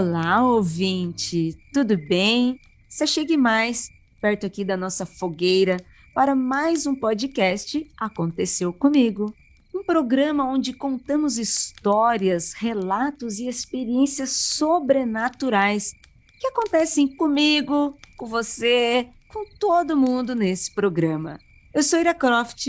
Olá, 0.00 0.44
ouvinte, 0.44 1.58
tudo 1.74 1.98
bem? 1.98 2.60
Você 2.88 3.04
chegue 3.04 3.36
mais 3.36 3.90
perto 4.20 4.46
aqui 4.46 4.64
da 4.64 4.76
nossa 4.76 5.04
fogueira 5.04 5.76
para 6.14 6.36
mais 6.36 6.86
um 6.86 6.94
podcast 6.94 7.84
Aconteceu 7.98 8.72
Comigo. 8.72 9.34
Um 9.74 9.82
programa 9.82 10.44
onde 10.44 10.72
contamos 10.72 11.36
histórias, 11.36 12.52
relatos 12.52 13.40
e 13.40 13.48
experiências 13.48 14.30
sobrenaturais 14.30 15.92
que 16.38 16.46
acontecem 16.46 17.08
comigo, 17.16 17.98
com 18.16 18.26
você, 18.26 19.08
com 19.26 19.44
todo 19.58 19.96
mundo 19.96 20.32
nesse 20.32 20.72
programa. 20.72 21.40
Eu 21.74 21.82
sou 21.82 21.98
Ira 21.98 22.14
Croft 22.14 22.68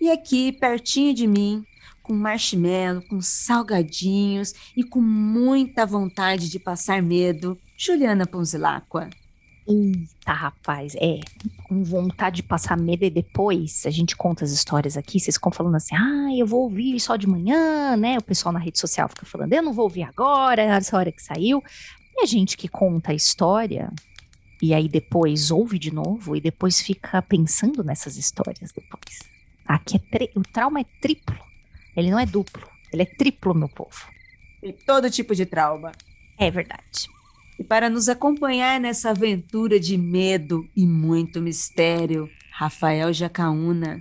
e 0.00 0.08
aqui 0.12 0.52
pertinho 0.52 1.12
de 1.12 1.26
mim 1.26 1.64
com 2.08 2.14
marshmallow, 2.14 3.02
com 3.02 3.20
salgadinhos 3.20 4.54
e 4.74 4.82
com 4.82 4.98
muita 4.98 5.84
vontade 5.84 6.48
de 6.48 6.58
passar 6.58 7.02
medo, 7.02 7.58
Juliana 7.76 8.26
Ponzilacqua. 8.26 9.10
Eita, 9.68 10.32
rapaz, 10.32 10.94
é, 10.96 11.20
com 11.64 11.84
vontade 11.84 12.36
de 12.36 12.42
passar 12.42 12.78
medo 12.78 13.04
e 13.04 13.10
depois 13.10 13.82
a 13.84 13.90
gente 13.90 14.16
conta 14.16 14.42
as 14.42 14.50
histórias 14.50 14.96
aqui, 14.96 15.20
vocês 15.20 15.36
ficam 15.36 15.52
falando 15.52 15.74
assim, 15.74 15.94
ah, 15.94 16.34
eu 16.34 16.46
vou 16.46 16.62
ouvir 16.62 16.98
só 16.98 17.16
de 17.16 17.26
manhã, 17.26 17.94
né? 17.94 18.16
O 18.16 18.22
pessoal 18.22 18.54
na 18.54 18.58
rede 18.58 18.78
social 18.78 19.06
fica 19.10 19.26
falando, 19.26 19.52
eu 19.52 19.62
não 19.62 19.74
vou 19.74 19.84
ouvir 19.84 20.04
agora, 20.04 20.62
essa 20.62 20.96
hora 20.96 21.12
que 21.12 21.22
saiu. 21.22 21.62
E 22.16 22.22
a 22.22 22.26
gente 22.26 22.56
que 22.56 22.68
conta 22.68 23.12
a 23.12 23.14
história, 23.14 23.92
e 24.62 24.72
aí 24.72 24.88
depois 24.88 25.50
ouve 25.50 25.78
de 25.78 25.92
novo 25.92 26.34
e 26.34 26.40
depois 26.40 26.80
fica 26.80 27.20
pensando 27.20 27.84
nessas 27.84 28.16
histórias 28.16 28.72
depois. 28.72 29.18
Aqui 29.66 29.98
é 29.98 30.30
o 30.34 30.40
trauma 30.40 30.80
é 30.80 30.84
triplo. 31.02 31.47
Ele 31.98 32.12
não 32.12 32.18
é 32.20 32.24
duplo, 32.24 32.64
ele 32.92 33.02
é 33.02 33.04
triplo, 33.04 33.52
meu 33.52 33.68
povo. 33.68 34.06
Tem 34.60 34.72
todo 34.72 35.10
tipo 35.10 35.34
de 35.34 35.44
trauma. 35.44 35.90
É 36.38 36.48
verdade. 36.48 37.08
E 37.58 37.64
para 37.64 37.90
nos 37.90 38.08
acompanhar 38.08 38.78
nessa 38.78 39.10
aventura 39.10 39.80
de 39.80 39.98
medo 39.98 40.64
e 40.76 40.86
muito 40.86 41.40
mistério, 41.40 42.30
Rafael 42.52 43.12
Jacaúna. 43.12 44.00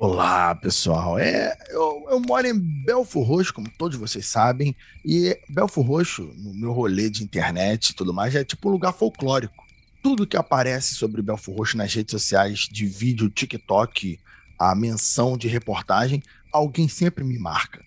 Olá, 0.00 0.52
pessoal. 0.56 1.16
É, 1.16 1.56
eu, 1.70 2.08
eu, 2.10 2.18
moro 2.18 2.44
em 2.44 2.58
Belfo 2.58 3.22
Roxo, 3.22 3.54
como 3.54 3.70
todos 3.78 3.96
vocês 3.96 4.26
sabem, 4.26 4.74
e 5.04 5.38
Belfo 5.48 5.80
Roxo, 5.80 6.32
no 6.36 6.52
meu 6.54 6.72
rolê 6.72 7.08
de 7.08 7.22
internet 7.22 7.90
e 7.90 7.94
tudo 7.94 8.12
mais, 8.12 8.34
é 8.34 8.42
tipo 8.42 8.68
um 8.68 8.72
lugar 8.72 8.92
folclórico. 8.92 9.64
Tudo 10.02 10.26
que 10.26 10.36
aparece 10.36 10.96
sobre 10.96 11.22
Belfo 11.22 11.52
Roxo 11.52 11.76
nas 11.76 11.94
redes 11.94 12.10
sociais, 12.10 12.68
de 12.68 12.84
vídeo, 12.84 13.30
TikTok, 13.30 14.18
a 14.58 14.74
menção 14.74 15.36
de 15.36 15.48
reportagem, 15.48 16.22
alguém 16.52 16.88
sempre 16.88 17.22
me 17.24 17.38
marca. 17.38 17.84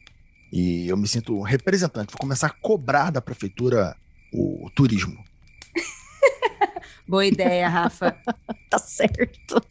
E 0.52 0.88
eu 0.88 0.98
me 0.98 1.08
sinto 1.08 1.42
representante. 1.42 2.12
Vou 2.12 2.20
começar 2.20 2.48
a 2.48 2.50
cobrar 2.62 3.12
da 3.12 3.22
prefeitura 3.22 3.96
o, 4.34 4.66
o 4.66 4.70
turismo. 4.70 5.24
Boa 7.08 7.26
ideia, 7.26 7.68
Rafa. 7.68 8.18
tá 8.70 8.78
certo. 8.78 9.62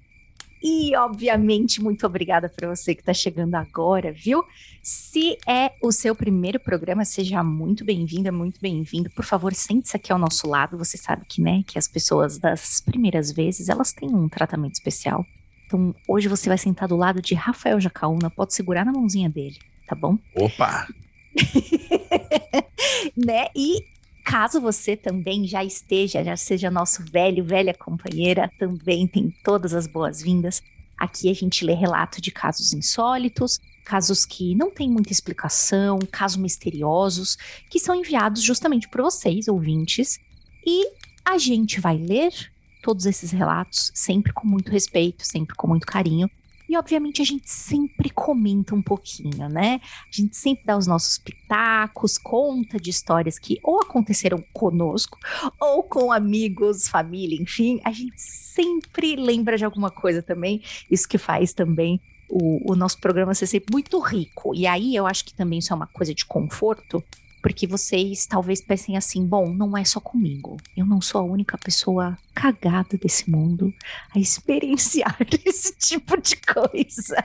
E, 0.62 0.94
obviamente, 0.94 1.82
muito 1.82 2.04
obrigada 2.04 2.46
para 2.48 2.68
você 2.68 2.94
que 2.94 3.00
está 3.00 3.14
chegando 3.14 3.54
agora, 3.54 4.12
viu? 4.12 4.44
Se 4.82 5.38
é 5.46 5.72
o 5.82 5.90
seu 5.90 6.14
primeiro 6.14 6.60
programa, 6.60 7.02
seja 7.04 7.42
muito 7.42 7.82
bem-vinda, 7.82 8.30
muito 8.30 8.60
bem-vindo. 8.60 9.08
Por 9.10 9.24
favor, 9.24 9.54
sente-se 9.54 9.96
aqui 9.96 10.12
ao 10.12 10.18
nosso 10.18 10.46
lado. 10.46 10.76
Você 10.76 10.98
sabe 10.98 11.24
que, 11.26 11.40
né, 11.40 11.62
que 11.66 11.78
as 11.78 11.88
pessoas 11.88 12.36
das 12.38 12.80
primeiras 12.82 13.32
vezes, 13.32 13.70
elas 13.70 13.92
têm 13.92 14.10
um 14.10 14.28
tratamento 14.28 14.74
especial. 14.74 15.24
Então, 15.70 15.94
hoje 16.08 16.26
você 16.26 16.48
vai 16.48 16.58
sentar 16.58 16.88
do 16.88 16.96
lado 16.96 17.22
de 17.22 17.32
Rafael 17.32 17.78
Jacaúna, 17.78 18.28
pode 18.28 18.52
segurar 18.54 18.84
na 18.84 18.90
mãozinha 18.90 19.30
dele, 19.30 19.56
tá 19.86 19.94
bom? 19.94 20.18
Opa! 20.34 20.88
né? 23.16 23.46
E 23.54 23.84
caso 24.24 24.60
você 24.60 24.96
também 24.96 25.46
já 25.46 25.62
esteja, 25.62 26.24
já 26.24 26.36
seja 26.36 26.72
nosso 26.72 27.04
velho, 27.04 27.44
velha 27.44 27.72
companheira, 27.72 28.50
também 28.58 29.06
tem 29.06 29.32
todas 29.44 29.72
as 29.72 29.86
boas-vindas. 29.86 30.60
Aqui 30.98 31.30
a 31.30 31.34
gente 31.34 31.64
lê 31.64 31.72
relato 31.72 32.20
de 32.20 32.32
casos 32.32 32.72
insólitos, 32.72 33.60
casos 33.84 34.24
que 34.24 34.56
não 34.56 34.72
têm 34.72 34.90
muita 34.90 35.12
explicação, 35.12 36.00
casos 36.10 36.38
misteriosos, 36.38 37.38
que 37.70 37.78
são 37.78 37.94
enviados 37.94 38.42
justamente 38.42 38.88
por 38.88 39.02
vocês, 39.02 39.46
ouvintes, 39.46 40.18
e 40.66 40.90
a 41.24 41.38
gente 41.38 41.80
vai 41.80 41.96
ler 41.96 42.32
todos 42.80 43.06
esses 43.06 43.30
relatos, 43.30 43.90
sempre 43.94 44.32
com 44.32 44.46
muito 44.46 44.70
respeito, 44.70 45.26
sempre 45.26 45.54
com 45.54 45.66
muito 45.66 45.86
carinho. 45.86 46.30
E, 46.68 46.76
obviamente, 46.76 47.20
a 47.20 47.24
gente 47.24 47.50
sempre 47.50 48.10
comenta 48.10 48.76
um 48.76 48.80
pouquinho, 48.82 49.48
né? 49.48 49.80
A 49.82 50.16
gente 50.16 50.36
sempre 50.36 50.64
dá 50.64 50.76
os 50.76 50.86
nossos 50.86 51.18
pitacos, 51.18 52.16
conta 52.16 52.78
de 52.78 52.90
histórias 52.90 53.40
que 53.40 53.58
ou 53.64 53.80
aconteceram 53.80 54.40
conosco, 54.52 55.18
ou 55.60 55.82
com 55.82 56.12
amigos, 56.12 56.86
família, 56.86 57.36
enfim. 57.42 57.80
A 57.84 57.90
gente 57.90 58.20
sempre 58.20 59.16
lembra 59.16 59.58
de 59.58 59.64
alguma 59.64 59.90
coisa 59.90 60.22
também. 60.22 60.62
Isso 60.88 61.08
que 61.08 61.18
faz 61.18 61.52
também 61.52 62.00
o, 62.28 62.72
o 62.72 62.76
nosso 62.76 63.00
programa 63.00 63.34
ser 63.34 63.48
sempre 63.48 63.72
muito 63.72 63.98
rico. 63.98 64.54
E 64.54 64.64
aí 64.64 64.94
eu 64.94 65.08
acho 65.08 65.24
que 65.24 65.34
também 65.34 65.58
isso 65.58 65.72
é 65.72 65.76
uma 65.76 65.88
coisa 65.88 66.14
de 66.14 66.24
conforto, 66.24 67.02
porque 67.42 67.66
vocês 67.66 68.26
talvez 68.26 68.60
pensem 68.60 68.96
assim: 68.96 69.26
bom, 69.26 69.52
não 69.52 69.76
é 69.76 69.84
só 69.84 70.00
comigo. 70.00 70.56
Eu 70.76 70.86
não 70.86 71.00
sou 71.00 71.20
a 71.20 71.24
única 71.24 71.56
pessoa 71.58 72.16
cagada 72.34 72.96
desse 72.96 73.30
mundo 73.30 73.72
a 74.14 74.18
experienciar 74.18 75.16
esse 75.44 75.74
tipo 75.76 76.20
de 76.20 76.36
coisa. 76.36 77.16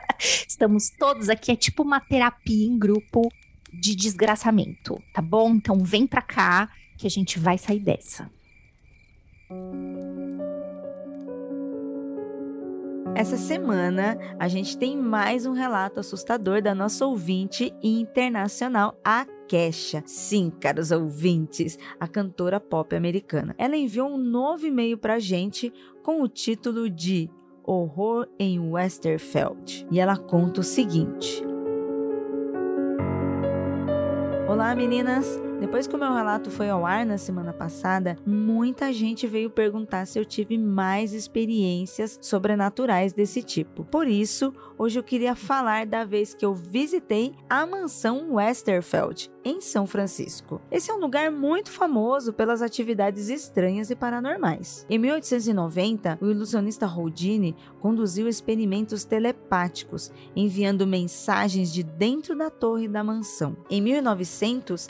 Estamos 0.48 0.90
todos 0.90 1.30
aqui, 1.30 1.52
é 1.52 1.56
tipo 1.56 1.84
uma 1.84 2.00
terapia 2.00 2.66
em 2.66 2.78
grupo 2.78 3.32
de 3.74 3.96
desgraçamento, 3.96 5.02
tá 5.14 5.22
bom? 5.22 5.52
Então 5.52 5.84
vem 5.84 6.08
pra 6.08 6.22
cá 6.22 6.70
que 6.98 7.06
a 7.06 7.10
gente 7.10 7.38
vai 7.40 7.58
sair 7.58 7.80
dessa. 7.80 8.30
Essa 13.16 13.38
semana 13.38 14.18
a 14.38 14.48
gente 14.50 14.78
tem 14.78 14.98
mais 14.98 15.46
um 15.46 15.54
relato 15.54 16.02
assustador 16.02 16.62
da 16.62 16.76
nossa 16.76 17.06
ouvinte 17.06 17.74
internacional, 17.82 19.00
a 19.06 19.26
Kesha. 19.48 20.04
Sim, 20.06 20.52
caros 20.60 20.92
ouvintes, 20.92 21.78
a 22.00 22.08
cantora 22.08 22.60
pop 22.60 22.96
americana. 22.96 23.56
Ela 23.58 23.76
enviou 23.76 24.10
um 24.10 24.18
novo 24.18 24.66
e-mail 24.66 24.98
pra 24.98 25.20
gente 25.20 25.72
com 26.04 26.22
o 26.22 26.28
título 26.28 26.90
de 26.90 27.30
Horror 27.64 28.28
em 28.40 28.60
Westerfeld. 28.60 29.88
E 29.92 30.00
ela 30.00 30.18
conta 30.18 30.62
o 30.62 30.64
seguinte: 30.64 31.44
Olá, 34.48 34.76
meninas! 34.76 35.28
Depois 35.60 35.88
que 35.88 35.96
o 35.96 36.00
meu 36.00 36.14
relato 36.14 36.52
foi 36.52 36.70
ao 36.70 36.86
ar 36.86 37.06
na 37.06 37.18
semana 37.18 37.54
passada, 37.54 38.18
muita 38.26 38.92
gente 38.92 39.26
veio 39.26 39.50
perguntar 39.50 40.06
se 40.06 40.20
eu 40.20 40.26
tive 40.26 40.58
mais 40.58 41.14
experiências 41.14 42.20
sobrenaturais 42.22 43.14
desse 43.14 43.42
tipo. 43.42 43.86
Por 43.86 44.06
isso, 44.06 44.54
hoje 44.78 45.00
eu 45.00 45.04
queria 45.04 45.34
falar 45.34 45.86
da 45.86 46.04
vez 46.04 46.34
que 46.34 46.46
eu 46.46 46.54
visitei 46.54 47.34
a 47.50 47.66
mansão 47.66 48.34
Westerfeld, 48.34 49.32
em 49.46 49.62
São 49.62 49.86
Francisco. 49.86 50.60
Esse 50.72 50.90
é 50.90 50.94
um 50.94 51.00
lugar 51.00 51.32
muito 51.32 51.72
famoso 51.72 52.34
pelas 52.34 52.64
atividades 52.64 53.30
estranhas 53.30 53.92
e 53.92 53.96
paranormais. 53.96 54.86
Em 54.90 54.98
1890, 54.98 56.18
o 56.20 56.32
ilusionista 56.32 56.88
Houdini 56.88 57.56
conduziu 57.80 58.28
experimentos 58.28 59.06
telepáticos, 59.06 60.12
enviando 60.36 60.88
mensagens 60.88 61.72
de 61.72 61.84
dentro 61.84 62.36
da 62.36 62.50
torre 62.50 62.88
da 62.88 63.04
mansão. 63.04 63.56
Em 63.70 63.80
1900, 63.80 64.90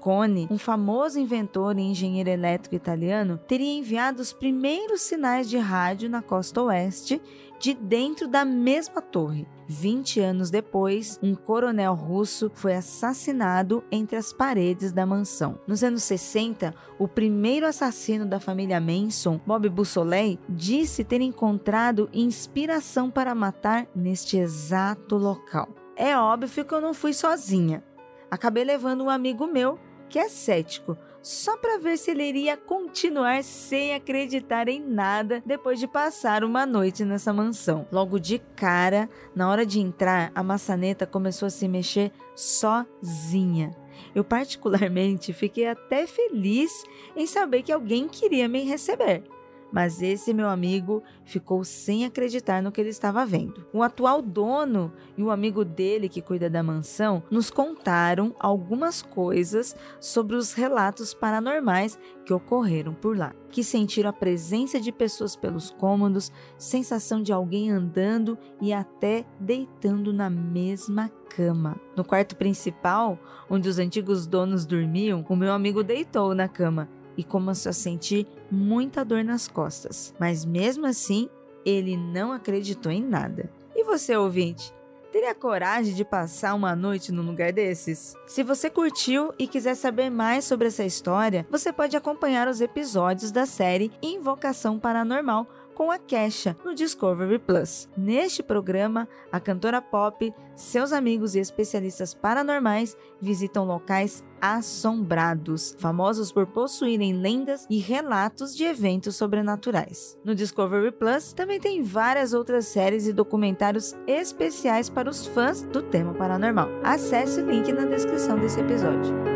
Marconi, 0.00 0.48
um 0.50 0.56
famoso 0.56 1.20
inventor 1.20 1.78
e 1.78 1.82
engenheiro 1.82 2.30
elétrico 2.30 2.74
italiano, 2.74 3.38
teria 3.46 3.78
enviado 3.78 4.22
os 4.22 4.32
primeiros 4.32 5.02
sinais 5.02 5.48
de 5.48 5.58
rádio 5.58 6.08
na 6.08 6.22
costa 6.22 6.62
oeste 6.62 7.20
de 7.58 7.74
dentro 7.74 8.26
da 8.26 8.42
mesma 8.42 9.02
torre. 9.02 9.46
20 9.68 10.18
anos 10.20 10.50
depois, 10.50 11.20
um 11.22 11.34
coronel 11.34 11.94
russo 11.94 12.50
foi 12.54 12.74
assassinado 12.74 13.84
entre 13.92 14.16
as 14.16 14.32
paredes 14.32 14.90
da 14.90 15.04
mansão. 15.04 15.60
Nos 15.66 15.84
anos 15.84 16.02
60, 16.04 16.74
o 16.98 17.06
primeiro 17.06 17.66
assassino 17.66 18.24
da 18.24 18.40
família 18.40 18.80
Manson, 18.80 19.38
Bob 19.46 19.68
Bussoley, 19.68 20.38
disse 20.48 21.04
ter 21.04 21.20
encontrado 21.20 22.08
inspiração 22.14 23.10
para 23.10 23.34
matar 23.34 23.86
neste 23.94 24.38
exato 24.38 25.16
local. 25.16 25.68
É 25.94 26.16
óbvio 26.16 26.64
que 26.64 26.72
eu 26.72 26.80
não 26.80 26.94
fui 26.94 27.12
sozinha. 27.12 27.84
Acabei 28.30 28.64
levando 28.64 29.04
um 29.04 29.10
amigo 29.10 29.46
meu 29.46 29.78
que 30.10 30.18
é 30.18 30.28
cético, 30.28 30.98
só 31.22 31.56
para 31.56 31.78
ver 31.78 31.96
se 31.96 32.10
ele 32.10 32.24
iria 32.24 32.56
continuar 32.56 33.44
sem 33.44 33.94
acreditar 33.94 34.68
em 34.68 34.80
nada 34.80 35.42
depois 35.46 35.78
de 35.78 35.86
passar 35.86 36.42
uma 36.42 36.66
noite 36.66 37.04
nessa 37.04 37.32
mansão. 37.32 37.86
Logo 37.92 38.18
de 38.18 38.38
cara, 38.56 39.08
na 39.34 39.48
hora 39.48 39.64
de 39.64 39.78
entrar, 39.80 40.32
a 40.34 40.42
maçaneta 40.42 41.06
começou 41.06 41.46
a 41.46 41.50
se 41.50 41.68
mexer 41.68 42.10
sozinha. 42.34 43.70
Eu, 44.14 44.24
particularmente, 44.24 45.32
fiquei 45.32 45.68
até 45.68 46.06
feliz 46.06 46.84
em 47.14 47.26
saber 47.26 47.62
que 47.62 47.72
alguém 47.72 48.08
queria 48.08 48.48
me 48.48 48.64
receber. 48.64 49.22
Mas 49.72 50.02
esse 50.02 50.32
meu 50.32 50.48
amigo 50.48 51.02
ficou 51.24 51.64
sem 51.64 52.04
acreditar 52.04 52.62
no 52.62 52.72
que 52.72 52.80
ele 52.80 52.90
estava 52.90 53.24
vendo. 53.24 53.66
O 53.72 53.82
atual 53.82 54.20
dono 54.20 54.92
e 55.16 55.22
o 55.22 55.30
amigo 55.30 55.64
dele 55.64 56.08
que 56.08 56.22
cuida 56.22 56.50
da 56.50 56.62
mansão 56.62 57.22
nos 57.30 57.50
contaram 57.50 58.34
algumas 58.38 59.02
coisas 59.02 59.74
sobre 60.00 60.36
os 60.36 60.52
relatos 60.52 61.14
paranormais 61.14 61.98
que 62.24 62.32
ocorreram 62.32 62.94
por 62.94 63.16
lá, 63.16 63.34
que 63.50 63.64
sentiram 63.64 64.10
a 64.10 64.12
presença 64.12 64.80
de 64.80 64.92
pessoas 64.92 65.34
pelos 65.34 65.70
cômodos, 65.70 66.32
sensação 66.56 67.22
de 67.22 67.32
alguém 67.32 67.70
andando 67.70 68.38
e 68.60 68.72
até 68.72 69.24
deitando 69.38 70.12
na 70.12 70.30
mesma 70.30 71.10
cama. 71.34 71.80
No 71.96 72.04
quarto 72.04 72.36
principal, 72.36 73.18
onde 73.48 73.68
os 73.68 73.78
antigos 73.78 74.26
donos 74.26 74.66
dormiam, 74.66 75.24
o 75.28 75.36
meu 75.36 75.52
amigo 75.52 75.82
deitou 75.82 76.34
na 76.34 76.48
cama 76.48 76.88
e 77.20 77.24
começou 77.24 77.68
a 77.68 77.74
sentir 77.74 78.26
muita 78.50 79.04
dor 79.04 79.22
nas 79.22 79.46
costas. 79.46 80.14
Mas 80.18 80.42
mesmo 80.42 80.86
assim, 80.86 81.28
ele 81.66 81.94
não 81.94 82.32
acreditou 82.32 82.90
em 82.90 83.02
nada. 83.02 83.52
E 83.76 83.84
você, 83.84 84.16
ouvinte? 84.16 84.72
Teria 85.12 85.34
coragem 85.34 85.92
de 85.92 86.02
passar 86.02 86.54
uma 86.54 86.74
noite 86.74 87.12
num 87.12 87.22
lugar 87.22 87.52
desses? 87.52 88.14
Se 88.26 88.42
você 88.42 88.70
curtiu 88.70 89.34
e 89.38 89.46
quiser 89.46 89.74
saber 89.74 90.08
mais 90.08 90.46
sobre 90.46 90.68
essa 90.68 90.84
história, 90.84 91.46
você 91.50 91.70
pode 91.70 91.94
acompanhar 91.94 92.48
os 92.48 92.62
episódios 92.62 93.30
da 93.30 93.44
série 93.44 93.92
Invocação 94.00 94.78
Paranormal 94.78 95.46
com 95.80 95.90
a 95.90 95.98
Kesha 95.98 96.54
no 96.62 96.74
Discovery 96.74 97.38
Plus. 97.38 97.88
Neste 97.96 98.42
programa, 98.42 99.08
a 99.32 99.40
cantora 99.40 99.80
pop, 99.80 100.30
seus 100.54 100.92
amigos 100.92 101.34
e 101.34 101.38
especialistas 101.38 102.12
paranormais 102.12 102.94
visitam 103.18 103.64
locais 103.64 104.22
assombrados, 104.42 105.74
famosos 105.78 106.30
por 106.30 106.46
possuírem 106.46 107.14
lendas 107.14 107.66
e 107.70 107.78
relatos 107.78 108.54
de 108.54 108.64
eventos 108.64 109.16
sobrenaturais. 109.16 110.18
No 110.22 110.34
Discovery 110.34 110.92
Plus 110.92 111.32
também 111.32 111.58
tem 111.58 111.82
várias 111.82 112.34
outras 112.34 112.66
séries 112.66 113.06
e 113.06 113.12
documentários 113.14 113.96
especiais 114.06 114.90
para 114.90 115.08
os 115.08 115.26
fãs 115.28 115.62
do 115.62 115.80
tema 115.80 116.12
paranormal. 116.12 116.68
Acesse 116.84 117.40
o 117.40 117.50
link 117.50 117.72
na 117.72 117.86
descrição 117.86 118.38
desse 118.38 118.60
episódio. 118.60 119.29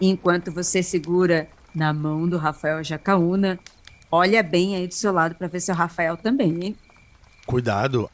Enquanto 0.00 0.52
você 0.52 0.82
segura 0.82 1.48
na 1.74 1.92
mão 1.92 2.28
do 2.28 2.36
Rafael 2.36 2.82
Jacaúna, 2.84 3.58
olha 4.10 4.42
bem 4.42 4.76
aí 4.76 4.86
do 4.86 4.94
seu 4.94 5.12
lado 5.12 5.34
para 5.34 5.48
ver 5.48 5.60
se 5.60 5.70
é 5.70 5.74
o 5.74 5.76
Rafael 5.76 6.16
também, 6.16 6.64
hein? 6.64 6.76
Cuidado, 7.46 8.08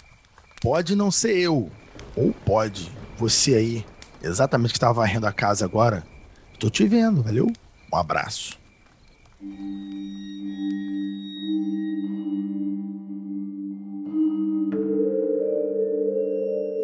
pode 0.62 0.96
não 0.96 1.10
ser 1.10 1.36
eu, 1.36 1.70
ou 2.16 2.32
pode 2.44 2.90
você 3.16 3.54
aí, 3.54 3.86
exatamente 4.22 4.70
que 4.70 4.76
estava 4.76 4.94
varrendo 4.94 5.26
a 5.26 5.32
casa 5.32 5.64
agora. 5.64 6.02
Tô 6.58 6.70
te 6.70 6.86
vendo, 6.86 7.22
valeu? 7.22 7.52
Um 7.92 7.96
abraço. 7.96 8.58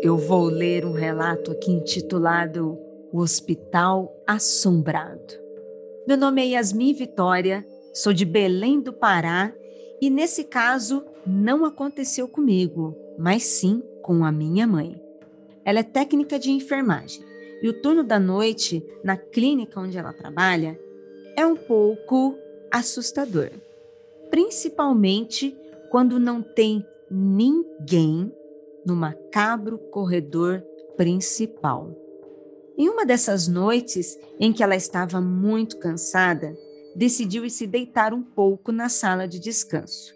Eu 0.02 0.16
vou 0.16 0.44
ler 0.44 0.84
um 0.84 0.92
relato 0.92 1.52
aqui 1.52 1.70
intitulado 1.70 2.78
o 3.12 3.18
Hospital 3.20 4.12
Assombrado. 4.32 5.34
Meu 6.06 6.16
nome 6.16 6.40
é 6.40 6.50
Yasmin 6.50 6.92
Vitória, 6.92 7.66
sou 7.92 8.12
de 8.12 8.24
Belém 8.24 8.80
do 8.80 8.92
Pará 8.92 9.52
e 10.00 10.08
nesse 10.08 10.44
caso 10.44 11.04
não 11.26 11.64
aconteceu 11.64 12.28
comigo, 12.28 12.96
mas 13.18 13.42
sim 13.42 13.82
com 14.02 14.24
a 14.24 14.30
minha 14.30 14.68
mãe. 14.68 15.02
Ela 15.64 15.80
é 15.80 15.82
técnica 15.82 16.38
de 16.38 16.52
enfermagem 16.52 17.24
e 17.60 17.68
o 17.68 17.82
turno 17.82 18.04
da 18.04 18.20
noite 18.20 18.86
na 19.02 19.16
clínica 19.16 19.80
onde 19.80 19.98
ela 19.98 20.12
trabalha 20.12 20.78
é 21.36 21.44
um 21.44 21.56
pouco 21.56 22.38
assustador, 22.70 23.50
principalmente 24.30 25.58
quando 25.90 26.20
não 26.20 26.40
tem 26.40 26.86
ninguém 27.10 28.32
no 28.86 28.94
macabro 28.94 29.76
corredor 29.90 30.62
principal. 30.96 31.99
Em 32.80 32.88
uma 32.88 33.04
dessas 33.04 33.46
noites 33.46 34.18
em 34.38 34.54
que 34.54 34.62
ela 34.62 34.74
estava 34.74 35.20
muito 35.20 35.78
cansada, 35.78 36.56
decidiu 36.96 37.46
se 37.50 37.66
deitar 37.66 38.14
um 38.14 38.22
pouco 38.22 38.72
na 38.72 38.88
sala 38.88 39.28
de 39.28 39.38
descanso. 39.38 40.14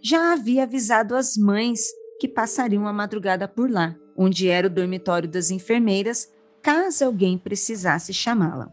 Já 0.00 0.32
havia 0.32 0.62
avisado 0.62 1.14
as 1.14 1.36
mães 1.36 1.78
que 2.18 2.26
passariam 2.26 2.86
a 2.86 2.92
madrugada 2.92 3.46
por 3.46 3.70
lá, 3.70 3.94
onde 4.16 4.48
era 4.48 4.66
o 4.66 4.70
dormitório 4.70 5.28
das 5.28 5.50
enfermeiras, 5.50 6.32
caso 6.62 7.04
alguém 7.04 7.36
precisasse 7.36 8.14
chamá-la. 8.14 8.72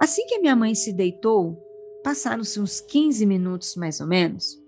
Assim 0.00 0.26
que 0.26 0.38
minha 0.38 0.56
mãe 0.56 0.74
se 0.74 0.90
deitou, 0.90 1.62
passaram-se 2.02 2.58
uns 2.58 2.80
15 2.80 3.26
minutos 3.26 3.76
mais 3.76 4.00
ou 4.00 4.06
menos, 4.06 4.58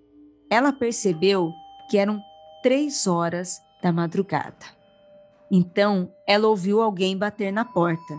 ela 0.50 0.75
percebeu 0.75 1.50
que 1.88 1.96
eram 1.96 2.20
três 2.62 3.06
horas 3.06 3.56
da 3.82 3.90
madrugada. 3.90 4.78
Então, 5.50 6.12
ela 6.26 6.49
ouviu 6.49 6.81
alguém 6.81 7.17
bater 7.17 7.52
na 7.52 7.64
porta. 7.64 8.14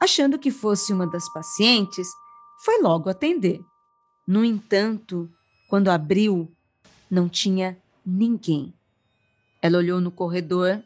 Achando 0.00 0.38
que 0.38 0.50
fosse 0.50 0.92
uma 0.92 1.06
das 1.06 1.28
pacientes, 1.32 2.06
foi 2.64 2.80
logo 2.80 3.10
atender. 3.10 3.60
No 4.26 4.44
entanto, 4.44 5.28
quando 5.68 5.88
abriu, 5.88 6.52
não 7.10 7.28
tinha 7.28 7.76
ninguém. 8.04 8.72
Ela 9.60 9.78
olhou 9.78 10.00
no 10.00 10.10
corredor 10.10 10.80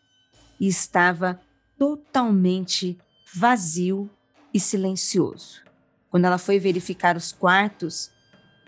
e 0.58 0.67
estava 0.67 1.40
totalmente 1.78 2.99
vazio 3.34 4.08
e 4.55 4.61
silencioso. 4.61 5.62
Quando 6.11 6.25
ela 6.25 6.38
foi 6.38 6.58
verificar 6.58 7.16
os 7.16 7.32
quartos, 7.32 8.11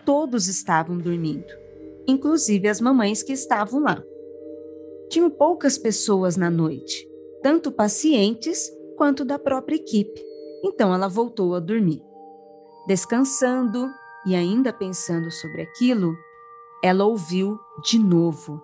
todos 0.05 0.47
estavam 0.47 0.97
dormindo, 0.97 1.53
inclusive 2.07 2.67
as 2.67 2.79
mamães 2.79 3.21
que 3.23 3.33
estavam 3.33 3.81
lá. 3.81 4.01
Tinham 5.13 5.29
poucas 5.29 5.77
pessoas 5.77 6.35
na 6.35 6.49
noite, 6.49 7.07
tanto 7.43 7.71
pacientes 7.71 8.67
quanto 8.97 9.23
da 9.23 9.37
própria 9.37 9.75
equipe. 9.75 10.19
Então 10.65 10.91
ela 10.91 11.07
voltou 11.07 11.53
a 11.53 11.59
dormir. 11.59 12.01
Descansando 12.87 13.87
e 14.25 14.33
ainda 14.33 14.73
pensando 14.73 15.29
sobre 15.29 15.61
aquilo, 15.61 16.15
ela 16.83 17.05
ouviu 17.05 17.59
de 17.83 17.99
novo. 17.99 18.59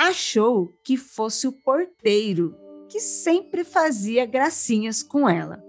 Achou 0.00 0.70
que 0.82 0.96
fosse 0.96 1.46
o 1.46 1.52
porteiro, 1.52 2.56
que 2.88 3.00
sempre 3.00 3.64
fazia 3.64 4.24
gracinhas 4.24 5.02
com 5.02 5.28
ela. 5.28 5.62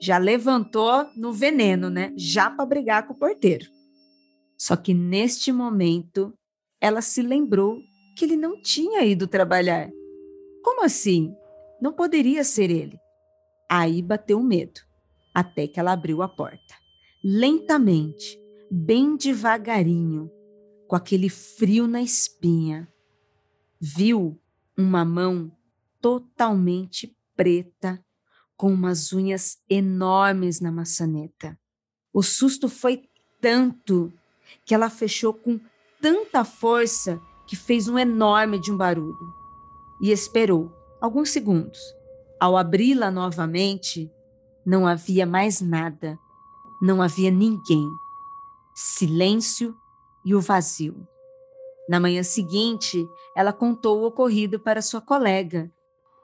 Já 0.00 0.16
levantou 0.16 1.08
no 1.16 1.32
veneno, 1.32 1.90
né? 1.90 2.12
Já 2.16 2.48
para 2.48 2.66
brigar 2.66 3.04
com 3.04 3.14
o 3.14 3.18
porteiro. 3.18 3.66
Só 4.56 4.76
que 4.76 4.94
neste 4.94 5.50
momento, 5.50 6.32
ela 6.80 7.02
se 7.02 7.20
lembrou 7.20 7.80
que 8.14 8.24
ele 8.24 8.36
não 8.36 8.60
tinha 8.60 9.04
ido 9.04 9.26
trabalhar. 9.26 9.90
Como 10.62 10.84
assim? 10.84 11.34
Não 11.80 11.92
poderia 11.92 12.44
ser 12.44 12.70
ele. 12.70 12.98
Aí 13.68 14.02
bateu 14.02 14.38
o 14.38 14.44
medo, 14.44 14.80
até 15.34 15.66
que 15.66 15.80
ela 15.80 15.92
abriu 15.92 16.22
a 16.22 16.28
porta. 16.28 16.74
Lentamente, 17.24 18.38
bem 18.70 19.16
devagarinho, 19.16 20.30
com 20.86 20.94
aquele 20.94 21.28
frio 21.28 21.86
na 21.86 22.02
espinha. 22.02 22.86
Viu 23.80 24.38
uma 24.76 25.04
mão 25.04 25.50
totalmente 26.00 27.16
preta, 27.34 28.04
com 28.56 28.72
umas 28.72 29.12
unhas 29.12 29.58
enormes 29.68 30.60
na 30.60 30.70
maçaneta. 30.70 31.58
O 32.12 32.22
susto 32.22 32.68
foi 32.68 33.08
tanto 33.40 34.12
que 34.64 34.74
ela 34.74 34.88
fechou 34.90 35.32
com 35.32 35.58
tanta 36.00 36.44
força 36.44 37.20
que 37.52 37.56
fez 37.56 37.86
um 37.86 37.98
enorme 37.98 38.58
de 38.58 38.72
um 38.72 38.78
barulho 38.78 39.30
e 40.00 40.10
esperou 40.10 40.72
alguns 41.02 41.28
segundos. 41.28 41.78
Ao 42.40 42.56
abri-la 42.56 43.10
novamente, 43.10 44.10
não 44.64 44.86
havia 44.86 45.26
mais 45.26 45.60
nada, 45.60 46.18
não 46.80 47.02
havia 47.02 47.30
ninguém. 47.30 47.86
Silêncio 48.74 49.76
e 50.24 50.34
o 50.34 50.40
vazio. 50.40 51.06
Na 51.86 52.00
manhã 52.00 52.22
seguinte, 52.22 53.06
ela 53.36 53.52
contou 53.52 54.00
o 54.00 54.06
ocorrido 54.06 54.58
para 54.58 54.80
sua 54.80 55.02
colega 55.02 55.70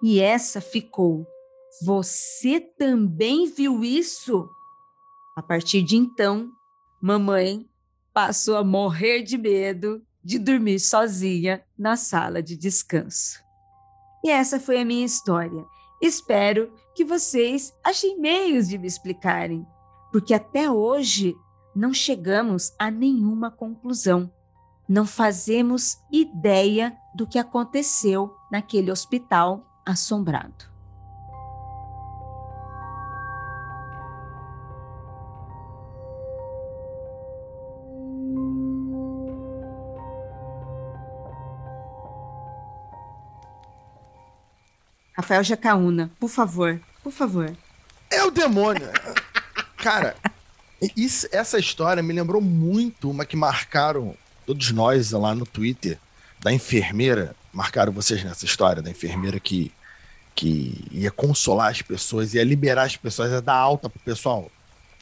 e 0.02 0.20
essa 0.20 0.62
ficou: 0.62 1.26
Você 1.84 2.58
também 2.58 3.44
viu 3.44 3.84
isso? 3.84 4.48
A 5.36 5.42
partir 5.42 5.82
de 5.82 5.94
então, 5.94 6.50
mamãe 7.02 7.68
passou 8.14 8.56
a 8.56 8.64
morrer 8.64 9.20
de 9.20 9.36
medo 9.36 10.02
de 10.22 10.38
dormir 10.38 10.80
sozinha 10.80 11.62
na 11.78 11.96
sala 11.96 12.42
de 12.42 12.56
descanso. 12.56 13.42
E 14.24 14.30
essa 14.30 14.58
foi 14.58 14.80
a 14.80 14.84
minha 14.84 15.04
história. 15.04 15.64
Espero 16.00 16.72
que 16.94 17.04
vocês 17.04 17.72
achem 17.84 18.20
meios 18.20 18.68
de 18.68 18.78
me 18.78 18.86
explicarem, 18.86 19.66
porque 20.12 20.34
até 20.34 20.70
hoje 20.70 21.36
não 21.74 21.94
chegamos 21.94 22.72
a 22.78 22.90
nenhuma 22.90 23.50
conclusão. 23.50 24.32
Não 24.88 25.06
fazemos 25.06 25.98
ideia 26.10 26.96
do 27.14 27.26
que 27.26 27.38
aconteceu 27.38 28.34
naquele 28.50 28.90
hospital 28.90 29.64
assombrado. 29.84 30.77
Rafael 45.18 45.42
Jacaúna, 45.42 46.12
por 46.20 46.28
favor, 46.28 46.80
por 47.02 47.12
favor. 47.12 47.52
É 48.08 48.22
o 48.22 48.30
demônio. 48.30 48.88
Cara, 49.76 50.14
isso, 50.96 51.26
essa 51.32 51.58
história 51.58 52.00
me 52.00 52.12
lembrou 52.12 52.40
muito 52.40 53.10
uma 53.10 53.24
que 53.24 53.36
marcaram 53.36 54.14
todos 54.46 54.70
nós 54.70 55.10
lá 55.10 55.34
no 55.34 55.44
Twitter, 55.44 55.98
da 56.38 56.52
enfermeira. 56.52 57.34
Marcaram 57.52 57.92
vocês 57.92 58.22
nessa 58.22 58.44
história 58.44 58.80
da 58.80 58.90
enfermeira 58.90 59.40
que, 59.40 59.72
que 60.36 60.86
ia 60.92 61.10
consolar 61.10 61.72
as 61.72 61.82
pessoas, 61.82 62.34
ia 62.34 62.44
liberar 62.44 62.84
as 62.84 62.96
pessoas, 62.96 63.32
ia 63.32 63.42
dar 63.42 63.56
alta 63.56 63.90
pro 63.90 63.98
pessoal. 63.98 64.48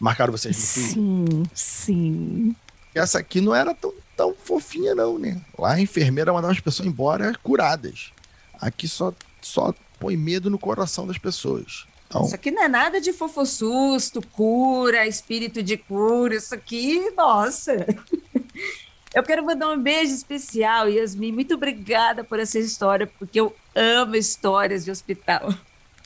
Marcaram 0.00 0.32
vocês 0.32 0.56
no 0.56 0.62
Twitter? 0.62 0.94
Sim, 0.94 1.42
sim. 1.52 2.56
Essa 2.94 3.18
aqui 3.18 3.42
não 3.42 3.54
era 3.54 3.74
tão, 3.74 3.92
tão 4.16 4.34
fofinha, 4.34 4.94
não, 4.94 5.18
né? 5.18 5.38
Lá 5.58 5.74
a 5.74 5.80
enfermeira 5.80 6.32
mandava 6.32 6.54
as 6.54 6.60
pessoas 6.60 6.88
embora 6.88 7.34
curadas. 7.42 8.12
Aqui 8.58 8.88
só, 8.88 9.12
só 9.42 9.74
põe 9.98 10.16
medo 10.16 10.50
no 10.50 10.58
coração 10.58 11.06
das 11.06 11.18
pessoas. 11.18 11.86
Então... 12.06 12.24
Isso 12.24 12.34
aqui 12.34 12.50
não 12.50 12.62
é 12.62 12.68
nada 12.68 13.00
de 13.00 13.12
fofossusto, 13.12 14.20
cura, 14.28 15.06
espírito 15.06 15.62
de 15.62 15.76
cura. 15.76 16.36
Isso 16.36 16.54
aqui, 16.54 17.10
nossa. 17.16 17.74
Eu 19.14 19.22
quero 19.22 19.44
mandar 19.44 19.70
um 19.70 19.82
beijo 19.82 20.12
especial, 20.12 20.90
Yasmin. 20.90 21.32
Muito 21.32 21.54
obrigada 21.54 22.22
por 22.22 22.38
essa 22.38 22.58
história, 22.58 23.06
porque 23.18 23.40
eu 23.40 23.56
amo 23.74 24.14
histórias 24.14 24.84
de 24.84 24.90
hospital. 24.90 25.54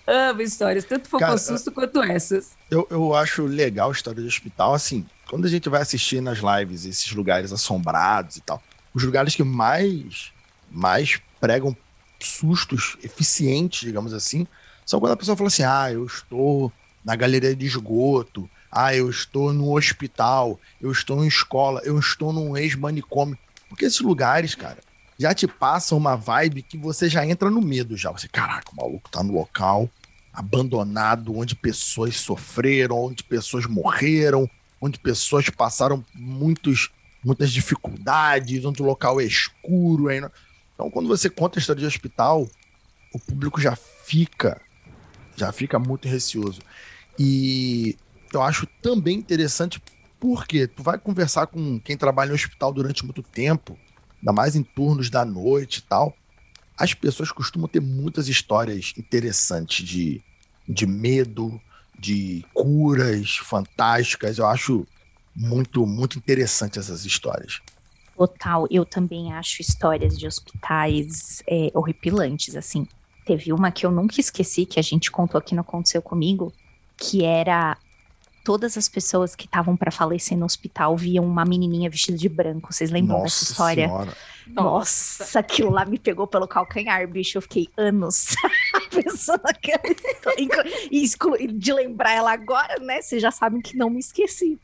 Amo 0.07 0.43
histórias, 0.43 0.85
tanto 0.85 1.09
fofossusto 1.09 1.73
quanto 1.73 2.01
essas. 2.05 2.53
Eu, 2.71 2.87
eu 2.89 3.13
acho 3.13 3.47
legal 3.47 3.89
a 3.89 3.93
história 3.93 4.23
de 4.23 4.29
hospital, 4.29 4.75
assim, 4.75 5.05
quando 5.29 5.45
a 5.45 5.49
gente 5.49 5.69
vai 5.69 5.83
assistir 5.83 6.21
nas 6.21 6.39
lives 6.39 6.85
esses 6.85 7.11
lugares 7.11 7.53
assombrados 7.53 8.37
e 8.37 8.43
tal, 8.43 8.63
os 8.95 9.03
lugares 9.03 9.35
que 9.35 9.43
mais, 9.43 10.33
mais 10.71 11.21
pregam 11.41 11.77
sustos 12.21 12.97
eficientes, 13.03 13.81
digamos 13.81 14.13
assim, 14.13 14.47
são 14.85 15.01
quando 15.01 15.13
a 15.13 15.17
pessoa 15.17 15.37
fala 15.37 15.49
assim: 15.49 15.63
ah, 15.63 15.93
eu 15.93 16.05
estou 16.05 16.73
na 17.05 17.17
galeria 17.17 17.55
de 17.55 17.67
esgoto, 17.67 18.49
ah, 18.71 18.95
eu 18.95 19.09
estou 19.09 19.53
no 19.53 19.77
hospital, 19.77 20.59
eu 20.81 20.91
estou 20.93 21.25
em 21.25 21.29
escola, 21.29 21.81
eu 21.85 21.99
estou 21.99 22.33
num 22.33 22.57
ex-manicômio. 22.57 23.39
Porque 23.69 23.85
esses 23.85 24.01
lugares, 24.01 24.55
cara, 24.55 24.79
já 25.19 25.35
te 25.35 25.47
passam 25.47 25.97
uma 25.97 26.17
vibe 26.17 26.63
que 26.63 26.77
você 26.77 27.09
já 27.09 27.27
entra 27.27 27.51
no 27.51 27.61
medo 27.61 27.97
já. 27.97 28.11
Você, 28.11 28.27
caraca, 28.27 28.73
o 28.73 28.77
maluco 28.77 29.11
tá 29.11 29.23
no 29.23 29.33
local 29.33 29.89
abandonado, 30.33 31.37
onde 31.37 31.55
pessoas 31.55 32.17
sofreram, 32.17 32.97
onde 32.97 33.23
pessoas 33.23 33.67
morreram, 33.67 34.49
onde 34.81 34.99
pessoas 34.99 35.51
passaram 35.51 36.05
muitos, 36.15 36.91
muitas 37.23 37.53
dificuldades, 37.53 38.65
onde 38.65 38.83
o 38.83 38.87
local 38.87 39.21
é 39.21 39.25
escuro. 39.25 40.09
Aí 40.09 40.21
Então, 40.81 40.91
quando 40.91 41.09
você 41.09 41.29
conta 41.29 41.59
a 41.59 41.61
história 41.61 41.81
de 41.81 41.87
hospital, 41.87 42.49
o 43.13 43.19
público 43.19 43.61
já 43.61 43.77
fica 43.77 44.59
já 45.37 45.53
fica 45.53 45.79
muito 45.79 46.09
receoso. 46.09 46.61
E 47.19 47.99
eu 48.33 48.41
acho 48.41 48.67
também 48.81 49.19
interessante 49.19 49.83
porque 50.19 50.67
tu 50.67 50.83
vai 50.83 50.99
conversar 50.99 51.49
com 51.49 51.79
quem 51.81 51.99
trabalha 51.99 52.31
em 52.31 52.35
hospital 52.35 52.73
durante 52.73 53.05
muito 53.05 53.23
tempo, 53.23 53.79
ainda 54.21 54.33
mais 54.33 54.57
em 54.57 54.63
turnos 54.63 55.11
da 55.11 55.23
noite 55.23 55.79
e 55.79 55.83
tal. 55.83 56.17
As 56.79 56.95
pessoas 56.95 57.31
costumam 57.31 57.69
ter 57.69 57.81
muitas 57.81 58.27
histórias 58.27 58.95
interessantes 58.97 59.87
de, 59.87 60.23
de 60.67 60.87
medo, 60.87 61.61
de 61.99 62.43
curas 62.55 63.37
fantásticas. 63.37 64.39
Eu 64.39 64.47
acho 64.47 64.87
muito, 65.37 65.87
muito 65.87 66.17
interessante 66.17 66.79
essas 66.79 67.05
histórias. 67.05 67.61
Total, 68.21 68.67
eu 68.71 68.85
também 68.85 69.33
acho 69.33 69.63
histórias 69.63 70.19
de 70.19 70.27
hospitais 70.27 71.43
é, 71.49 71.71
horripilantes, 71.73 72.55
assim. 72.55 72.87
Teve 73.25 73.51
uma 73.51 73.71
que 73.71 73.87
eu 73.87 73.91
nunca 73.91 74.21
esqueci, 74.21 74.67
que 74.67 74.79
a 74.79 74.83
gente 74.83 75.11
contou 75.11 75.39
aqui 75.39 75.55
no 75.55 75.63
Aconteceu 75.63 76.03
Comigo, 76.03 76.53
que 76.99 77.25
era 77.25 77.79
todas 78.45 78.77
as 78.77 78.91
pessoas 78.91 79.35
que 79.35 79.47
estavam 79.47 79.75
para 79.75 79.91
falecer 79.91 80.37
no 80.37 80.45
hospital 80.45 80.99
viam 80.99 81.25
uma 81.25 81.47
menininha 81.47 81.89
vestida 81.89 82.19
de 82.19 82.29
branco. 82.29 82.71
Vocês 82.71 82.91
lembram 82.91 83.21
Nossa 83.21 83.41
dessa 83.41 83.53
história? 83.53 83.89
Senhora. 83.89 84.17
Nossa, 84.49 85.39
aquilo 85.39 85.71
lá 85.71 85.87
me 85.87 85.99
pegou 85.99 86.27
pelo 86.27 86.47
calcanhar, 86.47 87.09
bicho. 87.09 87.39
Eu 87.39 87.43
fiquei 87.43 87.71
anos 87.75 88.35
pensando 88.93 89.41
naquela 89.45 89.95
história. 89.95 90.45
E 90.91 91.47
de 91.47 91.73
lembrar 91.73 92.13
ela 92.13 92.33
agora, 92.33 92.79
né? 92.81 93.01
Vocês 93.01 93.23
já 93.23 93.31
sabem 93.31 93.63
que 93.63 93.75
não 93.79 93.89
me 93.89 94.01
esqueci. 94.01 94.61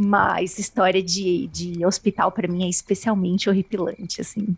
Mas 0.00 0.60
história 0.60 1.02
de, 1.02 1.48
de 1.48 1.84
hospital 1.84 2.30
para 2.30 2.46
mim 2.46 2.64
é 2.64 2.68
especialmente 2.68 3.50
horripilante, 3.50 4.20
assim. 4.20 4.56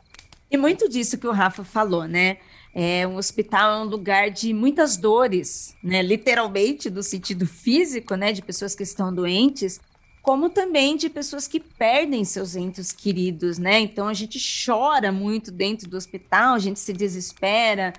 E 0.51 0.57
muito 0.59 0.87
disso 0.87 1.17
que 1.17 1.27
o 1.27 1.33
Rafa 1.33 1.65
falou, 1.65 2.07
né? 2.07 2.37
É, 2.75 3.07
um 3.07 3.17
hospital 3.17 3.73
é 3.73 3.85
um 3.85 3.89
lugar 3.89 4.31
de 4.31 4.53
muitas 4.53 4.99
dores, 4.99 5.75
né? 5.83 6.03
Literalmente, 6.03 6.91
do 6.91 7.03
sentido 7.03 7.47
físico, 7.47 8.15
né? 8.17 8.33
De 8.33 8.43
pessoas 8.43 8.75
que 8.75 8.83
estão 8.83 9.15
doentes, 9.15 9.81
como 10.21 10.51
também 10.51 10.97
de 10.97 11.09
pessoas 11.09 11.49
que 11.49 11.59
perdem 11.59 12.25
seus 12.25 12.55
entes 12.55 12.93
queridos, 12.93 13.59
né? 13.59 13.81
Então 13.81 14.09
a 14.09 14.15
gente 14.15 14.39
chora 14.39 15.11
muito 15.11 15.51
dentro 15.51 15.89
do 15.89 15.97
hospital, 15.97 16.55
a 16.55 16.59
gente 16.59 16.79
se 16.79 16.93
desespera, 16.93 17.95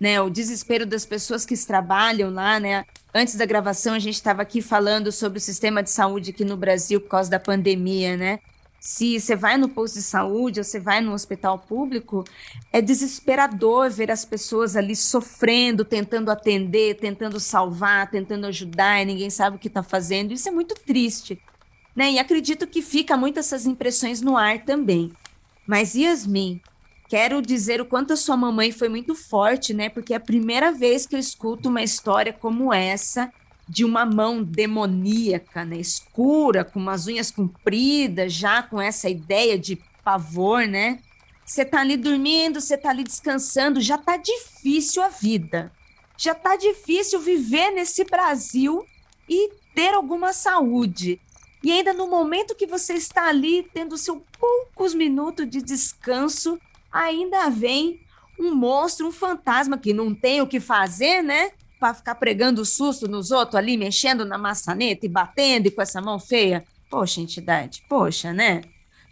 né? 0.00 0.20
O 0.20 0.30
desespero 0.30 0.84
das 0.86 1.04
pessoas 1.04 1.44
que 1.44 1.56
trabalham 1.56 2.30
lá, 2.30 2.60
né? 2.60 2.84
Antes 3.14 3.34
da 3.36 3.46
gravação 3.46 3.94
a 3.94 3.98
gente 3.98 4.14
estava 4.14 4.42
aqui 4.42 4.60
falando 4.60 5.10
sobre 5.10 5.38
o 5.38 5.40
sistema 5.40 5.82
de 5.82 5.90
saúde 5.90 6.30
aqui 6.30 6.44
no 6.44 6.56
Brasil 6.56 7.00
por 7.00 7.08
causa 7.08 7.30
da 7.30 7.40
pandemia, 7.40 8.16
né? 8.16 8.40
se 8.86 9.18
você 9.18 9.34
vai 9.34 9.56
no 9.56 9.68
posto 9.68 9.94
de 9.94 10.02
saúde 10.02 10.60
ou 10.60 10.64
você 10.64 10.78
vai 10.78 11.00
no 11.00 11.12
hospital 11.12 11.58
público, 11.58 12.24
é 12.72 12.80
desesperador 12.80 13.90
ver 13.90 14.12
as 14.12 14.24
pessoas 14.24 14.76
ali 14.76 14.94
sofrendo, 14.94 15.84
tentando 15.84 16.30
atender, 16.30 16.94
tentando 16.94 17.40
salvar, 17.40 18.08
tentando 18.08 18.46
ajudar, 18.46 19.02
e 19.02 19.06
ninguém 19.06 19.28
sabe 19.28 19.56
o 19.56 19.58
que 19.58 19.66
está 19.66 19.82
fazendo. 19.82 20.32
Isso 20.32 20.48
é 20.48 20.52
muito 20.52 20.76
triste. 20.76 21.36
Né? 21.96 22.12
E 22.12 22.18
acredito 22.20 22.64
que 22.64 22.80
fica 22.80 23.16
muito 23.16 23.40
essas 23.40 23.66
impressões 23.66 24.20
no 24.20 24.36
ar 24.36 24.64
também. 24.64 25.10
Mas 25.66 25.96
Yasmin, 25.96 26.60
quero 27.08 27.40
dizer 27.40 27.80
o 27.80 27.86
quanto 27.86 28.12
a 28.12 28.16
sua 28.16 28.36
mamãe 28.36 28.72
foi 28.72 28.88
muito 28.88 29.14
forte, 29.14 29.72
né? 29.72 29.88
Porque 29.88 30.12
é 30.12 30.16
a 30.16 30.20
primeira 30.20 30.72
vez 30.72 31.06
que 31.06 31.14
eu 31.14 31.20
escuto 31.20 31.68
uma 31.68 31.82
história 31.82 32.32
como 32.32 32.72
essa 32.72 33.32
de 33.68 33.84
uma 33.84 34.06
mão 34.06 34.42
demoníaca, 34.42 35.64
né, 35.64 35.76
escura, 35.76 36.64
com 36.64 36.78
umas 36.78 37.08
unhas 37.08 37.32
compridas, 37.32 38.32
já 38.32 38.62
com 38.62 38.80
essa 38.80 39.08
ideia 39.08 39.58
de 39.58 39.76
pavor, 40.04 40.68
né? 40.68 41.00
Você 41.44 41.64
tá 41.64 41.80
ali 41.80 41.96
dormindo, 41.96 42.60
você 42.60 42.76
tá 42.76 42.90
ali 42.90 43.02
descansando, 43.02 43.80
já 43.80 43.98
tá 43.98 44.16
difícil 44.16 45.02
a 45.02 45.08
vida. 45.08 45.72
Já 46.16 46.34
tá 46.34 46.56
difícil 46.56 47.20
viver 47.20 47.70
nesse 47.72 48.04
Brasil 48.04 48.84
e 49.28 49.50
ter 49.74 49.94
alguma 49.94 50.32
saúde. 50.32 51.20
E 51.62 51.70
ainda 51.70 51.92
no 51.92 52.08
momento 52.08 52.54
que 52.54 52.66
você 52.66 52.94
está 52.94 53.28
ali 53.28 53.68
tendo 53.74 53.96
seus 53.96 54.22
poucos 54.38 54.94
minutos 54.94 55.48
de 55.48 55.60
descanso, 55.60 56.58
ainda 56.96 57.48
vem 57.50 58.00
um 58.38 58.54
monstro, 58.54 59.08
um 59.08 59.12
fantasma 59.12 59.78
que 59.78 59.92
não 59.92 60.14
tem 60.14 60.40
o 60.40 60.46
que 60.46 60.60
fazer, 60.60 61.22
né? 61.22 61.50
para 61.78 61.94
ficar 61.94 62.14
pregando 62.14 62.64
susto 62.64 63.06
nos 63.06 63.30
outros 63.30 63.54
ali, 63.54 63.76
mexendo 63.76 64.24
na 64.24 64.38
maçaneta 64.38 65.06
e 65.06 65.08
batendo 65.08 65.66
e 65.66 65.70
com 65.70 65.82
essa 65.82 66.00
mão 66.00 66.18
feia. 66.18 66.64
Poxa, 66.90 67.20
entidade, 67.20 67.82
poxa, 67.88 68.32
né? 68.32 68.62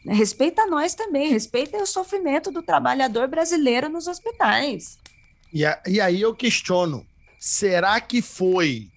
Respeita 0.07 0.67
nós 0.67 0.95
também, 0.95 1.31
respeita 1.31 1.77
o 1.79 1.87
sofrimento 1.87 2.51
do 2.51 2.63
trabalhador 2.63 3.27
brasileiro 3.27 3.89
nos 3.89 4.07
hospitais. 4.07 4.99
E, 5.53 5.65
a, 5.65 5.81
e 5.87 6.01
aí 6.01 6.21
eu 6.21 6.35
questiono: 6.35 7.07
será 7.39 8.01
que 8.01 8.21
foi 8.21 8.89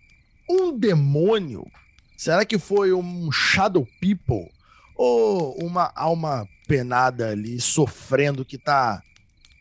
um 0.49 0.77
demônio? 0.77 1.65
Será 2.17 2.45
que 2.45 2.57
foi 2.57 2.93
um 2.93 3.31
shadow 3.31 3.87
people? 4.01 4.51
Ou 4.95 5.55
uma 5.59 5.91
alma 5.95 6.47
penada 6.67 7.29
ali 7.29 7.59
sofrendo 7.59 8.45
que 8.45 8.57
tá 8.57 9.01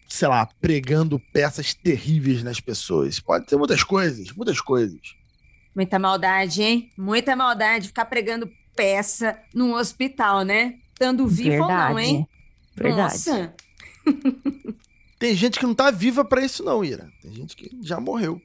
sei 0.08 0.28
lá, 0.28 0.46
pregando 0.60 1.18
peças 1.32 1.74
terríveis 1.74 2.42
nas 2.42 2.60
pessoas. 2.60 3.18
Pode 3.18 3.46
ter 3.46 3.56
muitas 3.56 3.82
coisas, 3.82 4.30
muitas 4.32 4.60
coisas. 4.60 5.16
Muita 5.74 5.98
maldade, 5.98 6.62
hein? 6.62 6.90
Muita 6.96 7.36
maldade 7.36 7.88
ficar 7.88 8.06
pregando 8.06 8.50
peça 8.74 9.38
num 9.52 9.74
hospital, 9.74 10.42
né? 10.42 10.76
Estando 10.92 11.26
vivo 11.26 11.50
Verdade. 11.50 11.72
ou 11.72 11.88
não, 11.90 11.98
hein? 11.98 12.28
Verdade. 12.74 13.00
Nossa. 13.02 13.54
Tem 15.18 15.34
gente 15.34 15.58
que 15.58 15.66
não 15.66 15.74
tá 15.74 15.90
viva 15.90 16.24
para 16.24 16.44
isso 16.44 16.62
não, 16.62 16.84
Ira. 16.84 17.10
Tem 17.22 17.32
gente 17.32 17.56
que 17.56 17.70
já 17.82 17.98
morreu. 17.98 18.40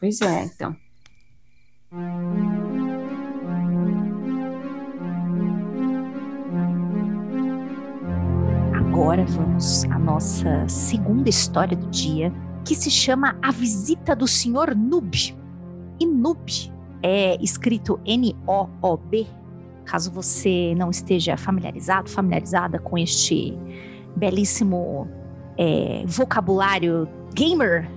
Pois 0.00 0.20
é, 0.20 0.44
então. 0.44 0.76
Agora 8.96 9.26
vamos 9.26 9.84
à 9.84 9.98
nossa 9.98 10.66
segunda 10.66 11.28
história 11.28 11.76
do 11.76 11.86
dia, 11.90 12.32
que 12.64 12.74
se 12.74 12.90
chama 12.90 13.36
A 13.42 13.52
Visita 13.52 14.16
do 14.16 14.26
Senhor 14.26 14.74
Noob. 14.74 15.36
E 16.00 16.06
Noob 16.06 16.72
é 17.02 17.36
escrito 17.44 18.00
N-O-O-B, 18.06 19.26
caso 19.84 20.10
você 20.10 20.74
não 20.78 20.88
esteja 20.88 21.36
familiarizado, 21.36 22.08
familiarizada 22.08 22.78
com 22.78 22.96
este 22.96 23.52
belíssimo 24.16 25.06
é, 25.58 26.02
vocabulário 26.06 27.06
gamer. 27.34 27.90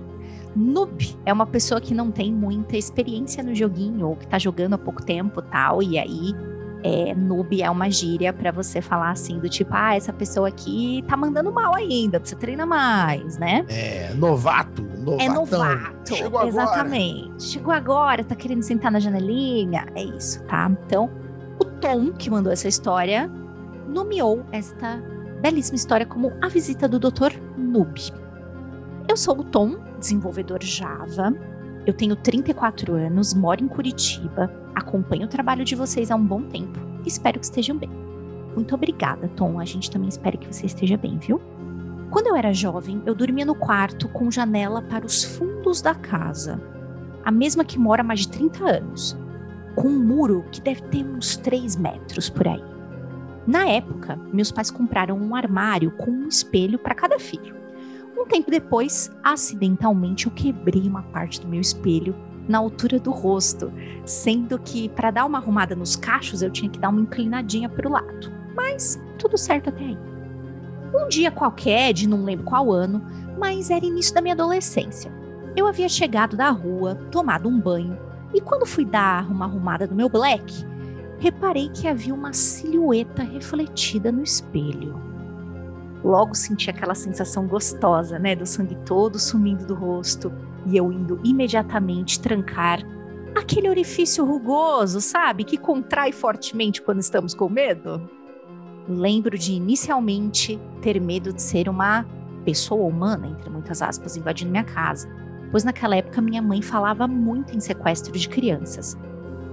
Noob 0.54 1.16
é 1.24 1.32
uma 1.32 1.46
pessoa 1.46 1.80
que 1.80 1.94
não 1.94 2.10
tem 2.10 2.30
muita 2.30 2.76
experiência 2.76 3.42
no 3.42 3.54
joguinho 3.54 4.06
ou 4.06 4.16
que 4.16 4.28
tá 4.28 4.38
jogando 4.38 4.74
há 4.74 4.78
pouco 4.78 5.02
tempo 5.02 5.40
tal, 5.40 5.82
e 5.82 5.98
aí 5.98 6.34
é, 6.82 7.14
noob 7.14 7.62
é 7.62 7.70
uma 7.70 7.90
gíria 7.90 8.32
para 8.32 8.50
você 8.50 8.80
falar 8.80 9.10
assim, 9.10 9.38
do 9.38 9.48
tipo, 9.48 9.70
ah, 9.74 9.94
essa 9.94 10.12
pessoa 10.12 10.48
aqui 10.48 11.04
tá 11.06 11.16
mandando 11.16 11.52
mal 11.52 11.74
ainda, 11.74 12.18
precisa 12.18 12.40
treinar 12.40 12.66
mais, 12.66 13.38
né? 13.38 13.64
É, 13.68 14.12
novato, 14.14 14.82
novatão. 14.82 15.20
É 15.20 15.28
novato, 15.28 16.16
Chegou 16.16 16.46
exatamente. 16.46 17.24
Agora. 17.24 17.40
Chegou 17.40 17.72
agora, 17.72 18.24
tá 18.24 18.34
querendo 18.34 18.62
sentar 18.62 18.90
na 18.90 19.00
janelinha, 19.00 19.86
é 19.94 20.02
isso, 20.02 20.42
tá? 20.44 20.70
Então, 20.86 21.10
o 21.58 21.64
Tom, 21.64 22.12
que 22.12 22.30
mandou 22.30 22.52
essa 22.52 22.68
história, 22.68 23.30
nomeou 23.88 24.44
esta 24.52 25.02
belíssima 25.40 25.76
história 25.76 26.06
como 26.06 26.32
A 26.42 26.48
Visita 26.48 26.88
do 26.88 26.98
Dr. 26.98 27.32
Noob. 27.56 28.12
Eu 29.08 29.16
sou 29.16 29.38
o 29.40 29.44
Tom, 29.44 29.76
desenvolvedor 29.98 30.62
Java, 30.62 31.34
eu 31.90 31.94
tenho 31.94 32.14
34 32.14 32.94
anos, 32.94 33.34
moro 33.34 33.64
em 33.64 33.66
Curitiba, 33.66 34.48
acompanho 34.74 35.24
o 35.24 35.28
trabalho 35.28 35.64
de 35.64 35.74
vocês 35.74 36.10
há 36.10 36.14
um 36.14 36.24
bom 36.24 36.42
tempo 36.42 36.78
e 37.04 37.08
espero 37.08 37.38
que 37.40 37.44
estejam 37.44 37.76
bem. 37.76 37.90
Muito 38.54 38.74
obrigada, 38.74 39.28
Tom. 39.34 39.58
A 39.58 39.64
gente 39.64 39.90
também 39.90 40.08
espera 40.08 40.36
que 40.36 40.46
você 40.46 40.66
esteja 40.66 40.96
bem, 40.96 41.18
viu? 41.18 41.40
Quando 42.08 42.28
eu 42.28 42.36
era 42.36 42.54
jovem, 42.54 43.02
eu 43.04 43.14
dormia 43.14 43.44
no 43.44 43.56
quarto 43.56 44.08
com 44.08 44.30
janela 44.30 44.82
para 44.82 45.04
os 45.04 45.24
fundos 45.24 45.82
da 45.82 45.94
casa. 45.94 46.60
A 47.24 47.30
mesma 47.32 47.64
que 47.64 47.78
mora 47.78 48.02
há 48.02 48.04
mais 48.04 48.20
de 48.20 48.28
30 48.28 48.64
anos. 48.64 49.18
Com 49.74 49.88
um 49.88 50.04
muro 50.04 50.44
que 50.52 50.60
deve 50.60 50.82
ter 50.82 51.04
uns 51.04 51.36
3 51.36 51.74
metros 51.76 52.30
por 52.30 52.46
aí. 52.46 52.62
Na 53.46 53.68
época, 53.68 54.16
meus 54.32 54.52
pais 54.52 54.70
compraram 54.70 55.16
um 55.16 55.34
armário 55.34 55.90
com 55.92 56.10
um 56.10 56.28
espelho 56.28 56.78
para 56.78 56.94
cada 56.94 57.18
filho. 57.18 57.59
Um 58.20 58.26
tempo 58.26 58.50
depois, 58.50 59.10
acidentalmente 59.24 60.26
eu 60.26 60.32
quebrei 60.32 60.86
uma 60.86 61.02
parte 61.04 61.40
do 61.40 61.48
meu 61.48 61.58
espelho 61.58 62.14
na 62.46 62.58
altura 62.58 63.00
do 63.00 63.10
rosto, 63.10 63.72
sendo 64.04 64.58
que 64.58 64.90
para 64.90 65.10
dar 65.10 65.24
uma 65.24 65.38
arrumada 65.38 65.74
nos 65.74 65.96
cachos 65.96 66.42
eu 66.42 66.50
tinha 66.50 66.70
que 66.70 66.78
dar 66.78 66.90
uma 66.90 67.00
inclinadinha 67.00 67.66
para 67.66 67.88
o 67.88 67.90
lado. 67.90 68.30
Mas 68.54 69.00
tudo 69.18 69.38
certo 69.38 69.70
até 69.70 69.84
aí. 69.84 69.98
Um 70.94 71.08
dia 71.08 71.30
qualquer, 71.30 71.94
de 71.94 72.06
não 72.06 72.22
lembro 72.22 72.44
qual 72.44 72.70
ano, 72.70 73.02
mas 73.38 73.70
era 73.70 73.86
início 73.86 74.14
da 74.14 74.20
minha 74.20 74.34
adolescência. 74.34 75.10
Eu 75.56 75.66
havia 75.66 75.88
chegado 75.88 76.36
da 76.36 76.50
rua, 76.50 76.96
tomado 77.10 77.48
um 77.48 77.58
banho, 77.58 77.98
e 78.34 78.40
quando 78.42 78.66
fui 78.66 78.84
dar 78.84 79.30
uma 79.30 79.46
arrumada 79.46 79.86
no 79.86 79.96
meu 79.96 80.10
black, 80.10 80.52
reparei 81.18 81.70
que 81.70 81.88
havia 81.88 82.12
uma 82.12 82.34
silhueta 82.34 83.22
refletida 83.22 84.12
no 84.12 84.22
espelho. 84.22 85.09
Logo 86.02 86.34
senti 86.34 86.70
aquela 86.70 86.94
sensação 86.94 87.46
gostosa, 87.46 88.18
né, 88.18 88.34
do 88.34 88.46
sangue 88.46 88.76
todo 88.86 89.18
sumindo 89.18 89.66
do 89.66 89.74
rosto 89.74 90.32
e 90.66 90.76
eu 90.76 90.90
indo 90.92 91.20
imediatamente 91.24 92.20
trancar 92.20 92.80
aquele 93.34 93.68
orifício 93.68 94.24
rugoso, 94.24 95.00
sabe, 95.00 95.44
que 95.44 95.56
contrai 95.56 96.12
fortemente 96.12 96.82
quando 96.82 97.00
estamos 97.00 97.34
com 97.34 97.48
medo. 97.48 98.08
Lembro 98.88 99.38
de 99.38 99.52
inicialmente 99.52 100.60
ter 100.82 101.00
medo 101.00 101.32
de 101.32 101.40
ser 101.40 101.68
uma 101.68 102.04
pessoa 102.44 102.86
humana, 102.86 103.28
entre 103.28 103.50
muitas 103.50 103.82
aspas, 103.82 104.16
invadindo 104.16 104.50
minha 104.50 104.64
casa, 104.64 105.08
pois 105.50 105.64
naquela 105.64 105.96
época 105.96 106.20
minha 106.20 106.42
mãe 106.42 106.62
falava 106.62 107.06
muito 107.06 107.56
em 107.56 107.60
sequestro 107.60 108.12
de 108.18 108.28
crianças. 108.28 108.98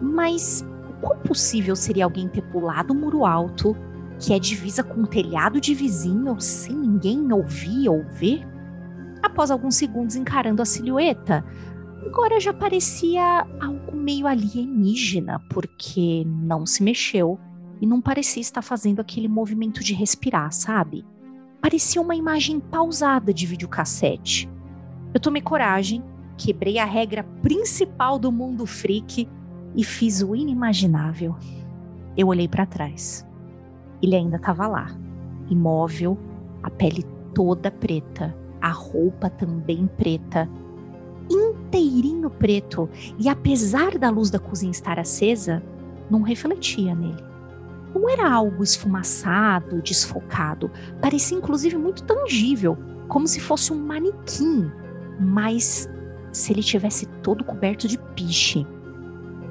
Mas 0.02 0.66
quão 1.02 1.20
possível 1.20 1.76
seria 1.76 2.06
alguém 2.06 2.28
ter 2.28 2.42
pulado 2.44 2.94
um 2.94 2.98
muro 2.98 3.26
alto 3.26 3.76
que 4.20 4.34
é 4.34 4.40
divisa 4.40 4.84
com 4.84 5.02
o 5.02 5.08
telhado 5.08 5.62
de 5.62 5.74
vizinho 5.74 6.40
sem 6.40 6.76
ninguém 6.76 7.32
ouvir 7.32 7.90
ou 7.90 8.04
ver? 8.04 8.46
Após 9.22 9.52
alguns 9.52 9.76
segundos 9.76 10.16
encarando 10.16 10.62
a 10.62 10.66
silhueta, 10.66 11.46
agora 12.06 12.40
já 12.40 12.54
parecia 12.54 13.46
algo 13.60 13.96
meio 13.96 14.28
alienígena, 14.28 15.40
porque 15.50 16.24
não 16.26 16.66
se 16.66 16.82
mexeu 16.82 17.40
e 17.80 17.86
não 17.86 18.02
parecia 18.02 18.42
estar 18.42 18.62
fazendo 18.62 19.00
aquele 19.00 19.28
movimento 19.28 19.84
de 19.84 19.94
respirar, 19.94 20.52
sabe? 20.52 21.06
Parecia 21.62 22.02
uma 22.02 22.16
imagem 22.16 22.60
pausada 22.60 23.34
de 23.34 23.46
videocassete. 23.46 24.50
Eu 25.14 25.20
tomei 25.20 25.42
coragem, 25.42 26.04
quebrei 26.38 26.80
a 26.80 26.86
regra 26.86 27.24
principal 27.42 28.18
do 28.18 28.32
mundo 28.32 28.66
freak 28.66 29.28
e 29.76 29.84
fiz 29.84 30.22
o 30.22 30.36
inimaginável. 30.36 31.36
Eu 32.16 32.28
olhei 32.28 32.48
para 32.48 32.66
trás 32.66 33.28
ele 34.02 34.16
ainda 34.16 34.38
estava 34.38 34.68
lá, 34.68 34.88
imóvel, 35.50 36.18
a 36.64 36.70
pele 36.70 37.04
toda 37.34 37.72
preta, 37.72 38.36
a 38.62 38.70
roupa 38.70 39.30
também 39.30 39.88
preta, 39.98 40.50
inteirinho 41.30 42.30
preto, 42.30 42.90
e 43.18 43.30
apesar 43.30 43.98
da 43.98 44.10
luz 44.10 44.30
da 44.30 44.40
cozinha 44.40 44.72
estar 44.72 45.00
acesa, 45.00 45.62
não 46.10 46.22
refletia 46.22 46.96
nele. 46.96 47.26
Não 47.94 48.10
era 48.10 48.32
algo 48.32 48.64
esfumaçado, 48.64 49.82
desfocado, 49.82 50.72
parecia 51.02 51.38
inclusive 51.38 51.78
muito 51.78 52.04
tangível, 52.04 52.78
como 53.08 53.28
se 53.28 53.40
fosse 53.40 53.74
um 53.74 53.80
manequim, 53.80 54.70
mas 55.20 55.90
se 56.32 56.54
ele 56.54 56.62
tivesse 56.62 57.06
todo 57.24 57.44
coberto 57.44 57.88
de 57.88 57.98
piche 57.98 58.68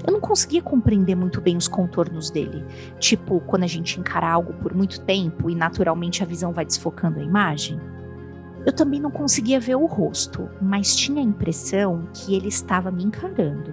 eu 0.04 0.12
não 0.12 0.20
conseguia 0.20 0.62
compreender 0.62 1.14
muito 1.14 1.40
bem 1.40 1.56
os 1.56 1.68
contornos 1.68 2.30
dele. 2.30 2.64
Tipo, 2.98 3.40
quando 3.40 3.62
a 3.62 3.68
gente 3.68 3.98
encara 4.00 4.28
algo 4.28 4.52
por 4.54 4.74
muito 4.74 5.00
tempo 5.00 5.48
e 5.48 5.54
naturalmente 5.54 6.22
a 6.22 6.26
visão 6.26 6.52
vai 6.52 6.64
desfocando 6.64 7.20
a 7.20 7.22
imagem. 7.22 7.80
Eu 8.64 8.72
também 8.72 9.00
não 9.00 9.10
conseguia 9.10 9.60
ver 9.60 9.76
o 9.76 9.86
rosto, 9.86 10.48
mas 10.60 10.96
tinha 10.96 11.20
a 11.20 11.24
impressão 11.24 12.08
que 12.12 12.34
ele 12.34 12.48
estava 12.48 12.90
me 12.90 13.04
encarando. 13.04 13.72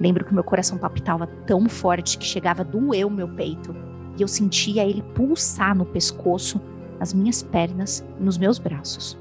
Lembro 0.00 0.24
que 0.24 0.32
meu 0.32 0.44
coração 0.44 0.78
palpitava 0.78 1.26
tão 1.46 1.68
forte 1.68 2.16
que 2.16 2.24
chegava 2.24 2.62
a 2.62 2.64
doer 2.64 3.06
o 3.06 3.10
meu 3.10 3.28
peito 3.28 3.74
e 4.16 4.22
eu 4.22 4.28
sentia 4.28 4.84
ele 4.84 5.02
pulsar 5.14 5.76
no 5.76 5.84
pescoço, 5.84 6.60
nas 6.98 7.12
minhas 7.12 7.42
pernas 7.42 8.04
e 8.18 8.22
nos 8.22 8.38
meus 8.38 8.58
braços. 8.58 9.18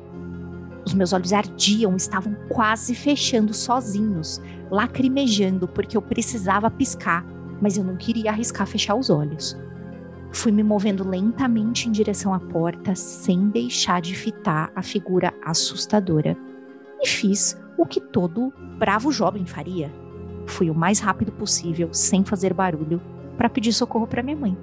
Os 0.85 0.93
meus 0.93 1.11
olhos 1.11 1.33
ardiam, 1.33 1.95
estavam 1.97 2.33
quase 2.47 2.95
fechando 2.95 3.53
sozinhos, 3.53 4.41
lacrimejando 4.69 5.67
porque 5.67 5.97
eu 5.97 6.01
precisava 6.01 6.69
piscar, 6.69 7.25
mas 7.61 7.77
eu 7.77 7.83
não 7.83 7.95
queria 7.95 8.31
arriscar 8.31 8.67
fechar 8.67 8.95
os 8.95 9.09
olhos. 9.09 9.57
Fui 10.31 10.51
me 10.51 10.63
movendo 10.63 11.07
lentamente 11.07 11.87
em 11.87 11.91
direção 11.91 12.33
à 12.33 12.39
porta, 12.39 12.93
sem 12.95 13.49
deixar 13.49 14.01
de 14.01 14.13
fitar 14.13 14.71
a 14.75 14.81
figura 14.81 15.33
assustadora. 15.43 16.37
E 17.01 17.07
fiz 17.07 17.57
o 17.77 17.85
que 17.85 18.01
todo 18.01 18.53
bravo 18.77 19.11
jovem 19.11 19.45
faria. 19.45 19.91
Fui 20.45 20.69
o 20.69 20.75
mais 20.75 20.99
rápido 20.99 21.31
possível, 21.31 21.89
sem 21.91 22.23
fazer 22.23 22.53
barulho, 22.53 23.01
para 23.37 23.49
pedir 23.49 23.71
socorro 23.73 24.07
para 24.07 24.23
minha 24.23 24.37
mãe 24.37 24.57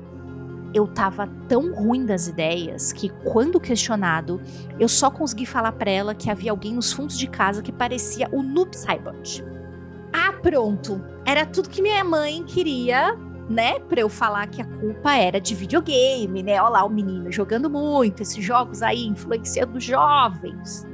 eu 0.74 0.88
tava 0.88 1.28
tão 1.48 1.72
ruim 1.72 2.04
das 2.04 2.26
ideias 2.26 2.92
que, 2.92 3.08
quando 3.22 3.60
questionado, 3.60 4.40
eu 4.78 4.88
só 4.88 5.08
consegui 5.08 5.46
falar 5.46 5.72
para 5.72 5.90
ela 5.90 6.14
que 6.14 6.28
havia 6.28 6.50
alguém 6.50 6.74
nos 6.74 6.92
fundos 6.92 7.16
de 7.16 7.28
casa 7.28 7.62
que 7.62 7.70
parecia 7.70 8.28
o 8.32 8.42
Noob 8.42 8.76
Saibot. 8.76 9.44
Ah, 10.16 10.32
pronto. 10.32 11.04
Era 11.26 11.44
tudo 11.44 11.68
que 11.68 11.82
minha 11.82 12.04
mãe 12.04 12.44
queria, 12.44 13.18
né? 13.50 13.80
Pra 13.80 14.00
eu 14.00 14.08
falar 14.08 14.46
que 14.46 14.62
a 14.62 14.64
culpa 14.64 15.16
era 15.16 15.40
de 15.40 15.56
videogame, 15.56 16.40
né? 16.40 16.62
Olha 16.62 16.68
lá 16.68 16.84
o 16.84 16.88
menino 16.88 17.32
jogando 17.32 17.68
muito, 17.68 18.22
esses 18.22 18.42
jogos 18.42 18.80
aí 18.80 19.04
influenciando 19.04 19.80
jovens. 19.80 20.86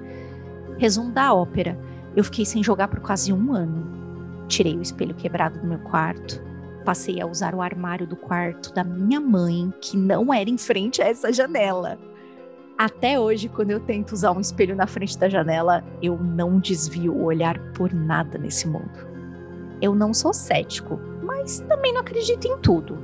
Resumo 0.78 1.12
da 1.12 1.34
ópera. 1.34 1.78
Eu 2.16 2.24
fiquei 2.24 2.46
sem 2.46 2.62
jogar 2.64 2.88
por 2.88 3.00
quase 3.00 3.30
um 3.30 3.52
ano. 3.52 4.46
Tirei 4.48 4.78
o 4.78 4.82
espelho 4.82 5.14
quebrado 5.14 5.60
do 5.60 5.66
meu 5.66 5.78
quarto 5.80 6.50
passei 6.84 7.20
a 7.20 7.26
usar 7.26 7.54
o 7.54 7.62
armário 7.62 8.06
do 8.06 8.16
quarto 8.16 8.72
da 8.72 8.82
minha 8.82 9.20
mãe, 9.20 9.72
que 9.80 9.96
não 9.96 10.32
era 10.32 10.48
em 10.48 10.58
frente 10.58 11.02
a 11.02 11.06
essa 11.06 11.32
janela. 11.32 11.98
Até 12.76 13.20
hoje, 13.20 13.48
quando 13.48 13.70
eu 13.70 13.80
tento 13.80 14.12
usar 14.12 14.32
um 14.32 14.40
espelho 14.40 14.74
na 14.74 14.86
frente 14.86 15.18
da 15.18 15.28
janela, 15.28 15.84
eu 16.02 16.18
não 16.18 16.58
desvio 16.58 17.14
o 17.14 17.24
olhar 17.24 17.58
por 17.74 17.92
nada 17.92 18.38
nesse 18.38 18.66
mundo. 18.66 19.09
Eu 19.80 19.94
não 19.94 20.12
sou 20.12 20.32
cético, 20.32 21.00
mas 21.22 21.60
também 21.60 21.92
não 21.92 22.00
acredito 22.00 22.46
em 22.46 22.58
tudo. 22.58 22.98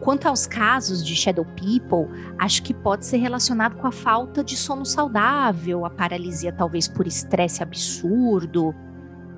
Quanto 0.00 0.26
aos 0.26 0.46
casos 0.46 1.04
de 1.04 1.14
Shadow 1.14 1.44
People, 1.44 2.08
acho 2.38 2.62
que 2.62 2.72
pode 2.72 3.04
ser 3.04 3.18
relacionado 3.18 3.76
com 3.76 3.86
a 3.86 3.92
falta 3.92 4.42
de 4.42 4.56
sono 4.56 4.86
saudável, 4.86 5.84
a 5.84 5.90
paralisia 5.90 6.52
talvez 6.52 6.88
por 6.88 7.06
estresse 7.06 7.62
absurdo, 7.62 8.74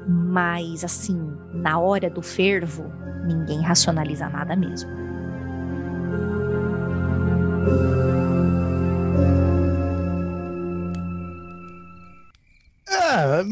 mas 0.06 0.84
assim, 0.84 1.36
na 1.52 1.78
hora 1.78 2.08
do 2.08 2.22
fervo, 2.22 2.84
ninguém 3.24 3.60
racionaliza 3.60 4.28
nada 4.28 4.54
mesmo. 4.54 4.90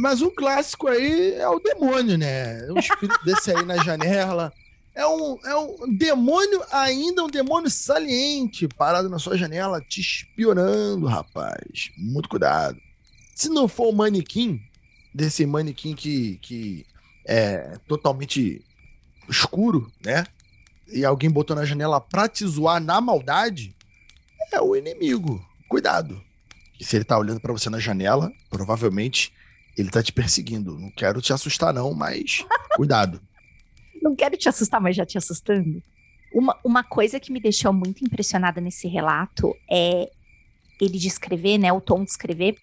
Mas 0.00 0.22
um 0.22 0.30
clássico 0.30 0.88
aí 0.88 1.34
é 1.34 1.48
o 1.48 1.60
demônio, 1.60 2.16
né? 2.16 2.66
Um 2.70 2.78
espírito 2.78 3.20
desse 3.24 3.54
aí 3.54 3.64
na 3.64 3.76
janela. 3.84 4.52
É 4.94 5.06
um, 5.06 5.38
é 5.44 5.54
um 5.54 5.96
demônio, 5.96 6.62
ainda 6.72 7.22
um 7.22 7.28
demônio 7.28 7.70
saliente, 7.70 8.66
parado 8.66 9.08
na 9.08 9.18
sua 9.18 9.36
janela, 9.36 9.80
te 9.80 10.00
espionando, 10.00 11.06
rapaz. 11.06 11.90
Muito 11.96 12.28
cuidado. 12.28 12.80
Se 13.34 13.48
não 13.48 13.68
for 13.68 13.88
o 13.88 13.96
manequim, 13.96 14.60
desse 15.14 15.46
manequim 15.46 15.94
que, 15.94 16.38
que 16.38 16.86
é 17.26 17.78
totalmente 17.86 18.64
escuro, 19.28 19.92
né? 20.04 20.26
E 20.88 21.04
alguém 21.04 21.30
botou 21.30 21.54
na 21.54 21.64
janela 21.64 22.00
pra 22.00 22.26
te 22.26 22.44
zoar 22.46 22.82
na 22.82 23.00
maldade, 23.00 23.76
é 24.50 24.60
o 24.60 24.74
inimigo. 24.74 25.44
Cuidado. 25.68 26.20
E 26.80 26.84
se 26.84 26.96
ele 26.96 27.04
tá 27.04 27.16
olhando 27.16 27.40
para 27.40 27.52
você 27.52 27.70
na 27.70 27.78
janela, 27.78 28.32
provavelmente 28.48 29.32
ele 29.76 29.90
tá 29.90 30.02
te 30.02 30.12
perseguindo. 30.12 30.78
Não 30.78 30.90
quero 30.90 31.20
te 31.20 31.32
assustar, 31.32 31.72
não, 31.72 31.94
mas 31.94 32.44
cuidado. 32.76 33.20
Não 34.02 34.16
quero 34.16 34.34
te 34.34 34.48
assustar, 34.48 34.80
mas 34.80 34.96
já 34.96 35.04
te 35.04 35.18
assustando. 35.18 35.82
Uma, 36.32 36.58
uma 36.64 36.82
coisa 36.82 37.20
que 37.20 37.30
me 37.30 37.38
deixou 37.38 37.70
muito 37.70 38.02
impressionada 38.02 38.58
nesse 38.58 38.88
relato 38.88 39.54
é 39.70 40.10
ele 40.80 40.98
descrever, 40.98 41.58
né? 41.58 41.70
O 41.70 41.82
tom 41.82 42.02
de 42.02 42.10
escrever 42.10 42.56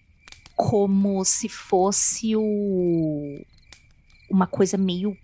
como 0.56 1.24
se 1.24 1.48
fosse 1.48 2.34
o, 2.34 3.40
uma 4.28 4.46
coisa 4.46 4.76
meio 4.76 5.16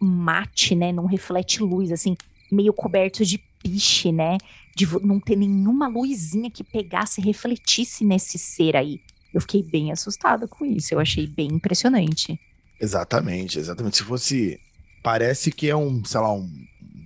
mate, 0.00 0.74
né? 0.74 0.92
Não 0.92 1.04
reflete 1.04 1.62
luz, 1.62 1.92
assim, 1.92 2.16
meio 2.50 2.72
coberto 2.72 3.24
de 3.24 3.38
piche, 3.62 4.12
né? 4.12 4.38
De 4.74 4.86
não 5.04 5.20
ter 5.20 5.36
nenhuma 5.36 5.88
luzinha 5.88 6.50
que 6.50 6.64
pegasse 6.64 7.20
refletisse 7.20 8.04
nesse 8.04 8.38
ser 8.38 8.76
aí. 8.76 9.00
Eu 9.36 9.40
fiquei 9.42 9.62
bem 9.62 9.92
assustada 9.92 10.48
com 10.48 10.64
isso, 10.64 10.94
eu 10.94 10.98
achei 10.98 11.26
bem 11.26 11.48
impressionante. 11.48 12.40
Exatamente, 12.80 13.58
exatamente. 13.58 13.98
Se 13.98 14.02
fosse. 14.02 14.58
Parece 15.02 15.52
que 15.52 15.68
é 15.68 15.76
um, 15.76 16.02
sei 16.06 16.20
lá, 16.20 16.32
um 16.32 16.50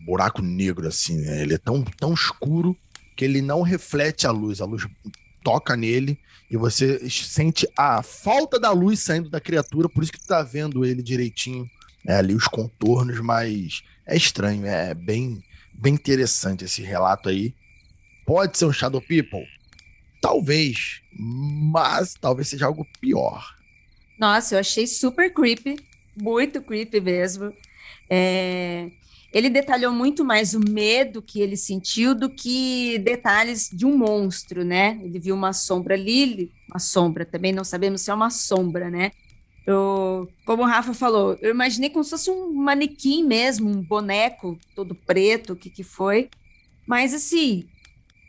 buraco 0.07 0.41
negro, 0.41 0.87
assim, 0.87 1.17
né? 1.17 1.43
Ele 1.43 1.55
é 1.55 1.59
tão, 1.59 1.83
tão 1.83 2.15
escuro 2.15 2.77
que 3.17 3.25
ele 3.25 3.43
não 3.43 3.63
reflete 3.63 4.29
a 4.29 4.31
luz. 4.31 4.61
A 4.61 4.65
luz 4.65 4.87
toca 5.43 5.77
nele 5.77 6.21
e 6.49 6.57
você 6.57 7.11
sente 7.11 7.67
a 7.77 8.01
falta 8.01 8.61
da 8.61 8.71
luz 8.71 9.01
saindo 9.01 9.29
da 9.29 9.41
criatura, 9.41 9.89
por 9.89 10.05
isso 10.05 10.13
que 10.13 10.21
tu 10.21 10.29
tá 10.29 10.41
vendo 10.41 10.85
ele 10.85 11.03
direitinho, 11.03 11.69
né, 12.05 12.17
ali 12.17 12.35
os 12.35 12.47
contornos, 12.47 13.19
mas 13.19 13.83
é 14.07 14.17
estranho, 14.17 14.65
é 14.67 14.95
bem, 14.95 15.43
bem 15.75 15.95
interessante 15.95 16.65
esse 16.65 16.81
relato 16.81 17.29
aí. 17.29 17.53
Pode 18.25 18.57
ser 18.57 18.67
um 18.67 18.73
Shadow 18.73 19.01
People? 19.01 19.45
Talvez, 20.21 21.01
mas 21.19 22.15
talvez 22.15 22.49
seja 22.49 22.67
algo 22.67 22.87
pior. 23.01 23.57
Nossa, 24.19 24.55
eu 24.55 24.61
achei 24.61 24.87
super 24.87 25.33
creepy, 25.33 25.77
muito 26.17 26.61
creepy 26.61 27.01
mesmo. 27.01 27.53
É, 28.09 28.91
ele 29.33 29.49
detalhou 29.49 29.93
muito 29.93 30.25
mais 30.25 30.55
o 30.55 30.61
medo 30.61 31.23
que 31.23 31.41
ele 31.41 31.57
sentiu 31.57 32.15
do 32.15 32.29
que 32.29 32.99
detalhes 32.99 33.71
de 33.73 33.87
um 33.87 33.97
monstro, 33.97 34.65
né? 34.65 35.01
Ele 35.03 35.19
viu 35.21 35.35
uma 35.35 35.53
sombra 35.53 35.95
ali, 35.95 36.51
uma 36.69 36.81
sombra, 36.81 37.25
também 37.25 37.53
não 37.53 37.65
sabemos 37.65 38.03
se 38.03 38.11
é 38.11 38.15
uma 38.15 38.31
sombra, 38.31 38.91
né? 38.91 39.13
Eu, 39.67 40.29
como 40.45 40.65
o 40.65 40.67
Rafa 40.67 40.93
falou, 40.93 41.39
eu 41.41 41.51
imaginei 41.51 41.91
como 41.91 42.03
se 42.03 42.11
fosse 42.11 42.31
um 42.31 42.53
manequim 42.53 43.23
mesmo, 43.25 43.71
um 43.71 43.81
boneco 43.81 44.59
todo 44.75 44.95
preto, 44.95 45.53
o 45.53 45.57
que 45.57 45.71
que 45.71 45.85
foi. 45.85 46.29
Mas 46.85 47.15
assim, 47.15 47.69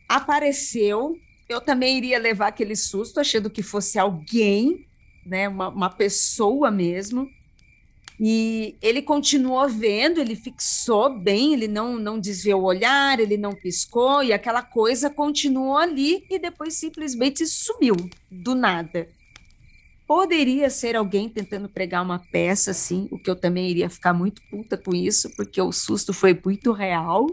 apareceu, 0.07 1.17
eu 1.51 1.61
também 1.61 1.97
iria 1.97 2.19
levar 2.19 2.47
aquele 2.47 2.75
susto, 2.75 3.19
achando 3.19 3.49
que 3.49 3.61
fosse 3.61 3.99
alguém, 3.99 4.87
né? 5.25 5.47
Uma, 5.47 5.69
uma 5.69 5.89
pessoa 5.89 6.71
mesmo. 6.71 7.29
E 8.23 8.75
ele 8.81 9.01
continuou 9.01 9.67
vendo, 9.67 10.21
ele 10.21 10.35
fixou 10.35 11.09
bem, 11.19 11.53
ele 11.53 11.67
não, 11.67 11.97
não 11.97 12.19
desviou 12.19 12.61
o 12.61 12.65
olhar, 12.65 13.19
ele 13.19 13.35
não 13.35 13.51
piscou, 13.51 14.21
e 14.21 14.31
aquela 14.31 14.61
coisa 14.61 15.09
continuou 15.09 15.75
ali 15.75 16.23
e 16.29 16.37
depois 16.37 16.75
simplesmente 16.75 17.47
sumiu 17.47 17.95
do 18.29 18.53
nada. 18.53 19.09
Poderia 20.05 20.69
ser 20.69 20.95
alguém 20.95 21.29
tentando 21.29 21.67
pregar 21.67 22.03
uma 22.03 22.19
peça, 22.19 22.71
assim, 22.71 23.07
o 23.09 23.17
que 23.17 23.29
eu 23.29 23.35
também 23.35 23.69
iria 23.69 23.89
ficar 23.89 24.13
muito 24.13 24.41
puta 24.51 24.77
com 24.77 24.93
isso, 24.93 25.35
porque 25.35 25.59
o 25.59 25.71
susto 25.71 26.13
foi 26.13 26.39
muito 26.45 26.71
real. 26.73 27.25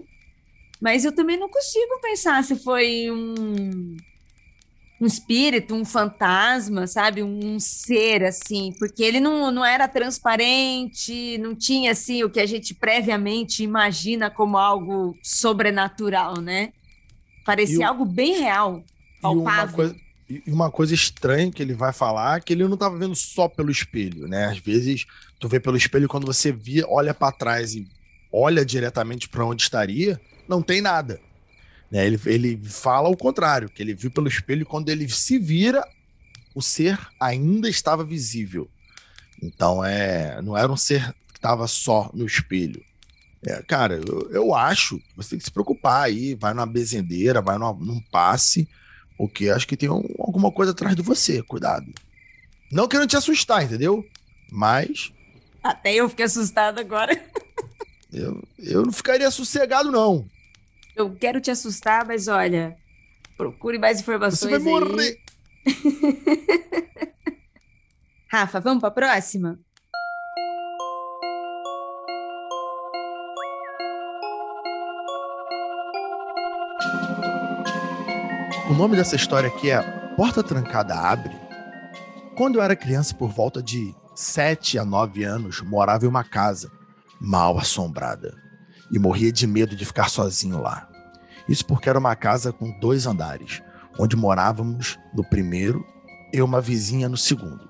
Mas 0.80 1.04
eu 1.04 1.12
também 1.12 1.36
não 1.36 1.48
consigo 1.48 2.00
pensar 2.00 2.42
se 2.44 2.56
foi 2.56 3.10
um 3.10 3.96
um 5.00 5.06
espírito, 5.06 5.74
um 5.74 5.84
fantasma, 5.84 6.86
sabe? 6.86 7.22
Um 7.22 7.60
ser, 7.60 8.24
assim, 8.24 8.74
porque 8.78 9.02
ele 9.02 9.20
não, 9.20 9.50
não 9.50 9.64
era 9.64 9.86
transparente, 9.86 11.38
não 11.38 11.54
tinha, 11.54 11.92
assim, 11.92 12.24
o 12.24 12.30
que 12.30 12.40
a 12.40 12.46
gente 12.46 12.74
previamente 12.74 13.62
imagina 13.62 14.28
como 14.28 14.56
algo 14.58 15.16
sobrenatural, 15.22 16.40
né? 16.40 16.72
Parecia 17.44 17.86
o, 17.86 17.88
algo 17.88 18.04
bem 18.04 18.40
real, 18.40 18.82
palpável. 19.22 19.62
E 19.62 19.68
uma, 19.68 19.72
coisa, 19.72 19.96
e 20.28 20.52
uma 20.52 20.70
coisa 20.70 20.94
estranha 20.94 21.52
que 21.52 21.62
ele 21.62 21.74
vai 21.74 21.92
falar, 21.92 22.40
que 22.42 22.52
ele 22.52 22.64
não 22.64 22.74
estava 22.74 22.98
vendo 22.98 23.14
só 23.14 23.48
pelo 23.48 23.70
espelho, 23.70 24.26
né? 24.26 24.46
Às 24.46 24.58
vezes, 24.58 25.06
tu 25.38 25.48
vê 25.48 25.60
pelo 25.60 25.76
espelho, 25.76 26.08
quando 26.08 26.26
você 26.26 26.50
via, 26.50 26.84
olha 26.88 27.14
para 27.14 27.30
trás 27.30 27.74
e 27.74 27.86
olha 28.32 28.64
diretamente 28.64 29.28
para 29.28 29.46
onde 29.46 29.62
estaria, 29.62 30.20
não 30.48 30.60
tem 30.60 30.80
nada. 30.80 31.20
Né? 31.90 32.06
Ele, 32.06 32.20
ele 32.26 32.60
fala 32.64 33.08
o 33.08 33.16
contrário, 33.16 33.68
que 33.68 33.82
ele 33.82 33.94
viu 33.94 34.10
pelo 34.10 34.28
espelho 34.28 34.66
quando 34.66 34.88
ele 34.88 35.08
se 35.08 35.38
vira, 35.38 35.82
o 36.54 36.62
ser 36.62 36.98
ainda 37.20 37.68
estava 37.68 38.04
visível. 38.04 38.68
Então 39.42 39.84
é, 39.84 40.40
não 40.42 40.56
era 40.56 40.70
um 40.70 40.76
ser 40.76 41.14
que 41.32 41.38
estava 41.38 41.66
só 41.66 42.10
no 42.12 42.26
espelho. 42.26 42.82
É, 43.46 43.62
cara, 43.62 44.00
eu, 44.04 44.30
eu, 44.32 44.54
acho 44.54 44.98
que 44.98 45.16
você 45.16 45.30
tem 45.30 45.38
que 45.38 45.44
se 45.44 45.50
preocupar 45.50 46.04
aí, 46.04 46.34
vai 46.34 46.52
numa 46.52 46.66
bezendeira, 46.66 47.40
vai 47.40 47.56
numa, 47.56 47.72
num 47.72 48.00
passe, 48.10 48.68
porque 49.16 49.48
acho 49.48 49.66
que 49.66 49.76
tem 49.76 49.88
um, 49.88 50.02
alguma 50.18 50.50
coisa 50.50 50.72
atrás 50.72 50.96
de 50.96 51.02
você, 51.02 51.40
cuidado. 51.42 51.86
Não 52.70 52.88
querendo 52.88 53.08
te 53.08 53.16
assustar, 53.16 53.62
entendeu? 53.62 54.04
Mas. 54.50 55.12
Até 55.62 55.94
eu 55.94 56.08
fiquei 56.08 56.24
assustado 56.24 56.80
agora. 56.80 57.14
eu, 58.12 58.42
eu 58.58 58.82
não 58.84 58.92
ficaria 58.92 59.30
sossegado, 59.30 59.92
não. 59.92 60.28
Eu 60.98 61.14
quero 61.14 61.40
te 61.40 61.48
assustar, 61.48 62.04
mas 62.04 62.26
olha, 62.26 62.76
procure 63.36 63.78
mais 63.78 64.00
informações. 64.00 64.50
Você 64.50 64.58
vai 64.58 64.80
morrer. 64.80 65.20
Rafa, 68.28 68.58
vamos 68.58 68.80
para 68.80 68.88
a 68.88 68.90
próxima? 68.90 69.60
O 78.68 78.74
nome 78.74 78.96
dessa 78.96 79.14
história 79.14 79.48
aqui 79.48 79.70
é 79.70 79.80
Porta 80.16 80.42
Trancada 80.42 80.96
Abre. 80.96 81.36
Quando 82.36 82.56
eu 82.56 82.62
era 82.62 82.74
criança, 82.74 83.14
por 83.14 83.30
volta 83.30 83.62
de 83.62 83.94
7 84.16 84.80
a 84.80 84.84
9 84.84 85.22
anos, 85.22 85.60
morava 85.60 86.06
em 86.06 86.08
uma 86.08 86.24
casa 86.24 86.72
mal 87.20 87.56
assombrada 87.56 88.47
e 88.90 88.98
morria 88.98 89.32
de 89.32 89.46
medo 89.46 89.76
de 89.76 89.84
ficar 89.84 90.08
sozinho 90.08 90.60
lá. 90.60 90.88
Isso 91.48 91.64
porque 91.64 91.88
era 91.88 91.98
uma 91.98 92.14
casa 92.14 92.52
com 92.52 92.70
dois 92.78 93.06
andares, 93.06 93.62
onde 93.98 94.16
morávamos 94.16 94.98
no 95.14 95.24
primeiro 95.28 95.84
e 96.32 96.42
uma 96.42 96.60
vizinha 96.60 97.08
no 97.08 97.16
segundo. 97.16 97.68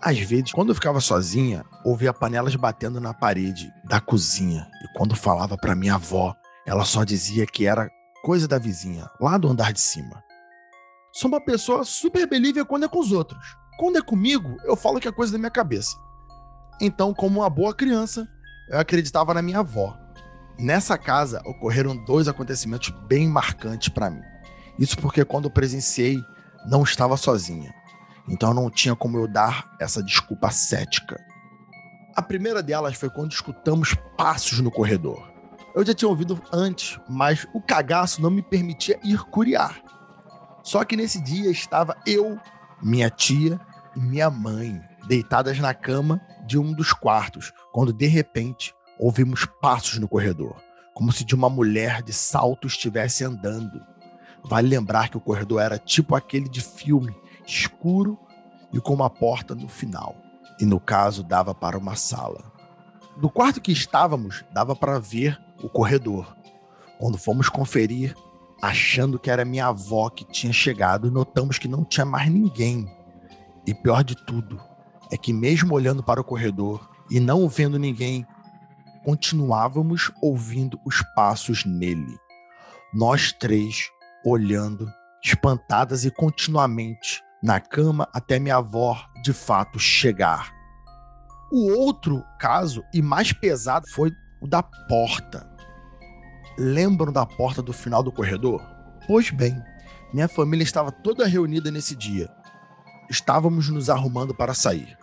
Às 0.00 0.18
vezes, 0.18 0.52
quando 0.52 0.68
eu 0.68 0.74
ficava 0.74 1.00
sozinha, 1.00 1.64
ouvia 1.82 2.12
panelas 2.12 2.54
batendo 2.56 3.00
na 3.00 3.14
parede 3.14 3.72
da 3.84 4.00
cozinha 4.00 4.68
e 4.82 4.98
quando 4.98 5.16
falava 5.16 5.56
para 5.56 5.74
minha 5.74 5.94
avó, 5.94 6.34
ela 6.66 6.84
só 6.84 7.04
dizia 7.04 7.46
que 7.46 7.66
era 7.66 7.90
coisa 8.22 8.46
da 8.46 8.58
vizinha, 8.58 9.08
lá 9.18 9.38
do 9.38 9.48
andar 9.48 9.72
de 9.72 9.80
cima. 9.80 10.22
Sou 11.12 11.28
uma 11.28 11.40
pessoa 11.40 11.84
super 11.84 12.28
belível 12.28 12.66
quando 12.66 12.84
é 12.84 12.88
com 12.88 12.98
os 12.98 13.12
outros. 13.12 13.56
Quando 13.78 13.96
é 13.96 14.02
comigo, 14.02 14.56
eu 14.64 14.76
falo 14.76 15.00
que 15.00 15.08
é 15.08 15.12
coisa 15.12 15.32
da 15.32 15.38
minha 15.38 15.50
cabeça. 15.50 15.96
Então, 16.80 17.14
como 17.14 17.40
uma 17.40 17.48
boa 17.48 17.74
criança, 17.74 18.28
eu 18.68 18.78
acreditava 18.78 19.32
na 19.32 19.40
minha 19.40 19.60
avó, 19.60 19.96
Nessa 20.58 20.96
casa 20.96 21.42
ocorreram 21.44 21.96
dois 21.96 22.28
acontecimentos 22.28 22.90
bem 23.08 23.28
marcantes 23.28 23.88
para 23.88 24.10
mim. 24.10 24.22
Isso 24.78 24.96
porque 24.98 25.24
quando 25.24 25.50
presenciei, 25.50 26.18
não 26.66 26.82
estava 26.82 27.16
sozinha. 27.16 27.74
Então 28.28 28.54
não 28.54 28.70
tinha 28.70 28.94
como 28.94 29.18
eu 29.18 29.28
dar 29.28 29.74
essa 29.80 30.02
desculpa 30.02 30.50
cética. 30.50 31.20
A 32.14 32.22
primeira 32.22 32.62
delas 32.62 32.96
foi 32.96 33.10
quando 33.10 33.32
escutamos 33.32 33.94
passos 34.16 34.60
no 34.60 34.70
corredor. 34.70 35.30
Eu 35.74 35.84
já 35.84 35.92
tinha 35.92 36.08
ouvido 36.08 36.40
antes, 36.52 36.98
mas 37.08 37.46
o 37.52 37.60
cagaço 37.60 38.22
não 38.22 38.30
me 38.30 38.40
permitia 38.40 38.98
ir 39.02 39.18
curiar. 39.24 39.82
Só 40.62 40.84
que 40.84 40.96
nesse 40.96 41.20
dia 41.20 41.50
estava 41.50 41.96
eu, 42.06 42.38
minha 42.80 43.10
tia 43.10 43.60
e 43.96 44.00
minha 44.00 44.30
mãe 44.30 44.80
deitadas 45.08 45.58
na 45.58 45.74
cama 45.74 46.20
de 46.46 46.58
um 46.58 46.72
dos 46.72 46.92
quartos, 46.92 47.52
quando 47.72 47.92
de 47.92 48.06
repente 48.06 48.72
Ouvimos 48.98 49.44
passos 49.60 49.98
no 49.98 50.08
corredor, 50.08 50.56
como 50.94 51.12
se 51.12 51.24
de 51.24 51.34
uma 51.34 51.50
mulher 51.50 52.02
de 52.02 52.12
salto 52.12 52.66
estivesse 52.66 53.24
andando. 53.24 53.82
Vale 54.44 54.68
lembrar 54.68 55.08
que 55.08 55.16
o 55.16 55.20
corredor 55.20 55.60
era 55.60 55.78
tipo 55.78 56.14
aquele 56.14 56.48
de 56.48 56.60
filme, 56.60 57.14
escuro 57.46 58.18
e 58.72 58.80
com 58.80 58.94
uma 58.94 59.10
porta 59.10 59.54
no 59.54 59.68
final. 59.68 60.14
E 60.60 60.64
no 60.64 60.78
caso, 60.78 61.24
dava 61.24 61.54
para 61.54 61.76
uma 61.76 61.96
sala. 61.96 62.52
Do 63.16 63.28
quarto 63.28 63.60
que 63.60 63.72
estávamos, 63.72 64.44
dava 64.52 64.76
para 64.76 64.98
ver 64.98 65.40
o 65.62 65.68
corredor. 65.68 66.36
Quando 66.98 67.18
fomos 67.18 67.48
conferir, 67.48 68.14
achando 68.62 69.18
que 69.18 69.30
era 69.30 69.44
minha 69.44 69.66
avó 69.66 70.08
que 70.08 70.24
tinha 70.24 70.52
chegado, 70.52 71.10
notamos 71.10 71.58
que 71.58 71.68
não 71.68 71.84
tinha 71.84 72.04
mais 72.04 72.30
ninguém. 72.30 72.88
E 73.66 73.74
pior 73.74 74.04
de 74.04 74.14
tudo, 74.14 74.60
é 75.10 75.16
que, 75.16 75.32
mesmo 75.32 75.74
olhando 75.74 76.02
para 76.02 76.20
o 76.20 76.24
corredor 76.24 76.88
e 77.10 77.18
não 77.18 77.48
vendo 77.48 77.78
ninguém, 77.78 78.26
continuávamos 79.04 80.10
ouvindo 80.22 80.80
os 80.84 81.02
passos 81.14 81.64
nele. 81.64 82.18
Nós 82.92 83.32
três 83.32 83.88
olhando, 84.24 84.90
espantadas 85.22 86.04
e 86.04 86.10
continuamente 86.10 87.22
na 87.42 87.60
cama 87.60 88.08
até 88.12 88.38
minha 88.38 88.56
avó 88.56 88.98
de 89.22 89.32
fato 89.32 89.78
chegar. 89.78 90.50
O 91.52 91.70
outro 91.78 92.24
caso, 92.40 92.82
e 92.92 93.02
mais 93.02 93.32
pesado, 93.32 93.86
foi 93.90 94.10
o 94.40 94.48
da 94.48 94.62
porta. 94.62 95.46
Lembram 96.58 97.12
da 97.12 97.26
porta 97.26 97.60
do 97.62 97.72
final 97.72 98.02
do 98.02 98.10
corredor? 98.10 98.62
Pois 99.06 99.30
bem, 99.30 99.62
minha 100.12 100.28
família 100.28 100.64
estava 100.64 100.90
toda 100.90 101.26
reunida 101.26 101.70
nesse 101.70 101.94
dia. 101.94 102.30
Estávamos 103.10 103.68
nos 103.68 103.90
arrumando 103.90 104.34
para 104.34 104.54
sair. 104.54 104.96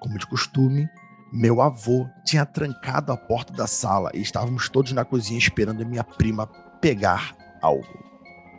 Como 0.00 0.18
de 0.18 0.26
costume, 0.26 0.88
meu 1.32 1.60
avô 1.60 2.08
tinha 2.24 2.46
trancado 2.46 3.12
a 3.12 3.16
porta 3.16 3.52
da 3.52 3.66
sala 3.66 4.10
e 4.14 4.20
estávamos 4.20 4.68
todos 4.68 4.92
na 4.92 5.04
cozinha 5.04 5.38
esperando 5.38 5.84
minha 5.86 6.04
prima 6.04 6.46
pegar 6.80 7.36
algo. 7.60 8.08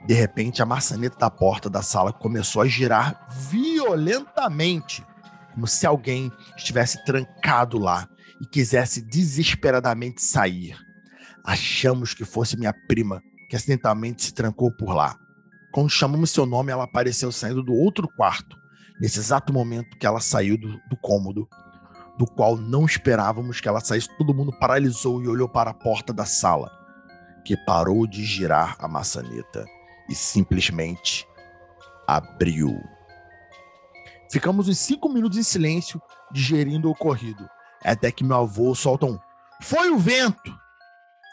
De 0.05 0.13
repente, 0.13 0.61
a 0.61 0.65
maçaneta 0.65 1.17
da 1.17 1.29
porta 1.29 1.69
da 1.69 1.81
sala 1.81 2.13
começou 2.13 2.61
a 2.61 2.67
girar 2.67 3.27
violentamente, 3.29 5.05
como 5.53 5.67
se 5.67 5.85
alguém 5.85 6.31
estivesse 6.55 7.03
trancado 7.03 7.77
lá 7.77 8.07
e 8.41 8.45
quisesse 8.45 9.01
desesperadamente 9.01 10.21
sair. 10.21 10.77
Achamos 11.43 12.13
que 12.13 12.23
fosse 12.23 12.57
minha 12.57 12.73
prima, 12.87 13.21
que 13.49 13.55
acidentalmente 13.55 14.23
se 14.23 14.33
trancou 14.33 14.71
por 14.71 14.93
lá. 14.93 15.15
Quando 15.71 15.89
chamamos 15.89 16.31
seu 16.31 16.45
nome, 16.45 16.71
ela 16.71 16.85
apareceu 16.85 17.31
saindo 17.31 17.63
do 17.63 17.73
outro 17.73 18.07
quarto, 18.15 18.57
nesse 18.99 19.19
exato 19.19 19.51
momento 19.53 19.97
que 19.97 20.05
ela 20.05 20.19
saiu 20.19 20.57
do, 20.57 20.79
do 20.89 20.97
cômodo, 21.01 21.47
do 22.19 22.27
qual 22.27 22.57
não 22.57 22.85
esperávamos 22.85 23.61
que 23.61 23.67
ela 23.69 23.79
saísse. 23.79 24.09
Todo 24.17 24.33
mundo 24.33 24.51
paralisou 24.59 25.23
e 25.23 25.27
olhou 25.29 25.47
para 25.47 25.71
a 25.71 25.73
porta 25.73 26.11
da 26.11 26.25
sala, 26.25 26.69
que 27.45 27.55
parou 27.65 28.05
de 28.05 28.25
girar 28.25 28.75
a 28.77 28.89
maçaneta 28.89 29.65
e 30.09 30.13
simplesmente 30.13 31.25
abriu. 32.05 32.77
Ficamos 34.29 34.67
uns 34.67 34.77
cinco 34.77 35.07
minutos 35.07 35.37
em 35.37 35.43
silêncio, 35.43 36.01
digerindo 36.29 36.89
o 36.89 36.91
ocorrido, 36.91 37.49
até 37.81 38.11
que 38.11 38.25
meu 38.25 38.35
avô 38.35 38.75
solta 38.75 39.05
um: 39.05 39.17
Foi 39.61 39.89
o 39.89 39.97
vento! 39.97 40.53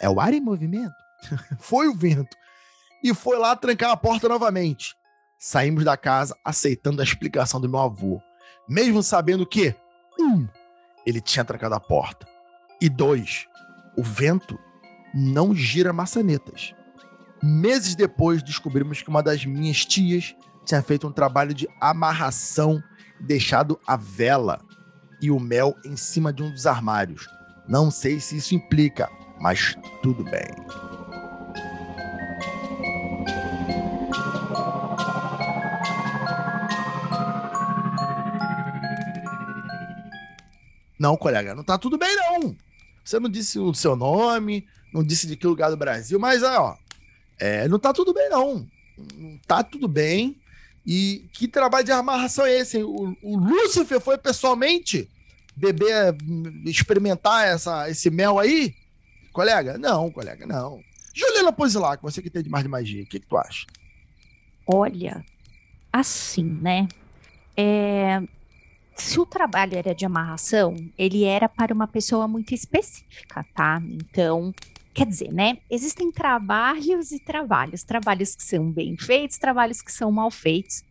É 0.00 0.08
o 0.08 0.20
ar 0.20 0.32
em 0.32 0.40
movimento? 0.40 0.94
foi 1.58 1.88
o 1.88 1.94
vento. 1.94 2.36
E 3.02 3.12
foi 3.12 3.36
lá 3.38 3.56
trancar 3.56 3.90
a 3.90 3.96
porta 3.96 4.28
novamente. 4.28 4.94
Saímos 5.36 5.84
da 5.84 5.96
casa 5.96 6.36
aceitando 6.44 7.00
a 7.00 7.04
explicação 7.04 7.60
do 7.60 7.68
meu 7.68 7.80
avô, 7.80 8.22
mesmo 8.68 9.02
sabendo 9.02 9.44
que, 9.44 9.74
um, 10.18 10.46
ele 11.06 11.20
tinha 11.20 11.44
trancado 11.44 11.74
a 11.74 11.80
porta, 11.80 12.26
e 12.80 12.88
dois, 12.88 13.46
o 13.96 14.02
vento 14.02 14.58
não 15.14 15.54
gira 15.54 15.92
maçanetas. 15.92 16.74
Meses 17.42 17.94
depois, 17.94 18.42
descobrimos 18.42 19.00
que 19.00 19.08
uma 19.08 19.22
das 19.22 19.44
minhas 19.46 19.84
tias 19.84 20.34
tinha 20.64 20.82
feito 20.82 21.06
um 21.06 21.12
trabalho 21.12 21.54
de 21.54 21.68
amarração, 21.80 22.82
deixado 23.20 23.80
a 23.86 23.96
vela 23.96 24.60
e 25.22 25.30
o 25.30 25.38
mel 25.38 25.74
em 25.84 25.96
cima 25.96 26.32
de 26.32 26.42
um 26.42 26.50
dos 26.50 26.66
armários. 26.66 27.26
Não 27.68 27.90
sei 27.90 28.20
se 28.20 28.36
isso 28.36 28.54
implica, 28.54 29.08
mas 29.40 29.76
tudo 30.02 30.24
bem. 30.24 31.05
Não, 40.98 41.16
colega, 41.16 41.54
não 41.54 41.64
tá 41.64 41.76
tudo 41.78 41.98
bem, 41.98 42.14
não. 42.16 42.56
Você 43.04 43.20
não 43.20 43.28
disse 43.28 43.58
o 43.58 43.72
seu 43.74 43.94
nome, 43.94 44.66
não 44.92 45.04
disse 45.04 45.26
de 45.26 45.36
que 45.36 45.46
lugar 45.46 45.70
do 45.70 45.76
Brasil, 45.76 46.18
mas 46.18 46.42
ó, 46.42 46.76
é, 47.38 47.68
não 47.68 47.78
tá 47.78 47.92
tudo 47.92 48.12
bem, 48.12 48.28
não. 48.28 48.66
Não 49.14 49.38
tá 49.46 49.62
tudo 49.62 49.86
bem. 49.86 50.40
E 50.86 51.28
que 51.32 51.48
trabalho 51.48 51.84
de 51.84 51.92
amarração 51.92 52.46
é 52.46 52.58
esse? 52.58 52.82
O, 52.82 53.16
o 53.22 53.36
Lúcifer 53.36 54.00
foi 54.00 54.16
pessoalmente 54.16 55.10
beber, 55.54 56.16
experimentar 56.64 57.46
essa, 57.46 57.90
esse 57.90 58.10
mel 58.10 58.38
aí? 58.38 58.74
Colega? 59.32 59.76
Não, 59.76 60.10
colega, 60.10 60.46
não. 60.46 60.80
Juliana 61.14 61.52
Pozilac, 61.52 62.02
você 62.02 62.22
que 62.22 62.30
tem 62.30 62.42
de 62.42 62.50
mais 62.50 62.62
de 62.62 62.70
magia, 62.70 63.02
o 63.02 63.06
que, 63.06 63.20
que 63.20 63.26
tu 63.26 63.36
acha? 63.36 63.66
Olha, 64.66 65.24
assim, 65.92 66.44
né? 66.44 66.86
É, 67.56 68.22
se 68.96 69.20
o 69.20 69.26
trabalho 69.26 69.76
era 69.76 69.94
de 69.94 70.04
amarração, 70.04 70.74
ele 70.96 71.24
era 71.24 71.48
para 71.48 71.72
uma 71.72 71.86
pessoa 71.86 72.26
muito 72.26 72.54
específica, 72.54 73.44
tá? 73.54 73.80
Então, 73.84 74.52
Quer 74.96 75.04
dizer, 75.04 75.30
né? 75.30 75.58
Existem 75.68 76.10
trabalhos 76.10 77.12
e 77.12 77.18
trabalhos. 77.18 77.84
Trabalhos 77.84 78.34
que 78.34 78.42
são 78.42 78.72
bem 78.72 78.96
feitos, 78.96 79.36
trabalhos 79.36 79.82
que 79.82 79.92
são 79.92 80.10
mal 80.10 80.30
feitos. 80.30 80.82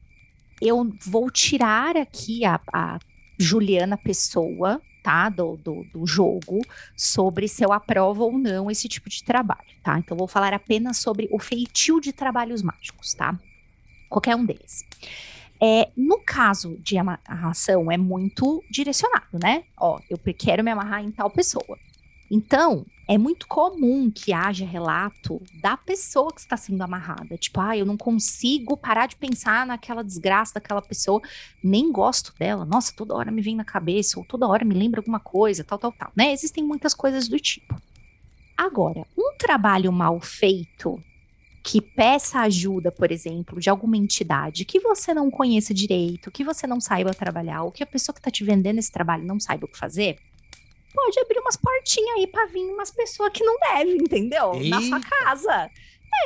Eu 0.61 0.93
vou 1.03 1.31
tirar 1.31 1.97
aqui 1.97 2.45
a, 2.45 2.61
a 2.71 2.99
Juliana 3.39 3.97
Pessoa, 3.97 4.79
tá? 5.01 5.27
Do, 5.27 5.57
do, 5.57 5.83
do, 5.85 6.05
jogo, 6.05 6.61
sobre 6.95 7.47
se 7.47 7.65
eu 7.65 7.73
aprovo 7.73 8.25
ou 8.25 8.37
não 8.37 8.69
esse 8.69 8.87
tipo 8.87 9.09
de 9.09 9.23
trabalho, 9.23 9.73
tá? 9.83 9.97
Então, 9.97 10.15
vou 10.15 10.27
falar 10.27 10.53
apenas 10.53 10.97
sobre 10.97 11.27
o 11.31 11.39
feitio 11.39 11.99
de 11.99 12.13
trabalhos 12.13 12.61
mágicos, 12.61 13.15
tá? 13.15 13.35
Qualquer 14.07 14.35
um 14.35 14.45
deles. 14.45 14.85
É, 15.61 15.89
no 15.95 16.19
caso 16.19 16.77
de 16.79 16.97
amarração, 16.97 17.91
é 17.91 17.97
muito 17.97 18.63
direcionado, 18.69 19.39
né? 19.41 19.63
Ó, 19.77 19.99
eu 20.09 20.19
quero 20.37 20.63
me 20.63 20.71
amarrar 20.71 21.03
em 21.03 21.11
tal 21.11 21.29
pessoa. 21.29 21.77
Então, 22.29 22.85
é 23.07 23.17
muito 23.17 23.47
comum 23.47 24.09
que 24.09 24.33
haja 24.33 24.65
relato 24.65 25.41
da 25.61 25.77
pessoa 25.77 26.33
que 26.33 26.41
está 26.41 26.57
sendo 26.57 26.81
amarrada. 26.81 27.37
Tipo, 27.37 27.61
ah, 27.61 27.77
eu 27.77 27.85
não 27.85 27.95
consigo 27.95 28.75
parar 28.75 29.07
de 29.07 29.15
pensar 29.15 29.65
naquela 29.65 30.03
desgraça 30.03 30.55
daquela 30.55 30.81
pessoa, 30.81 31.21
nem 31.63 31.91
gosto 31.91 32.33
dela. 32.37 32.65
Nossa, 32.65 32.93
toda 32.95 33.13
hora 33.13 33.31
me 33.31 33.41
vem 33.41 33.55
na 33.55 33.63
cabeça, 33.63 34.19
ou 34.19 34.25
toda 34.25 34.47
hora 34.47 34.65
me 34.65 34.73
lembra 34.73 34.99
alguma 34.99 35.19
coisa, 35.19 35.63
tal, 35.63 35.77
tal, 35.77 35.91
tal. 35.91 36.11
Né? 36.15 36.31
Existem 36.33 36.63
muitas 36.63 36.93
coisas 36.93 37.27
do 37.27 37.39
tipo. 37.39 37.79
Agora, 38.57 39.05
um 39.17 39.35
trabalho 39.37 39.91
mal 39.91 40.19
feito 40.19 41.01
que 41.65 41.81
peça 41.81 42.41
ajuda, 42.41 42.91
por 42.91 43.11
exemplo, 43.11 43.59
de 43.59 43.71
alguma 43.71 43.97
entidade 43.97 44.63
que 44.63 44.79
você 44.79 45.15
não 45.15 45.31
conheça 45.31 45.73
direito, 45.73 46.29
que 46.29 46.43
você 46.43 46.67
não 46.67 46.79
saiba 46.79 47.11
trabalhar, 47.11 47.63
ou 47.63 47.71
que 47.71 47.81
a 47.81 47.87
pessoa 47.87 48.13
que 48.13 48.19
está 48.19 48.29
te 48.29 48.43
vendendo 48.43 48.77
esse 48.77 48.91
trabalho 48.91 49.25
não 49.25 49.39
saiba 49.39 49.65
o 49.65 49.67
que 49.67 49.75
fazer, 49.77 50.19
pode 50.93 51.19
abrir 51.19 51.39
umas 51.39 51.57
portinhas 51.57 52.17
aí 52.17 52.27
pra 52.27 52.45
vir 52.45 52.71
umas 52.71 52.91
pessoas 52.91 53.31
que 53.33 53.43
não 53.43 53.57
devem, 53.59 53.95
entendeu? 53.97 54.53
Eita. 54.53 54.69
Na 54.69 54.81
sua 54.83 54.99
casa. 54.99 55.71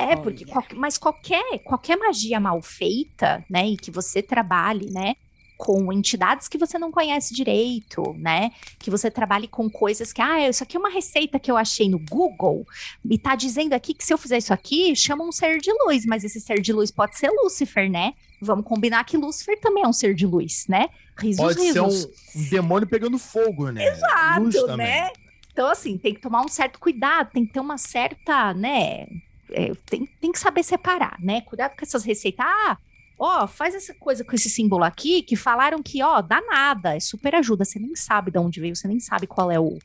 É, 0.02 0.18
porque 0.18 0.46
qual, 0.46 0.66
mas 0.76 0.98
qualquer, 0.98 1.60
qualquer 1.60 1.98
magia 1.98 2.38
mal 2.38 2.62
feita, 2.62 3.44
né, 3.50 3.66
e 3.66 3.78
que 3.78 3.90
você 3.90 4.22
trabalhe, 4.22 4.92
né, 4.92 5.16
com 5.60 5.92
entidades 5.92 6.48
que 6.48 6.58
você 6.58 6.80
não 6.80 6.90
conhece 6.90 7.36
direito, 7.36 8.16
né? 8.18 8.50
Que 8.80 8.90
você 8.90 9.12
trabalhe 9.12 9.46
com 9.46 9.70
coisas 9.70 10.14
que, 10.14 10.22
ah, 10.22 10.48
isso 10.48 10.64
aqui 10.64 10.78
é 10.78 10.80
uma 10.80 10.90
receita 10.90 11.38
que 11.38 11.52
eu 11.52 11.58
achei 11.58 11.90
no 11.90 12.00
Google 12.00 12.66
e 13.04 13.18
tá 13.18 13.36
dizendo 13.36 13.74
aqui 13.74 13.94
que 13.94 14.06
se 14.06 14.14
eu 14.14 14.18
fizer 14.18 14.38
isso 14.38 14.54
aqui, 14.54 14.96
chama 14.96 15.26
um 15.26 15.34
ser 15.34 15.60
de 15.60 15.70
luz, 15.84 16.06
mas 16.06 16.24
esse 16.24 16.40
ser 16.40 16.62
de 16.62 16.72
luz 16.72 16.92
pode 16.92 17.18
ser 17.18 17.30
Lúcifer, 17.30 17.92
né? 17.92 18.14
Vamos 18.42 18.64
combinar 18.64 19.04
que 19.04 19.18
Lúcifer 19.18 19.60
também 19.60 19.84
é 19.84 19.88
um 19.88 19.92
ser 19.92 20.16
de 20.16 20.26
luz, 20.26 20.66
né? 20.70 20.88
Risos, 21.20 21.46
pode 21.46 21.60
risos. 21.60 22.08
ser 22.10 22.40
um, 22.40 22.50
demônio 22.50 22.88
pegando 22.88 23.20
fogo, 23.20 23.70
né? 23.70 23.86
Exato, 23.86 24.78
né? 24.78 25.12
Então, 25.52 25.68
assim, 25.68 25.98
tem 25.98 26.14
que 26.14 26.22
tomar 26.22 26.40
um 26.40 26.48
certo 26.48 26.80
cuidado, 26.80 27.32
tem 27.34 27.46
que 27.46 27.52
ter 27.52 27.60
uma 27.60 27.78
certa, 27.78 28.54
né? 28.54 29.08
É, 29.52 29.74
tem, 29.86 30.06
tem 30.22 30.32
que 30.32 30.40
saber 30.40 30.64
separar, 30.64 31.18
né? 31.20 31.42
Cuidado 31.42 31.76
com 31.76 31.84
essas 31.84 32.06
receitas. 32.06 32.46
Ah, 32.48 32.78
ó, 33.20 33.46
faz 33.46 33.76
essa 33.76 33.94
coisa 33.94 34.24
com 34.24 34.34
esse 34.34 34.50
símbolo 34.50 34.84
aqui, 34.84 35.22
que 35.22 35.36
falaram 35.36 35.84
que, 35.84 36.02
ó, 36.02 36.22
dá 36.22 36.42
nada, 36.42 36.96
é 36.96 37.00
super 37.00 37.36
ajuda, 37.36 37.66
você 37.66 37.78
nem 37.78 37.96
sabe 37.96 38.32
de 38.32 38.40
onde 38.40 38.62
veio, 38.62 38.76
você 38.76 38.88
nem 38.88 39.00
sabe 39.00 39.28
qual 39.28 39.52
é 39.52 39.60
o, 39.60 39.78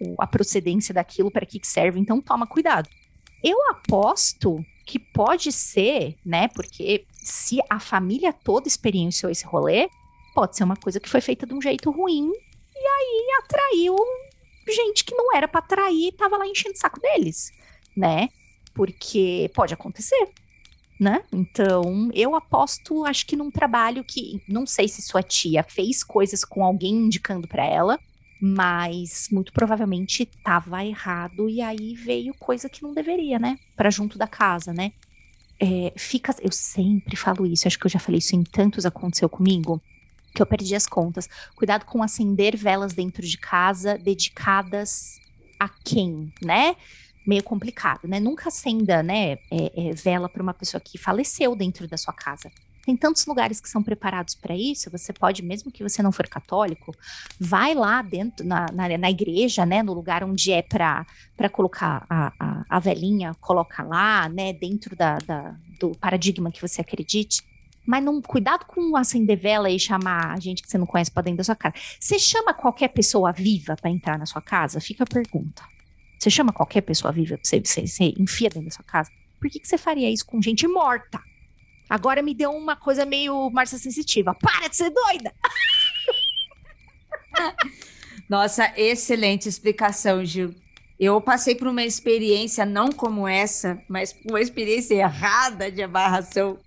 o 0.00 0.14
a 0.18 0.26
procedência 0.26 0.94
daquilo, 0.94 1.30
para 1.30 1.44
que, 1.44 1.60
que 1.60 1.66
serve, 1.66 2.00
então 2.00 2.20
toma 2.20 2.46
cuidado. 2.46 2.88
Eu 3.44 3.58
aposto 3.70 4.64
que 4.86 4.98
pode 4.98 5.52
ser, 5.52 6.16
né, 6.24 6.48
porque 6.48 7.04
se 7.12 7.60
a 7.68 7.78
família 7.78 8.32
toda 8.32 8.66
experienciou 8.66 9.30
esse 9.30 9.44
rolê, 9.44 9.88
pode 10.34 10.56
ser 10.56 10.64
uma 10.64 10.76
coisa 10.76 10.98
que 10.98 11.08
foi 11.08 11.20
feita 11.20 11.46
de 11.46 11.52
um 11.52 11.60
jeito 11.60 11.90
ruim 11.90 12.32
e 12.74 12.86
aí 12.86 13.26
atraiu 13.44 13.96
gente 14.68 15.04
que 15.04 15.14
não 15.14 15.34
era 15.34 15.46
para 15.46 15.60
atrair 15.60 16.08
e 16.08 16.12
tava 16.12 16.36
lá 16.36 16.46
enchendo 16.46 16.74
o 16.74 16.78
saco 16.78 17.00
deles, 17.00 17.52
né? 17.96 18.28
Porque 18.72 19.50
pode 19.54 19.74
acontecer 19.74 20.28
né? 21.00 21.22
Então, 21.32 22.10
eu 22.12 22.36
aposto, 22.36 23.06
acho 23.06 23.26
que 23.26 23.34
num 23.34 23.50
trabalho 23.50 24.04
que 24.04 24.42
não 24.46 24.66
sei 24.66 24.86
se 24.86 25.00
sua 25.00 25.22
tia 25.22 25.62
fez 25.62 26.04
coisas 26.04 26.44
com 26.44 26.62
alguém 26.62 26.94
indicando 26.94 27.48
para 27.48 27.64
ela, 27.64 27.98
mas 28.38 29.28
muito 29.32 29.50
provavelmente 29.50 30.24
estava 30.24 30.84
errado 30.84 31.48
e 31.48 31.62
aí 31.62 31.94
veio 31.94 32.34
coisa 32.34 32.68
que 32.68 32.82
não 32.82 32.92
deveria, 32.92 33.38
né? 33.38 33.58
Para 33.74 33.88
junto 33.88 34.18
da 34.18 34.26
casa, 34.26 34.74
né? 34.74 34.92
É, 35.58 35.92
fica, 35.96 36.34
eu 36.40 36.52
sempre 36.52 37.16
falo 37.16 37.46
isso, 37.46 37.66
acho 37.66 37.78
que 37.78 37.86
eu 37.86 37.90
já 37.90 37.98
falei 37.98 38.18
isso 38.18 38.36
em 38.36 38.44
tantos 38.44 38.84
aconteceu 38.84 39.28
comigo. 39.28 39.80
que 40.34 40.40
eu 40.40 40.46
perdi 40.46 40.76
as 40.76 40.86
contas. 40.86 41.28
Cuidado 41.56 41.84
com 41.86 42.02
acender 42.02 42.56
velas 42.56 42.92
dentro 42.92 43.26
de 43.26 43.36
casa 43.36 43.98
dedicadas 43.98 45.18
a 45.58 45.68
quem, 45.68 46.32
né? 46.40 46.76
Meio 47.30 47.44
complicado, 47.44 48.08
né? 48.08 48.18
Nunca 48.18 48.48
acenda, 48.48 49.04
né, 49.04 49.32
é, 49.32 49.38
é, 49.50 49.92
vela 49.94 50.28
para 50.28 50.42
uma 50.42 50.52
pessoa 50.52 50.80
que 50.80 50.98
faleceu 50.98 51.54
dentro 51.54 51.86
da 51.86 51.96
sua 51.96 52.12
casa. 52.12 52.50
Tem 52.84 52.96
tantos 52.96 53.24
lugares 53.24 53.60
que 53.60 53.68
são 53.68 53.84
preparados 53.84 54.34
para 54.34 54.56
isso. 54.56 54.90
Você 54.90 55.12
pode, 55.12 55.40
mesmo 55.44 55.70
que 55.70 55.84
você 55.84 56.02
não 56.02 56.10
for 56.10 56.26
católico, 56.26 56.92
vai 57.38 57.72
lá 57.72 58.02
dentro, 58.02 58.44
na, 58.44 58.66
na, 58.72 58.98
na 58.98 59.08
igreja, 59.08 59.64
né? 59.64 59.80
No 59.80 59.92
lugar 59.92 60.24
onde 60.24 60.50
é 60.50 60.60
para 60.60 61.06
colocar 61.52 62.04
a, 62.10 62.32
a, 62.40 62.64
a, 62.68 62.78
velhinha, 62.80 63.32
coloca 63.40 63.84
lá, 63.84 64.28
né? 64.28 64.52
Dentro 64.52 64.96
da, 64.96 65.18
da, 65.18 65.54
do 65.78 65.92
paradigma 66.00 66.50
que 66.50 66.60
você 66.60 66.80
acredite. 66.80 67.44
Mas 67.86 68.02
não, 68.02 68.20
cuidado 68.20 68.64
com 68.66 68.96
acender 68.96 69.38
vela 69.38 69.70
e 69.70 69.78
chamar 69.78 70.32
a 70.32 70.40
gente 70.40 70.60
que 70.60 70.68
você 70.68 70.76
não 70.76 70.86
conhece 70.86 71.12
para 71.12 71.22
dentro 71.22 71.38
da 71.38 71.44
sua 71.44 71.56
casa. 71.56 71.76
Você 72.00 72.18
chama 72.18 72.52
qualquer 72.52 72.88
pessoa 72.88 73.30
viva 73.30 73.76
para 73.76 73.90
entrar 73.90 74.18
na 74.18 74.26
sua 74.26 74.42
casa? 74.42 74.80
Fica 74.80 75.04
a 75.04 75.06
pergunta. 75.06 75.62
Você 76.20 76.28
chama 76.28 76.52
qualquer 76.52 76.82
pessoa 76.82 77.10
viva 77.10 77.38
pra 77.38 77.44
você, 77.44 77.62
você, 77.64 77.86
você 77.86 78.12
enfia 78.18 78.50
dentro 78.50 78.68
da 78.68 78.74
sua 78.74 78.84
casa? 78.84 79.10
Por 79.40 79.48
que, 79.48 79.58
que 79.58 79.66
você 79.66 79.78
faria 79.78 80.10
isso 80.10 80.26
com 80.26 80.42
gente 80.42 80.68
morta? 80.68 81.18
Agora 81.88 82.20
me 82.20 82.34
deu 82.34 82.50
uma 82.50 82.76
coisa 82.76 83.06
meio 83.06 83.48
Marcia 83.48 83.78
Sensitiva. 83.78 84.34
Para 84.34 84.68
de 84.68 84.76
ser 84.76 84.90
doida! 84.90 85.32
Nossa, 88.28 88.70
excelente 88.76 89.48
explicação, 89.48 90.22
Gil. 90.22 90.54
Eu 90.98 91.18
passei 91.22 91.54
por 91.54 91.66
uma 91.66 91.82
experiência 91.82 92.66
não 92.66 92.92
como 92.92 93.26
essa, 93.26 93.82
mas 93.88 94.14
uma 94.28 94.42
experiência 94.42 94.94
errada 94.96 95.70
de 95.70 95.82
amarração. 95.82 96.58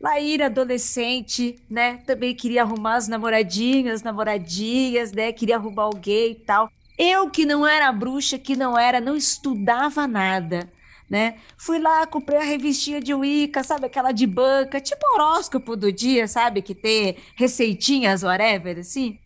Laíra, 0.00 0.46
adolescente, 0.46 1.62
né? 1.68 1.98
Também 2.06 2.34
queria 2.34 2.62
arrumar 2.62 2.96
as 2.96 3.08
namoradinhas, 3.08 4.02
namoradinhas, 4.02 5.12
né? 5.12 5.30
Queria 5.32 5.56
arrumar 5.56 5.82
alguém 5.82 6.32
e 6.32 6.34
tal. 6.36 6.72
Eu 7.04 7.30
que 7.30 7.44
não 7.44 7.66
era 7.66 7.90
bruxa, 7.90 8.38
que 8.38 8.54
não 8.54 8.78
era, 8.78 9.00
não 9.00 9.16
estudava 9.16 10.06
nada 10.06 10.70
né? 11.12 11.36
Fui 11.58 11.78
lá, 11.78 12.06
comprei 12.06 12.38
a 12.38 12.42
revistinha 12.42 12.98
de 12.98 13.12
Wicca, 13.12 13.62
sabe? 13.62 13.84
Aquela 13.84 14.12
de 14.12 14.26
banca, 14.26 14.80
tipo 14.80 15.06
horóscopo 15.12 15.76
do 15.76 15.92
dia, 15.92 16.26
sabe? 16.26 16.62
Que 16.62 16.74
tem 16.74 17.18
receitinhas, 17.36 18.22
whatever, 18.22 18.78
assim. 18.78 19.18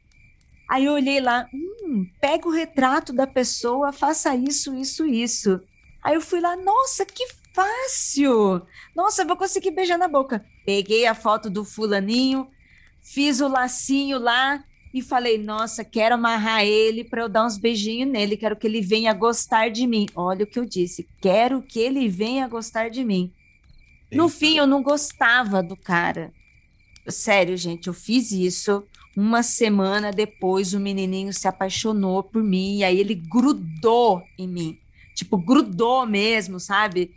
Aí 0.69 0.87
eu 0.87 0.95
olhei 0.95 1.21
lá, 1.21 1.49
hum, 1.55 2.05
pega 2.21 2.49
o 2.49 2.51
retrato 2.51 3.13
da 3.13 3.25
pessoa, 3.25 3.93
faça 3.93 4.35
isso, 4.35 4.75
isso, 4.75 5.07
isso. 5.07 5.61
Aí 6.03 6.17
eu 6.17 6.21
fui 6.21 6.41
lá, 6.41 6.57
nossa, 6.57 7.07
que 7.07 7.25
fácil! 7.55 8.67
Nossa, 8.93 9.25
vou 9.25 9.37
conseguir 9.37 9.71
beijar 9.71 9.97
na 9.97 10.09
boca. 10.09 10.45
Peguei 10.65 11.07
a 11.07 11.15
foto 11.15 11.49
do 11.49 11.65
fulaninho, 11.65 12.49
fiz 13.01 13.41
o 13.41 13.47
lacinho 13.47 14.19
lá, 14.19 14.65
e 14.99 15.03
falei: 15.03 15.37
Nossa, 15.37 15.85
quero 15.85 16.15
amarrar 16.15 16.65
ele 16.65 17.05
para 17.05 17.23
eu 17.23 17.29
dar 17.29 17.45
uns 17.45 17.59
beijinhos 17.59 18.11
nele, 18.11 18.37
quero 18.37 18.57
que 18.57 18.67
ele 18.67 18.81
venha 18.81 19.13
gostar 19.13 19.69
de 19.69 19.87
mim. 19.87 20.07
Olha 20.15 20.45
o 20.45 20.47
que 20.47 20.59
eu 20.59 20.65
disse: 20.65 21.09
quero 21.21 21.61
que 21.63 21.79
ele 21.79 22.09
venha 22.09 22.49
gostar 22.49 22.89
de 22.89 23.05
mim. 23.05 23.33
Eita. 24.11 24.23
No 24.23 24.29
fim, 24.29 24.57
eu 24.57 24.67
não 24.67 24.83
gostava 24.83 25.63
do 25.63 25.77
cara. 25.77 26.33
Sério, 27.07 27.57
gente, 27.57 27.89
eu 27.89 27.95
fiz 27.95 28.33
isso. 28.33 28.85
Uma 29.17 29.43
semana 29.43 30.11
depois, 30.11 30.75
o 30.75 30.81
menininho 30.81 31.33
se 31.33 31.47
apaixonou 31.47 32.23
por 32.23 32.43
mim 32.43 32.79
e 32.79 32.85
aí 32.85 32.99
ele 32.99 33.15
grudou 33.15 34.23
em 34.39 34.49
mim. 34.49 34.79
Tipo, 35.15 35.39
grudou 35.39 36.07
mesmo, 36.07 36.59
sabe? 36.61 37.11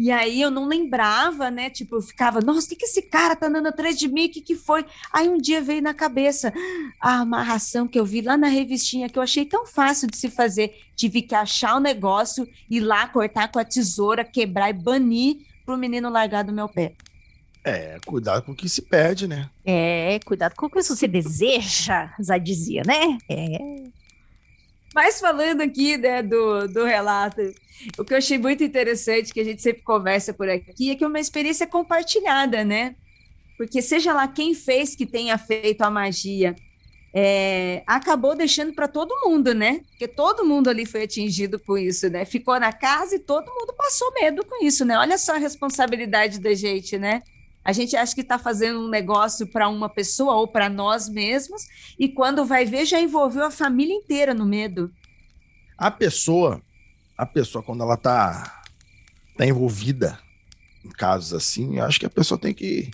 E 0.00 0.10
aí 0.10 0.40
eu 0.40 0.50
não 0.50 0.66
lembrava, 0.66 1.50
né? 1.50 1.68
Tipo, 1.68 1.96
eu 1.96 2.00
ficava, 2.00 2.40
nossa, 2.40 2.64
o 2.64 2.70
que, 2.70 2.76
que 2.76 2.86
esse 2.86 3.02
cara 3.02 3.36
tá 3.36 3.48
andando 3.48 3.66
atrás 3.66 3.98
de 3.98 4.08
mim? 4.08 4.28
O 4.28 4.30
que, 4.30 4.40
que 4.40 4.56
foi? 4.56 4.82
Aí 5.12 5.28
um 5.28 5.36
dia 5.36 5.60
veio 5.60 5.82
na 5.82 5.92
cabeça 5.92 6.54
a 6.98 7.18
amarração 7.18 7.86
que 7.86 8.00
eu 8.00 8.04
vi 8.06 8.22
lá 8.22 8.34
na 8.34 8.48
revistinha, 8.48 9.10
que 9.10 9.18
eu 9.18 9.22
achei 9.22 9.44
tão 9.44 9.66
fácil 9.66 10.08
de 10.08 10.16
se 10.16 10.30
fazer. 10.30 10.74
Tive 10.96 11.20
que 11.20 11.34
achar 11.34 11.76
o 11.76 11.80
negócio, 11.80 12.48
ir 12.70 12.80
lá, 12.80 13.06
cortar 13.08 13.52
com 13.52 13.58
a 13.58 13.64
tesoura, 13.64 14.24
quebrar 14.24 14.70
e 14.70 14.72
banir 14.72 15.36
pro 15.66 15.76
menino 15.76 16.08
largar 16.08 16.44
do 16.44 16.52
meu 16.52 16.66
pé. 16.66 16.94
É, 17.62 17.98
cuidado 18.06 18.42
com 18.42 18.52
o 18.52 18.56
que 18.56 18.70
se 18.70 18.80
perde, 18.80 19.28
né? 19.28 19.50
É, 19.66 20.18
cuidado 20.24 20.54
com 20.54 20.64
o 20.64 20.70
que 20.70 20.82
você 20.82 21.06
deseja, 21.06 22.10
já 22.18 22.38
dizia, 22.38 22.80
né? 22.86 23.18
É. 23.28 23.99
Mas 24.94 25.20
falando 25.20 25.60
aqui, 25.60 25.96
né, 25.96 26.22
do, 26.22 26.66
do 26.66 26.84
relato, 26.84 27.40
o 27.98 28.04
que 28.04 28.12
eu 28.12 28.18
achei 28.18 28.38
muito 28.38 28.64
interessante, 28.64 29.32
que 29.32 29.40
a 29.40 29.44
gente 29.44 29.62
sempre 29.62 29.82
conversa 29.82 30.32
por 30.32 30.48
aqui, 30.48 30.90
é 30.90 30.96
que 30.96 31.04
é 31.04 31.06
uma 31.06 31.20
experiência 31.20 31.66
compartilhada, 31.66 32.64
né? 32.64 32.96
Porque 33.56 33.80
seja 33.80 34.12
lá 34.12 34.26
quem 34.26 34.54
fez 34.54 34.96
que 34.96 35.06
tenha 35.06 35.38
feito 35.38 35.82
a 35.82 35.90
magia, 35.90 36.56
é, 37.12 37.82
acabou 37.86 38.36
deixando 38.36 38.72
para 38.72 38.88
todo 38.88 39.20
mundo, 39.24 39.54
né? 39.54 39.80
Porque 39.90 40.08
todo 40.08 40.44
mundo 40.44 40.68
ali 40.68 40.86
foi 40.86 41.04
atingido 41.04 41.58
com 41.58 41.76
isso, 41.76 42.08
né? 42.08 42.24
Ficou 42.24 42.58
na 42.58 42.72
casa 42.72 43.16
e 43.16 43.18
todo 43.18 43.52
mundo 43.52 43.74
passou 43.76 44.12
medo 44.14 44.44
com 44.44 44.64
isso, 44.64 44.84
né? 44.84 44.96
Olha 44.96 45.18
só 45.18 45.34
a 45.34 45.38
responsabilidade 45.38 46.40
da 46.40 46.54
gente, 46.54 46.98
né? 46.98 47.22
A 47.64 47.72
gente 47.72 47.94
acha 47.94 48.14
que 48.14 48.22
está 48.22 48.38
fazendo 48.38 48.80
um 48.80 48.88
negócio 48.88 49.46
para 49.46 49.68
uma 49.68 49.88
pessoa 49.88 50.34
ou 50.34 50.48
para 50.48 50.68
nós 50.68 51.08
mesmos, 51.08 51.62
e 51.98 52.08
quando 52.08 52.44
vai 52.44 52.64
ver, 52.64 52.86
já 52.86 53.00
envolveu 53.00 53.44
a 53.44 53.50
família 53.50 53.94
inteira 53.94 54.32
no 54.32 54.46
medo. 54.46 54.90
A 55.76 55.90
pessoa, 55.90 56.62
a 57.16 57.26
pessoa, 57.26 57.62
quando 57.62 57.82
ela 57.82 57.94
está 57.94 58.62
tá 59.36 59.46
envolvida 59.46 60.18
em 60.84 60.88
casos 60.88 61.34
assim, 61.34 61.78
eu 61.78 61.84
acho 61.84 62.00
que 62.00 62.06
a 62.06 62.10
pessoa 62.10 62.40
tem 62.40 62.54
que 62.54 62.90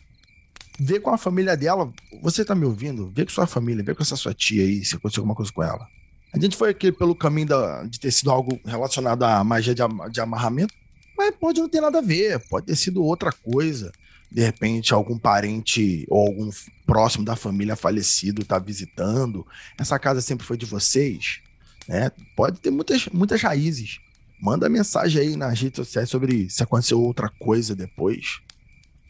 ver 0.78 1.00
com 1.00 1.10
a 1.10 1.18
família 1.18 1.56
dela. 1.56 1.92
Você 2.20 2.42
está 2.42 2.54
me 2.54 2.66
ouvindo? 2.66 3.08
Vê 3.14 3.24
com 3.24 3.30
sua 3.30 3.46
família, 3.46 3.84
vê 3.84 3.94
com 3.94 4.02
essa 4.02 4.16
sua 4.16 4.34
tia 4.34 4.64
aí, 4.64 4.84
se 4.84 4.96
aconteceu 4.96 5.20
alguma 5.20 5.36
coisa 5.36 5.52
com 5.52 5.62
ela. 5.62 5.86
A 6.34 6.40
gente 6.40 6.56
foi 6.56 6.70
aqui 6.70 6.90
pelo 6.90 7.14
caminho 7.14 7.46
da, 7.46 7.84
de 7.84 8.00
ter 8.00 8.10
sido 8.10 8.30
algo 8.32 8.60
relacionado 8.64 9.22
à 9.22 9.42
magia 9.44 9.74
de, 9.74 9.82
de 10.10 10.20
amarramento, 10.20 10.74
mas 11.16 11.34
pode 11.36 11.60
não 11.60 11.68
ter 11.68 11.80
nada 11.80 11.98
a 11.98 12.02
ver, 12.02 12.40
pode 12.48 12.66
ter 12.66 12.76
sido 12.76 13.02
outra 13.02 13.30
coisa 13.32 13.92
de 14.30 14.42
repente 14.42 14.92
algum 14.92 15.18
parente 15.18 16.06
ou 16.08 16.26
algum 16.26 16.50
próximo 16.84 17.24
da 17.24 17.36
família 17.36 17.76
falecido 17.76 18.42
está 18.42 18.58
visitando. 18.58 19.46
Essa 19.78 19.98
casa 19.98 20.20
sempre 20.20 20.46
foi 20.46 20.56
de 20.56 20.66
vocês, 20.66 21.40
né? 21.88 22.10
Pode 22.36 22.60
ter 22.60 22.70
muitas, 22.70 23.06
muitas 23.08 23.40
raízes. 23.42 23.98
Manda 24.40 24.68
mensagem 24.68 25.22
aí 25.22 25.36
nas 25.36 25.60
redes 25.60 25.76
sociais 25.76 26.10
sobre 26.10 26.50
se 26.50 26.62
aconteceu 26.62 27.00
outra 27.00 27.30
coisa 27.38 27.74
depois. 27.74 28.40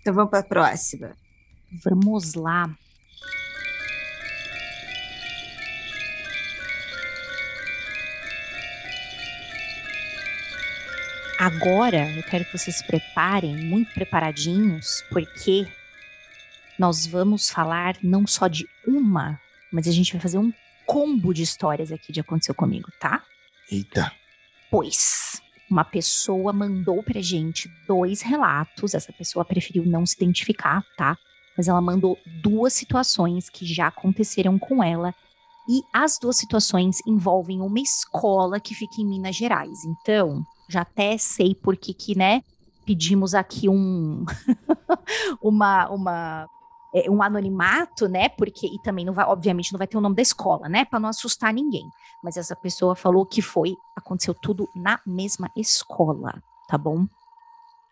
Então 0.00 0.14
vamos 0.14 0.30
para 0.30 0.40
a 0.40 0.44
próxima. 0.44 1.16
Vamos 1.84 2.34
lá. 2.34 2.72
Agora 11.46 12.10
eu 12.10 12.24
quero 12.24 12.44
que 12.44 12.58
vocês 12.58 12.78
se 12.78 12.84
preparem, 12.84 13.54
muito 13.54 13.94
preparadinhos, 13.94 15.04
porque 15.08 15.64
nós 16.76 17.06
vamos 17.06 17.48
falar 17.48 17.96
não 18.02 18.26
só 18.26 18.48
de 18.48 18.68
uma, 18.84 19.40
mas 19.72 19.86
a 19.86 19.92
gente 19.92 20.12
vai 20.12 20.20
fazer 20.20 20.38
um 20.38 20.52
combo 20.84 21.32
de 21.32 21.42
histórias 21.42 21.92
aqui 21.92 22.12
de 22.12 22.18
aconteceu 22.18 22.52
comigo, 22.52 22.90
tá? 22.98 23.22
Eita. 23.70 24.10
Pois 24.68 25.40
uma 25.70 25.84
pessoa 25.84 26.52
mandou 26.52 27.00
pra 27.04 27.20
gente 27.20 27.70
dois 27.86 28.22
relatos, 28.22 28.92
essa 28.92 29.12
pessoa 29.12 29.44
preferiu 29.44 29.86
não 29.86 30.04
se 30.04 30.16
identificar, 30.16 30.82
tá? 30.96 31.16
Mas 31.56 31.68
ela 31.68 31.80
mandou 31.80 32.18
duas 32.42 32.72
situações 32.72 33.48
que 33.48 33.64
já 33.64 33.86
aconteceram 33.86 34.58
com 34.58 34.82
ela 34.82 35.14
e 35.68 35.80
as 35.92 36.18
duas 36.18 36.38
situações 36.38 36.98
envolvem 37.06 37.60
uma 37.60 37.78
escola 37.78 38.58
que 38.58 38.74
fica 38.74 39.00
em 39.00 39.06
Minas 39.06 39.36
Gerais. 39.36 39.84
Então, 39.84 40.44
já 40.68 40.82
até 40.82 41.16
sei 41.18 41.54
por 41.54 41.76
que 41.76 41.92
que, 41.94 42.16
né, 42.16 42.42
pedimos 42.84 43.34
aqui 43.34 43.68
um 43.68 44.24
uma 45.42 45.88
uma 45.88 46.48
é, 46.94 47.10
um 47.10 47.22
anonimato, 47.22 48.08
né? 48.08 48.28
Porque 48.28 48.66
e 48.66 48.78
também 48.82 49.04
não 49.04 49.12
vai, 49.12 49.26
obviamente 49.26 49.72
não 49.72 49.78
vai 49.78 49.86
ter 49.86 49.98
o 49.98 50.00
nome 50.00 50.16
da 50.16 50.22
escola, 50.22 50.68
né, 50.68 50.84
para 50.84 51.00
não 51.00 51.08
assustar 51.08 51.52
ninguém. 51.52 51.84
Mas 52.22 52.36
essa 52.36 52.56
pessoa 52.56 52.94
falou 52.94 53.26
que 53.26 53.42
foi 53.42 53.76
aconteceu 53.94 54.34
tudo 54.34 54.68
na 54.74 54.98
mesma 55.04 55.50
escola, 55.56 56.42
tá 56.68 56.78
bom? 56.78 57.06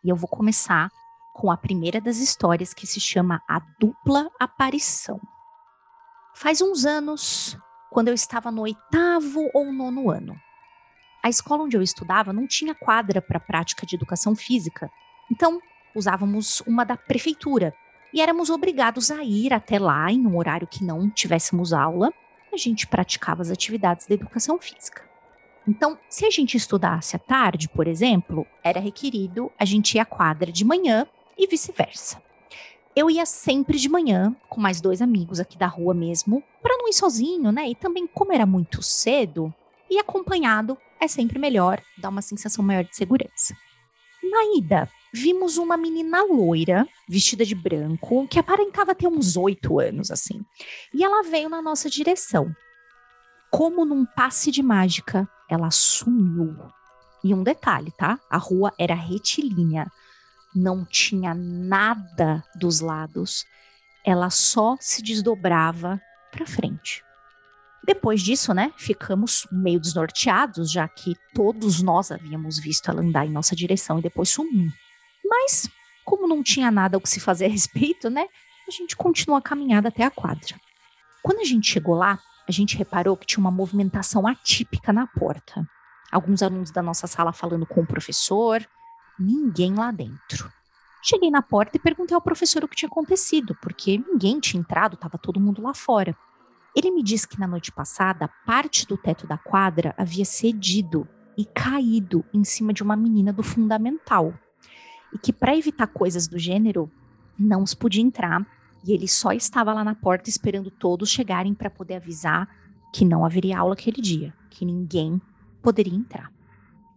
E 0.02 0.08
eu 0.08 0.16
vou 0.16 0.28
começar 0.28 0.90
com 1.34 1.50
a 1.50 1.56
primeira 1.56 2.00
das 2.00 2.18
histórias 2.18 2.72
que 2.72 2.86
se 2.86 3.00
chama 3.00 3.42
A 3.48 3.60
Dupla 3.80 4.30
Aparição. 4.38 5.20
Faz 6.34 6.60
uns 6.60 6.84
anos, 6.84 7.58
quando 7.90 8.08
eu 8.08 8.14
estava 8.14 8.50
no 8.50 8.62
oitavo 8.62 9.50
ou 9.52 9.72
nono 9.72 10.10
ano, 10.10 10.36
a 11.24 11.30
escola 11.30 11.64
onde 11.64 11.74
eu 11.74 11.80
estudava 11.80 12.34
não 12.34 12.46
tinha 12.46 12.74
quadra 12.74 13.22
para 13.22 13.40
prática 13.40 13.86
de 13.86 13.96
educação 13.96 14.36
física. 14.36 14.90
Então, 15.32 15.58
usávamos 15.94 16.60
uma 16.66 16.84
da 16.84 16.98
prefeitura 16.98 17.74
e 18.12 18.20
éramos 18.20 18.50
obrigados 18.50 19.10
a 19.10 19.24
ir 19.24 19.54
até 19.54 19.78
lá 19.78 20.12
em 20.12 20.26
um 20.26 20.36
horário 20.36 20.66
que 20.66 20.84
não 20.84 21.08
tivéssemos 21.08 21.72
aula. 21.72 22.12
A 22.52 22.58
gente 22.58 22.86
praticava 22.86 23.40
as 23.40 23.50
atividades 23.50 24.06
da 24.06 24.12
educação 24.12 24.58
física. 24.58 25.02
Então, 25.66 25.98
se 26.10 26.26
a 26.26 26.30
gente 26.30 26.58
estudasse 26.58 27.16
à 27.16 27.18
tarde, 27.18 27.70
por 27.70 27.88
exemplo, 27.88 28.46
era 28.62 28.78
requerido 28.78 29.50
a 29.58 29.64
gente 29.64 29.94
ir 29.94 30.00
à 30.00 30.04
quadra 30.04 30.52
de 30.52 30.62
manhã 30.62 31.06
e 31.38 31.46
vice-versa. 31.46 32.22
Eu 32.94 33.10
ia 33.10 33.24
sempre 33.24 33.78
de 33.78 33.88
manhã, 33.88 34.36
com 34.46 34.60
mais 34.60 34.78
dois 34.78 35.00
amigos 35.00 35.40
aqui 35.40 35.56
da 35.56 35.66
rua 35.66 35.94
mesmo, 35.94 36.44
para 36.62 36.76
não 36.76 36.86
ir 36.86 36.92
sozinho, 36.92 37.50
né? 37.50 37.66
E 37.70 37.74
também, 37.74 38.06
como 38.06 38.30
era 38.30 38.44
muito 38.44 38.82
cedo, 38.82 39.52
e 39.90 39.98
acompanhado 39.98 40.76
é 41.04 41.08
sempre 41.08 41.38
melhor, 41.38 41.80
dá 41.98 42.08
uma 42.08 42.22
sensação 42.22 42.64
maior 42.64 42.84
de 42.84 42.96
segurança. 42.96 43.54
Na 44.22 44.58
ida, 44.58 44.88
vimos 45.12 45.58
uma 45.58 45.76
menina 45.76 46.22
loira, 46.24 46.88
vestida 47.08 47.44
de 47.44 47.54
branco, 47.54 48.26
que 48.26 48.38
aparentava 48.38 48.94
ter 48.94 49.06
uns 49.06 49.36
oito 49.36 49.78
anos, 49.78 50.10
assim. 50.10 50.44
E 50.92 51.04
ela 51.04 51.22
veio 51.22 51.48
na 51.48 51.60
nossa 51.60 51.90
direção. 51.90 52.54
Como 53.50 53.84
num 53.84 54.04
passe 54.04 54.50
de 54.50 54.62
mágica, 54.62 55.28
ela 55.48 55.70
sumiu. 55.70 56.56
E 57.22 57.32
um 57.32 57.42
detalhe, 57.42 57.92
tá? 57.92 58.18
A 58.28 58.38
rua 58.38 58.72
era 58.78 58.94
retilínea, 58.94 59.90
não 60.54 60.84
tinha 60.84 61.34
nada 61.34 62.42
dos 62.56 62.80
lados, 62.80 63.44
ela 64.04 64.30
só 64.30 64.76
se 64.80 65.02
desdobrava 65.02 66.00
para 66.30 66.46
frente. 66.46 67.02
Depois 67.86 68.22
disso, 68.22 68.54
né, 68.54 68.72
ficamos 68.76 69.46
meio 69.52 69.78
desnorteados, 69.78 70.72
já 70.72 70.88
que 70.88 71.14
todos 71.34 71.82
nós 71.82 72.10
havíamos 72.10 72.58
visto 72.58 72.90
ela 72.90 73.02
andar 73.02 73.26
em 73.26 73.30
nossa 73.30 73.54
direção 73.54 73.98
e 73.98 74.02
depois 74.02 74.30
sumir. 74.30 74.72
Mas, 75.24 75.68
como 76.04 76.26
não 76.26 76.42
tinha 76.42 76.70
nada 76.70 76.96
o 76.96 77.00
que 77.00 77.08
se 77.08 77.20
fazer 77.20 77.46
a 77.46 77.48
respeito, 77.48 78.08
né, 78.08 78.26
a 78.66 78.70
gente 78.70 78.96
continuou 78.96 79.36
a 79.36 79.42
caminhada 79.42 79.88
até 79.88 80.02
a 80.02 80.10
quadra. 80.10 80.58
Quando 81.22 81.40
a 81.40 81.44
gente 81.44 81.70
chegou 81.70 81.94
lá, 81.94 82.18
a 82.48 82.52
gente 82.52 82.76
reparou 82.76 83.16
que 83.16 83.26
tinha 83.26 83.40
uma 83.40 83.50
movimentação 83.50 84.26
atípica 84.26 84.92
na 84.92 85.06
porta. 85.06 85.66
Alguns 86.10 86.42
alunos 86.42 86.70
da 86.70 86.82
nossa 86.82 87.06
sala 87.06 87.32
falando 87.32 87.66
com 87.66 87.82
o 87.82 87.86
professor, 87.86 88.66
ninguém 89.18 89.74
lá 89.74 89.90
dentro. 89.90 90.50
Cheguei 91.02 91.30
na 91.30 91.42
porta 91.42 91.76
e 91.76 91.80
perguntei 91.80 92.14
ao 92.14 92.20
professor 92.20 92.64
o 92.64 92.68
que 92.68 92.76
tinha 92.76 92.88
acontecido, 92.88 93.54
porque 93.60 93.98
ninguém 93.98 94.40
tinha 94.40 94.60
entrado, 94.60 94.94
estava 94.94 95.18
todo 95.18 95.40
mundo 95.40 95.60
lá 95.60 95.74
fora. 95.74 96.16
Ele 96.74 96.90
me 96.90 97.02
disse 97.02 97.28
que 97.28 97.38
na 97.38 97.46
noite 97.46 97.70
passada, 97.70 98.28
parte 98.44 98.86
do 98.86 98.96
teto 98.96 99.26
da 99.26 99.38
quadra 99.38 99.94
havia 99.96 100.24
cedido 100.24 101.06
e 101.36 101.44
caído 101.44 102.24
em 102.32 102.42
cima 102.42 102.72
de 102.72 102.82
uma 102.82 102.96
menina 102.96 103.32
do 103.32 103.42
fundamental. 103.42 104.34
E 105.12 105.18
que 105.18 105.32
para 105.32 105.56
evitar 105.56 105.86
coisas 105.86 106.26
do 106.26 106.38
gênero, 106.38 106.90
não 107.38 107.64
se 107.66 107.76
podia 107.76 108.02
entrar 108.02 108.46
e 108.86 108.92
ele 108.92 109.08
só 109.08 109.32
estava 109.32 109.72
lá 109.72 109.82
na 109.82 109.94
porta 109.94 110.28
esperando 110.28 110.70
todos 110.70 111.08
chegarem 111.08 111.54
para 111.54 111.70
poder 111.70 111.94
avisar 111.94 112.48
que 112.92 113.04
não 113.04 113.24
haveria 113.24 113.58
aula 113.58 113.74
aquele 113.74 114.00
dia, 114.00 114.34
que 114.50 114.64
ninguém 114.64 115.20
poderia 115.62 115.94
entrar. 115.94 116.30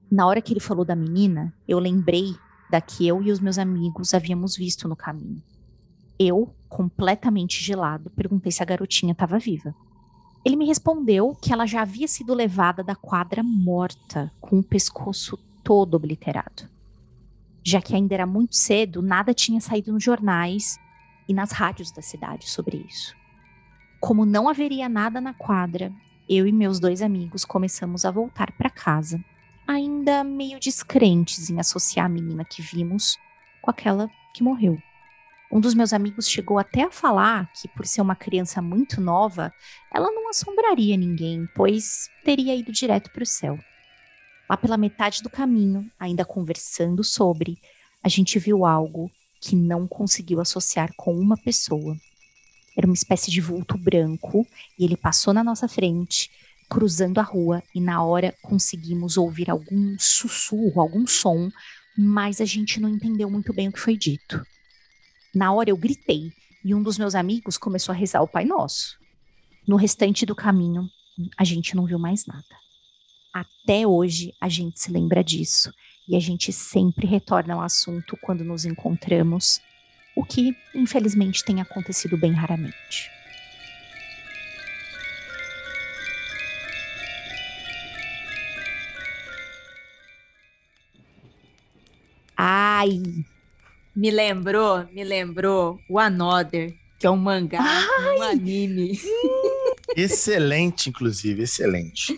Na 0.09 0.25
hora 0.25 0.41
que 0.41 0.53
ele 0.53 0.59
falou 0.59 0.83
da 0.83 0.95
menina, 0.95 1.53
eu 1.67 1.79
lembrei 1.79 2.35
da 2.69 2.81
que 2.81 3.07
eu 3.07 3.21
e 3.23 3.31
os 3.31 3.39
meus 3.39 3.57
amigos 3.57 4.13
havíamos 4.13 4.55
visto 4.55 4.87
no 4.87 4.95
caminho. 4.95 5.41
Eu, 6.19 6.53
completamente 6.67 7.63
gelado, 7.63 8.09
perguntei 8.11 8.51
se 8.51 8.61
a 8.61 8.65
garotinha 8.65 9.11
estava 9.11 9.39
viva. 9.39 9.75
Ele 10.43 10.55
me 10.55 10.65
respondeu 10.65 11.35
que 11.41 11.51
ela 11.51 11.65
já 11.65 11.81
havia 11.81 12.07
sido 12.07 12.33
levada 12.33 12.83
da 12.83 12.95
quadra 12.95 13.43
morta, 13.43 14.31
com 14.39 14.59
o 14.59 14.63
pescoço 14.63 15.37
todo 15.63 15.95
obliterado. 15.95 16.69
Já 17.63 17.81
que 17.81 17.93
ainda 17.95 18.13
era 18.13 18.25
muito 18.25 18.55
cedo, 18.55 19.01
nada 19.01 19.33
tinha 19.33 19.59
saído 19.59 19.91
nos 19.91 20.03
jornais 20.03 20.79
e 21.27 21.33
nas 21.33 21.51
rádios 21.51 21.91
da 21.91 22.01
cidade 22.01 22.49
sobre 22.49 22.77
isso. 22.87 23.13
Como 23.99 24.25
não 24.25 24.47
haveria 24.47 24.87
nada 24.87 25.19
na 25.19 25.33
quadra, 25.33 25.91
eu 26.29 26.47
e 26.47 26.51
meus 26.51 26.79
dois 26.79 27.01
amigos 27.01 27.43
começamos 27.43 28.05
a 28.05 28.11
voltar 28.11 28.51
para 28.53 28.69
casa, 28.69 29.21
ainda 29.67 30.23
meio 30.23 30.59
descrentes 30.59 31.49
em 31.49 31.59
associar 31.59 32.05
a 32.05 32.09
menina 32.09 32.45
que 32.45 32.61
vimos 32.61 33.17
com 33.61 33.69
aquela 33.69 34.09
que 34.33 34.43
morreu. 34.43 34.77
Um 35.49 35.61
dos 35.61 35.73
meus 35.73 35.93
amigos 35.93 36.27
chegou 36.27 36.59
até 36.59 36.83
a 36.83 36.91
falar 36.91 37.49
que, 37.53 37.69
por 37.69 37.85
ser 37.85 38.01
uma 38.01 38.15
criança 38.15 38.61
muito 38.61 38.99
nova, 38.99 39.53
ela 39.93 40.11
não 40.11 40.29
assombraria 40.29 40.97
ninguém, 40.97 41.47
pois 41.55 42.09
teria 42.23 42.53
ido 42.53 42.71
direto 42.71 43.09
para 43.11 43.23
o 43.23 43.25
céu. 43.25 43.57
Lá 44.49 44.57
pela 44.57 44.77
metade 44.77 45.23
do 45.23 45.29
caminho, 45.29 45.89
ainda 45.97 46.25
conversando 46.25 47.03
sobre, 47.03 47.57
a 48.03 48.09
gente 48.09 48.37
viu 48.39 48.65
algo 48.65 49.09
que 49.39 49.55
não 49.55 49.87
conseguiu 49.87 50.41
associar 50.41 50.91
com 50.97 51.17
uma 51.17 51.37
pessoa. 51.37 51.95
Era 52.75 52.85
uma 52.85 52.93
espécie 52.93 53.31
de 53.31 53.39
vulto 53.39 53.77
branco 53.77 54.45
e 54.77 54.83
ele 54.83 54.97
passou 54.97 55.33
na 55.33 55.43
nossa 55.43 55.67
frente, 55.67 56.29
cruzando 56.69 57.19
a 57.19 57.23
rua, 57.23 57.63
e 57.73 57.79
na 57.79 58.03
hora 58.03 58.35
conseguimos 58.41 59.17
ouvir 59.17 59.49
algum 59.49 59.95
sussurro, 59.97 60.81
algum 60.81 61.07
som, 61.07 61.49
mas 61.97 62.41
a 62.41 62.45
gente 62.45 62.79
não 62.79 62.89
entendeu 62.89 63.29
muito 63.29 63.53
bem 63.53 63.69
o 63.69 63.71
que 63.71 63.79
foi 63.79 63.97
dito. 63.97 64.45
Na 65.37 65.53
hora 65.53 65.69
eu 65.69 65.77
gritei 65.77 66.33
e 66.65 66.73
um 66.73 66.81
dos 66.81 66.97
meus 66.97 67.13
amigos 67.13 67.59
começou 67.59 67.93
a 67.93 67.95
rezar 67.95 68.23
o 68.23 68.27
Pai 68.27 68.43
Nosso. 68.43 68.97
No 69.67 69.75
restante 69.75 70.25
do 70.25 70.33
caminho, 70.33 70.89
a 71.37 71.43
gente 71.43 71.75
não 71.75 71.85
viu 71.85 71.99
mais 71.99 72.25
nada. 72.25 72.43
Até 73.31 73.85
hoje 73.85 74.33
a 74.41 74.49
gente 74.49 74.79
se 74.79 74.91
lembra 74.91 75.23
disso 75.23 75.71
e 76.09 76.15
a 76.15 76.19
gente 76.19 76.51
sempre 76.51 77.05
retorna 77.05 77.53
ao 77.53 77.61
assunto 77.61 78.17
quando 78.23 78.43
nos 78.43 78.65
encontramos, 78.65 79.61
o 80.15 80.25
que 80.25 80.57
infelizmente 80.73 81.45
tem 81.45 81.61
acontecido 81.61 82.17
bem 82.17 82.31
raramente. 82.31 83.11
Ai, 92.35 93.03
me 93.97 94.11
lembrou, 94.11 94.85
me 94.93 95.03
lembrou 95.03 95.79
o 95.89 95.97
Another, 95.97 96.71
que 96.99 97.07
é 97.07 97.09
um 97.09 97.17
mangá, 97.17 97.59
Ai. 97.59 98.17
um 98.19 98.21
anime. 98.21 98.99
Excelente, 99.97 100.89
inclusive, 100.89 101.41
excelente. 101.41 102.15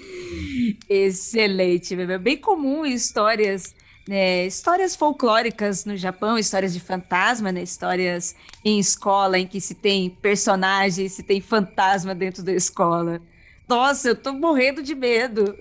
Excelente, 0.89 1.93
é 1.93 2.17
bem 2.17 2.35
comum 2.35 2.85
histórias, 2.85 3.73
né, 4.05 4.45
histórias 4.45 4.93
folclóricas 4.93 5.85
no 5.85 5.95
Japão, 5.95 6.37
histórias 6.37 6.73
de 6.73 6.81
fantasma, 6.81 7.49
né, 7.49 7.63
histórias 7.63 8.35
em 8.65 8.77
escola 8.77 9.39
em 9.39 9.47
que 9.47 9.61
se 9.61 9.73
tem 9.73 10.09
personagens, 10.09 11.13
se 11.13 11.23
tem 11.23 11.39
fantasma 11.39 12.13
dentro 12.13 12.43
da 12.43 12.51
escola. 12.51 13.21
Nossa, 13.69 14.09
eu 14.09 14.15
tô 14.17 14.33
morrendo 14.33 14.83
de 14.83 14.95
medo. 14.95 15.55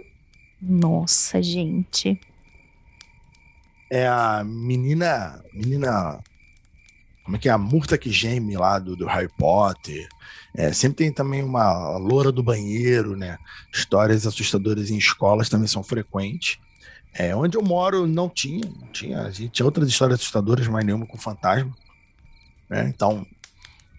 Nossa, 0.60 1.40
gente 1.40 2.18
é 3.90 4.06
a 4.06 4.42
menina. 4.44 5.42
Menina. 5.52 6.18
Como 7.24 7.36
é 7.36 7.40
que 7.40 7.48
é? 7.48 7.52
A 7.52 7.58
Murta 7.58 7.98
que 7.98 8.10
geme 8.10 8.56
lá 8.56 8.78
do, 8.78 8.96
do 8.96 9.06
Harry 9.06 9.28
Potter. 9.36 10.08
É, 10.54 10.72
sempre 10.72 11.04
tem 11.04 11.12
também 11.12 11.42
uma 11.42 11.96
loura 11.98 12.32
do 12.32 12.42
banheiro, 12.42 13.16
né? 13.16 13.38
Histórias 13.72 14.26
assustadoras 14.26 14.90
em 14.90 14.96
escolas 14.96 15.48
também 15.48 15.68
são 15.68 15.82
frequentes. 15.82 16.58
É, 17.14 17.34
onde 17.34 17.56
eu 17.56 17.62
moro 17.62 18.06
não 18.06 18.28
tinha, 18.28 18.64
não 18.80 18.88
tinha. 18.88 19.22
A 19.22 19.30
gente 19.30 19.50
tinha 19.50 19.66
outras 19.66 19.88
histórias 19.88 20.20
assustadoras, 20.20 20.66
mas 20.68 20.84
nenhuma 20.84 21.06
com 21.06 21.18
fantasma. 21.18 21.74
Né? 22.68 22.88
Então, 22.88 23.26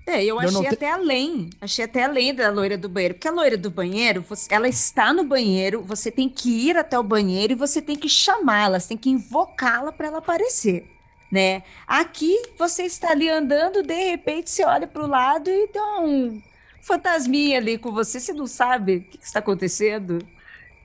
é, 0.10 0.24
eu, 0.24 0.36
eu 0.36 0.39
achei 0.39 0.68
até 0.68 0.76
te... 0.76 0.86
além. 0.86 1.49
Achei 1.62 1.86
até 1.86 2.03
além 2.03 2.34
da 2.34 2.49
loira 2.49 2.78
do 2.78 2.89
banheiro. 2.89 3.14
Porque 3.14 3.28
a 3.28 3.32
loira 3.32 3.57
do 3.57 3.70
banheiro, 3.70 4.26
você, 4.28 4.53
ela 4.53 4.68
está 4.68 5.14
no 5.14 5.24
banheiro, 5.24 5.84
você 5.84 6.10
tem 6.10 6.28
que 6.28 6.49
ir 6.49 6.76
até 6.76 6.97
o 6.97 7.03
banheiro 7.03 7.53
e 7.53 7.55
você 7.55 7.82
tem 7.82 7.95
que 7.95 8.10
chamá-la, 8.10 8.80
você 8.80 8.89
tem 8.89 8.97
que 8.97 9.10
invocá-la 9.10 9.91
para 9.91 10.07
ela 10.07 10.18
aparecer. 10.18 10.89
Né? 11.32 11.62
Aqui 11.86 12.36
você 12.57 12.84
está 12.84 13.12
ali 13.12 13.30
andando, 13.30 13.84
de 13.84 14.10
repente 14.10 14.49
você 14.49 14.66
olha 14.66 14.88
para 14.88 15.03
o 15.03 15.07
lado 15.07 15.47
e 15.47 15.68
tem 15.68 15.82
um 15.82 16.41
fantasminha 16.82 17.60
ali 17.60 17.78
com 17.78 17.91
você, 17.91 18.20
você 18.20 18.34
não 18.34 18.47
sabe 18.47 18.95
o 18.95 19.01
que, 19.03 19.18
que 19.20 19.26
está 19.26 19.38
acontecendo. 19.38 20.26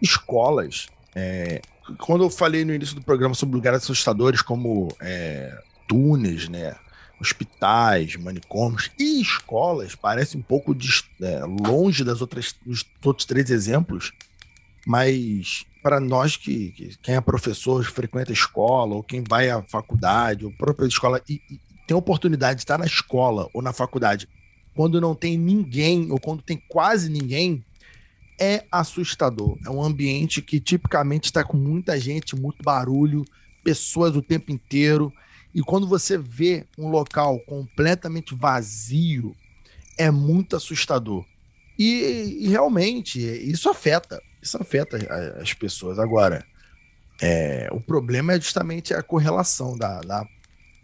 Escolas. 0.03 0.89
É, 1.14 1.62
quando 1.99 2.25
eu 2.25 2.31
falei 2.31 2.62
no 2.62 2.75
início 2.75 2.95
do 2.95 3.03
programa 3.03 3.35
sobre 3.35 3.57
lugares 3.57 3.83
assustadores 3.83 4.43
como 4.43 4.89
é, 5.01 5.57
túneis, 5.89 6.47
né? 6.49 6.77
Hospitais, 7.21 8.17
manicômios 8.17 8.91
e 8.99 9.21
escolas 9.21 9.95
parecem 9.95 10.41
um 10.41 10.43
pouco 10.43 10.75
de, 10.75 10.89
é, 11.21 11.41
longe 11.45 12.05
das 12.05 12.21
outras, 12.21 12.55
dos 12.65 12.85
outros 13.05 13.27
três 13.27 13.51
exemplos, 13.51 14.12
mas 14.87 15.65
para 15.83 16.01
nós 16.01 16.37
que, 16.37 16.73
que, 16.73 16.97
quem 17.03 17.15
é 17.15 17.21
professor, 17.21 17.85
frequenta 17.85 18.33
escola, 18.33 18.95
ou 18.95 19.03
quem 19.03 19.23
vai 19.27 19.51
à 19.51 19.62
faculdade, 19.62 20.45
ou 20.45 20.53
própria 20.53 20.87
escola, 20.87 21.21
e, 21.29 21.41
e 21.51 21.61
tem 21.87 21.97
oportunidade 21.97 22.57
de 22.57 22.62
estar 22.62 22.79
na 22.79 22.87
escola 22.87 23.49
ou 23.53 23.61
na 23.61 23.73
faculdade, 23.73 24.29
quando 24.75 25.01
não 25.01 25.15
tem 25.15 25.37
ninguém, 25.39 26.11
ou 26.11 26.19
quando 26.19 26.43
tem 26.43 26.62
quase 26.69 27.11
ninguém, 27.11 27.65
é 28.39 28.65
assustador. 28.71 29.59
É 29.65 29.71
um 29.71 29.83
ambiente 29.83 30.43
que 30.43 30.59
tipicamente 30.59 31.27
está 31.27 31.45
com 31.45 31.57
muita 31.57 31.99
gente, 32.01 32.35
muito 32.35 32.62
barulho, 32.62 33.25
pessoas 33.62 34.17
o 34.17 34.23
tempo 34.23 34.51
inteiro. 34.51 35.12
E 35.55 35.63
quando 35.63 35.87
você 35.87 36.19
vê 36.19 36.67
um 36.77 36.89
local 36.89 37.39
completamente 37.41 38.35
vazio, 38.35 39.37
é 39.97 40.11
muito 40.11 40.57
assustador. 40.57 41.25
E, 41.79 42.39
e 42.41 42.49
realmente, 42.49 43.21
isso 43.21 43.69
afeta. 43.69 44.21
Isso 44.43 44.57
afeta 44.61 44.99
as 45.41 45.55
pessoas. 45.55 45.99
Agora, 45.99 46.45
é, 47.23 47.69
o 47.73 47.81
problema 47.81 48.33
é 48.33 48.41
justamente 48.41 48.93
a 48.93 49.03
correlação 49.03 49.77
da, 49.79 50.01
da 50.01 50.27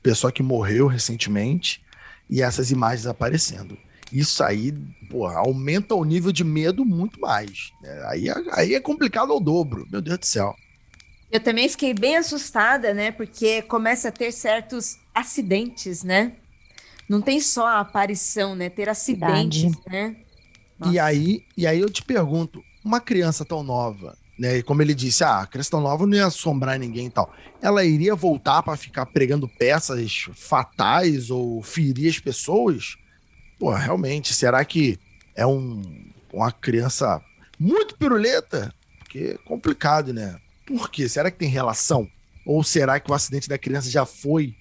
pessoa 0.02 0.32
que 0.32 0.42
morreu 0.42 0.86
recentemente 0.86 1.82
e 2.28 2.40
essas 2.40 2.70
imagens 2.70 3.06
aparecendo. 3.06 3.76
Isso 4.12 4.42
aí, 4.42 4.72
porra, 5.08 5.38
aumenta 5.38 5.94
o 5.94 6.04
nível 6.04 6.32
de 6.32 6.42
medo 6.42 6.84
muito 6.84 7.20
mais. 7.20 7.72
Né? 7.82 8.04
Aí, 8.06 8.24
aí 8.52 8.74
é 8.74 8.80
complicado 8.80 9.32
ao 9.32 9.40
dobro, 9.40 9.86
meu 9.90 10.00
Deus 10.00 10.18
do 10.18 10.26
céu. 10.26 10.54
Eu 11.30 11.40
também 11.40 11.68
fiquei 11.68 11.94
bem 11.94 12.16
assustada, 12.16 12.92
né? 12.92 13.12
Porque 13.12 13.62
começa 13.62 14.08
a 14.08 14.12
ter 14.12 14.32
certos 14.32 14.98
acidentes, 15.14 16.02
né? 16.02 16.32
Não 17.08 17.20
tem 17.20 17.40
só 17.40 17.66
a 17.66 17.80
aparição, 17.80 18.54
né? 18.54 18.68
Ter 18.68 18.88
acidentes, 18.88 19.62
Verdade. 19.62 19.82
né? 19.90 20.16
Nossa. 20.78 20.92
E 20.92 20.98
aí, 20.98 21.44
e 21.56 21.66
aí 21.66 21.78
eu 21.78 21.90
te 21.90 22.02
pergunto, 22.02 22.62
uma 22.84 23.00
criança 23.00 23.44
tão 23.44 23.62
nova, 23.62 24.16
né? 24.38 24.58
E 24.58 24.62
como 24.62 24.82
ele 24.82 24.94
disse, 24.94 25.22
ah, 25.22 25.40
a 25.40 25.46
criança 25.46 25.70
tão 25.70 25.80
nova 25.80 26.06
não 26.06 26.16
ia 26.16 26.26
assombrar 26.26 26.78
ninguém 26.78 27.06
e 27.06 27.10
tal. 27.10 27.32
Ela 27.60 27.84
iria 27.84 28.14
voltar 28.14 28.62
para 28.62 28.76
ficar 28.76 29.06
pregando 29.06 29.46
peças 29.46 30.28
fatais 30.34 31.30
ou 31.30 31.62
ferir 31.62 32.08
as 32.08 32.18
pessoas? 32.18 32.96
Pô, 33.58 33.72
realmente, 33.72 34.32
será 34.32 34.64
que 34.64 34.98
é 35.36 35.46
um, 35.46 35.82
uma 36.32 36.50
criança 36.50 37.20
muito 37.58 37.96
piruleta? 37.96 38.74
Porque 38.98 39.18
é 39.18 39.38
complicado, 39.46 40.12
né? 40.12 40.40
Por 40.70 40.88
quê? 40.88 41.08
Será 41.08 41.32
que 41.32 41.38
tem 41.38 41.48
relação? 41.48 42.08
Ou 42.46 42.62
será 42.62 43.00
que 43.00 43.10
o 43.10 43.14
acidente 43.14 43.48
da 43.48 43.58
criança 43.58 43.90
já 43.90 44.06
foi 44.06 44.54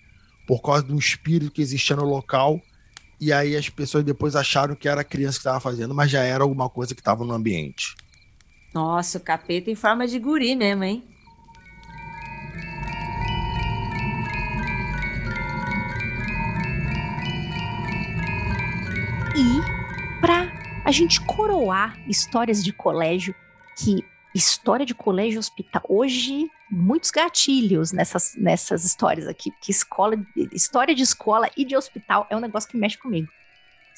por 0.48 0.60
causa 0.60 0.84
de 0.84 0.92
um 0.92 0.98
espírito 0.98 1.52
que 1.52 1.62
existia 1.62 1.96
no 1.96 2.04
local 2.04 2.60
e 3.22 3.32
aí 3.32 3.56
as 3.56 3.70
pessoas 3.70 4.04
depois 4.04 4.36
acharam 4.36 4.74
que 4.74 4.90
era 4.90 5.02
a 5.02 5.04
criança 5.04 5.34
que 5.38 5.42
estava 5.42 5.60
fazendo, 5.60 5.94
mas 5.94 6.10
já 6.10 6.24
era 6.24 6.44
alguma 6.44 6.68
coisa 6.68 6.96
que 6.96 7.02
estava 7.02 7.24
no 7.24 7.32
ambiente? 7.32 7.96
Nossa, 8.74 9.20
o 9.20 9.22
capeta 9.22 9.70
em 9.70 9.76
forma 9.76 10.08
de 10.08 10.18
guri 10.18 10.56
mesmo, 10.56 10.84
hein? 10.84 11.04
E 19.36 20.20
para 20.20 20.52
a 20.84 20.92
gente 20.92 21.22
coroar 21.22 22.00
histórias 22.08 22.64
de 22.64 22.74
colégio 22.74 23.36
que 23.78 24.04
história 24.40 24.86
de 24.86 24.96
colégio 24.96 25.40
hospital. 25.40 25.84
Hoje, 25.88 26.50
muitos 26.72 27.12
gatilhos 27.12 27.92
nessas, 27.92 28.34
nessas 28.38 28.86
histórias 28.86 29.28
aqui, 29.28 29.52
que 29.62 29.70
escola, 29.70 30.16
história 30.54 30.96
de 30.96 31.04
escola 31.04 31.50
e 31.56 31.66
de 31.66 31.76
hospital 31.76 32.26
é 32.30 32.36
um 32.36 32.40
negócio 32.40 32.70
que 32.70 32.78
mexe 32.78 32.98
comigo. 32.98 33.28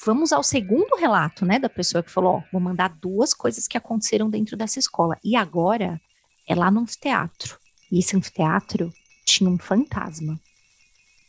Vamos 0.04 0.32
ao 0.32 0.42
segundo 0.42 0.96
relato, 0.96 1.46
né, 1.46 1.60
da 1.60 1.68
pessoa 1.68 2.02
que 2.02 2.10
falou, 2.10 2.36
ó, 2.38 2.42
vou 2.50 2.60
mandar 2.60 2.88
duas 2.88 3.32
coisas 3.32 3.68
que 3.68 3.78
aconteceram 3.78 4.28
dentro 4.28 4.56
dessa 4.56 4.80
escola. 4.80 5.16
E 5.22 5.36
agora 5.36 6.00
é 6.46 6.54
lá 6.56 6.70
no 6.72 6.80
anfiteatro. 6.80 7.56
E 7.90 8.00
esse 8.00 8.16
anfiteatro 8.16 8.92
tinha 9.24 9.48
um 9.48 9.58
fantasma. 9.58 10.40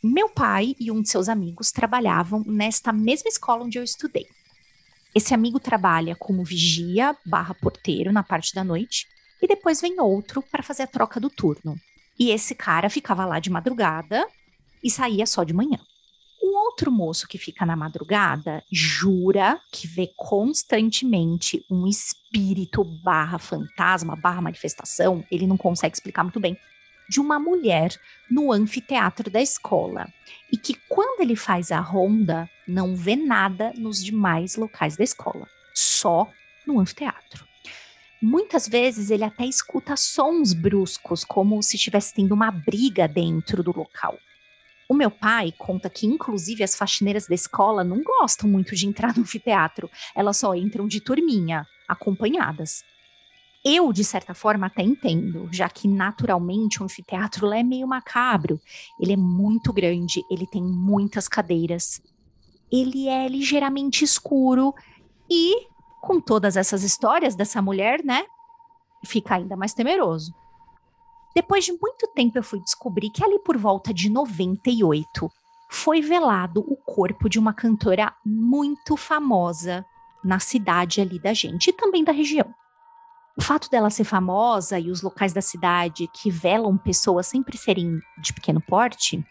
Meu 0.02 0.28
pai 0.28 0.74
e 0.78 0.90
um 0.90 1.00
de 1.00 1.08
seus 1.08 1.28
amigos 1.28 1.70
trabalhavam 1.70 2.42
nesta 2.44 2.92
mesma 2.92 3.28
escola 3.28 3.64
onde 3.64 3.78
eu 3.78 3.84
estudei. 3.84 4.26
Esse 5.14 5.32
amigo 5.32 5.60
trabalha 5.60 6.16
como 6.16 6.44
vigia 6.44 7.16
barra 7.24 7.54
porteiro 7.54 8.12
na 8.12 8.24
parte 8.24 8.52
da 8.52 8.64
noite 8.64 9.06
e 9.40 9.46
depois 9.46 9.80
vem 9.80 10.00
outro 10.00 10.42
para 10.42 10.62
fazer 10.62 10.82
a 10.82 10.88
troca 10.88 11.20
do 11.20 11.30
turno. 11.30 11.76
E 12.18 12.30
esse 12.30 12.54
cara 12.54 12.90
ficava 12.90 13.24
lá 13.24 13.38
de 13.38 13.50
madrugada 13.50 14.26
e 14.82 14.90
saía 14.90 15.24
só 15.26 15.44
de 15.44 15.54
manhã. 15.54 15.78
O 16.42 16.56
outro 16.66 16.90
moço 16.90 17.28
que 17.28 17.38
fica 17.38 17.64
na 17.64 17.76
madrugada 17.76 18.62
jura 18.70 19.58
que 19.72 19.86
vê 19.86 20.10
constantemente 20.16 21.64
um 21.70 21.86
espírito 21.86 22.84
barra 23.02 23.38
fantasma, 23.38 24.16
barra 24.16 24.42
manifestação, 24.42 25.24
ele 25.30 25.46
não 25.46 25.56
consegue 25.56 25.94
explicar 25.94 26.22
muito 26.22 26.40
bem, 26.40 26.58
de 27.08 27.20
uma 27.20 27.38
mulher 27.38 27.94
no 28.30 28.52
anfiteatro 28.52 29.30
da 29.30 29.40
escola. 29.40 30.08
E 30.50 30.56
que 30.56 30.74
quando 30.88 31.20
ele 31.20 31.36
faz 31.36 31.70
a 31.70 31.80
ronda, 31.80 32.48
não 32.66 32.96
vê 32.96 33.16
nada 33.16 33.72
nos 33.76 34.02
demais 34.02 34.56
locais 34.56 34.96
da 34.96 35.04
escola, 35.04 35.48
só 35.74 36.30
no 36.66 36.80
anfiteatro. 36.80 37.46
Muitas 38.20 38.66
vezes 38.66 39.10
ele 39.10 39.24
até 39.24 39.44
escuta 39.44 39.96
sons 39.96 40.54
bruscos, 40.54 41.24
como 41.24 41.62
se 41.62 41.76
estivesse 41.76 42.14
tendo 42.14 42.32
uma 42.32 42.50
briga 42.50 43.06
dentro 43.06 43.62
do 43.62 43.76
local. 43.76 44.18
O 44.88 44.94
meu 44.94 45.10
pai 45.10 45.52
conta 45.56 45.90
que, 45.90 46.06
inclusive, 46.06 46.62
as 46.62 46.74
faxineiras 46.74 47.26
da 47.26 47.34
escola 47.34 47.84
não 47.84 48.02
gostam 48.02 48.48
muito 48.48 48.74
de 48.74 48.86
entrar 48.86 49.14
no 49.14 49.22
anfiteatro, 49.22 49.90
elas 50.14 50.38
só 50.38 50.54
entram 50.54 50.86
de 50.86 51.00
turminha, 51.00 51.66
acompanhadas. 51.88 52.82
Eu, 53.64 53.92
de 53.94 54.04
certa 54.04 54.34
forma, 54.34 54.66
até 54.66 54.82
entendo, 54.82 55.48
já 55.50 55.70
que 55.70 55.88
naturalmente 55.88 56.82
o 56.82 56.84
anfiteatro 56.84 57.50
é 57.50 57.62
meio 57.62 57.88
macabro. 57.88 58.60
Ele 59.00 59.14
é 59.14 59.16
muito 59.16 59.72
grande, 59.72 60.22
ele 60.30 60.46
tem 60.46 60.62
muitas 60.62 61.26
cadeiras, 61.28 62.02
ele 62.70 63.08
é 63.08 63.26
ligeiramente 63.26 64.04
escuro 64.04 64.74
e, 65.30 65.66
com 66.02 66.20
todas 66.20 66.56
essas 66.56 66.82
histórias 66.82 67.34
dessa 67.34 67.62
mulher, 67.62 68.04
né, 68.04 68.24
fica 69.04 69.36
ainda 69.36 69.56
mais 69.56 69.72
temeroso. 69.72 70.34
Depois 71.34 71.64
de 71.64 71.72
muito 71.72 72.06
tempo, 72.14 72.38
eu 72.38 72.42
fui 72.42 72.60
descobrir 72.60 73.10
que 73.10 73.24
ali 73.24 73.38
por 73.38 73.56
volta 73.56 73.94
de 73.94 74.10
98 74.10 75.30
foi 75.70 76.00
velado 76.00 76.60
o 76.60 76.76
corpo 76.76 77.28
de 77.28 77.38
uma 77.38 77.52
cantora 77.52 78.14
muito 78.24 78.96
famosa 78.96 79.84
na 80.22 80.38
cidade 80.38 81.00
ali 81.00 81.18
da 81.18 81.32
gente 81.32 81.70
e 81.70 81.72
também 81.72 82.04
da 82.04 82.12
região. 82.12 82.54
O 83.36 83.42
fato 83.42 83.68
dela 83.68 83.90
ser 83.90 84.04
famosa 84.04 84.78
e 84.78 84.90
os 84.90 85.02
locais 85.02 85.32
da 85.32 85.42
cidade 85.42 86.08
que 86.12 86.30
velam 86.30 86.76
pessoas 86.78 87.26
sempre 87.26 87.58
serem 87.58 88.00
de 88.16 88.32
pequeno 88.32 88.60
porte, 88.60 89.24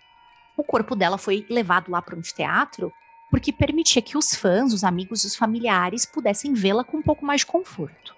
o 0.58 0.64
corpo 0.64 0.93
dela 0.93 1.18
foi 1.18 1.45
levado 1.49 1.89
lá 1.89 2.01
para 2.01 2.16
o 2.16 2.20
anfiteatro 2.20 2.91
porque 3.32 3.51
permitia 3.51 4.01
que 4.01 4.18
os 4.18 4.36
fãs, 4.36 4.74
os 4.74 4.84
amigos 4.84 5.24
e 5.24 5.28
os 5.28 5.36
familiares 5.36 6.06
pudessem 6.06 6.54
vê-la 6.54 6.84
com 6.84 6.97
um 6.97 7.01
pouco 7.01 7.26
mais 7.26 7.41
de 7.41 7.47
conforto. 7.47 8.16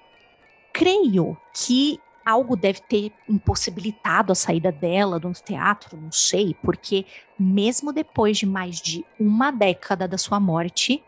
Creio 0.73 1.37
que 1.53 2.01
algo 2.25 2.57
deve 2.57 2.81
ter 2.81 3.13
impossibilitado 3.29 4.31
a 4.31 4.35
saída 4.35 4.71
dela 4.71 5.19
do 5.19 5.27
anfiteatro, 5.27 5.95
não 5.95 6.11
sei, 6.11 6.55
porque 6.63 7.05
mesmo 7.39 7.93
depois 7.93 8.39
de 8.39 8.47
mais 8.47 8.81
de 8.81 9.05
uma 9.19 9.51
década 9.51 10.07
da 10.07 10.17
sua 10.17 10.39
morte, 10.39 11.03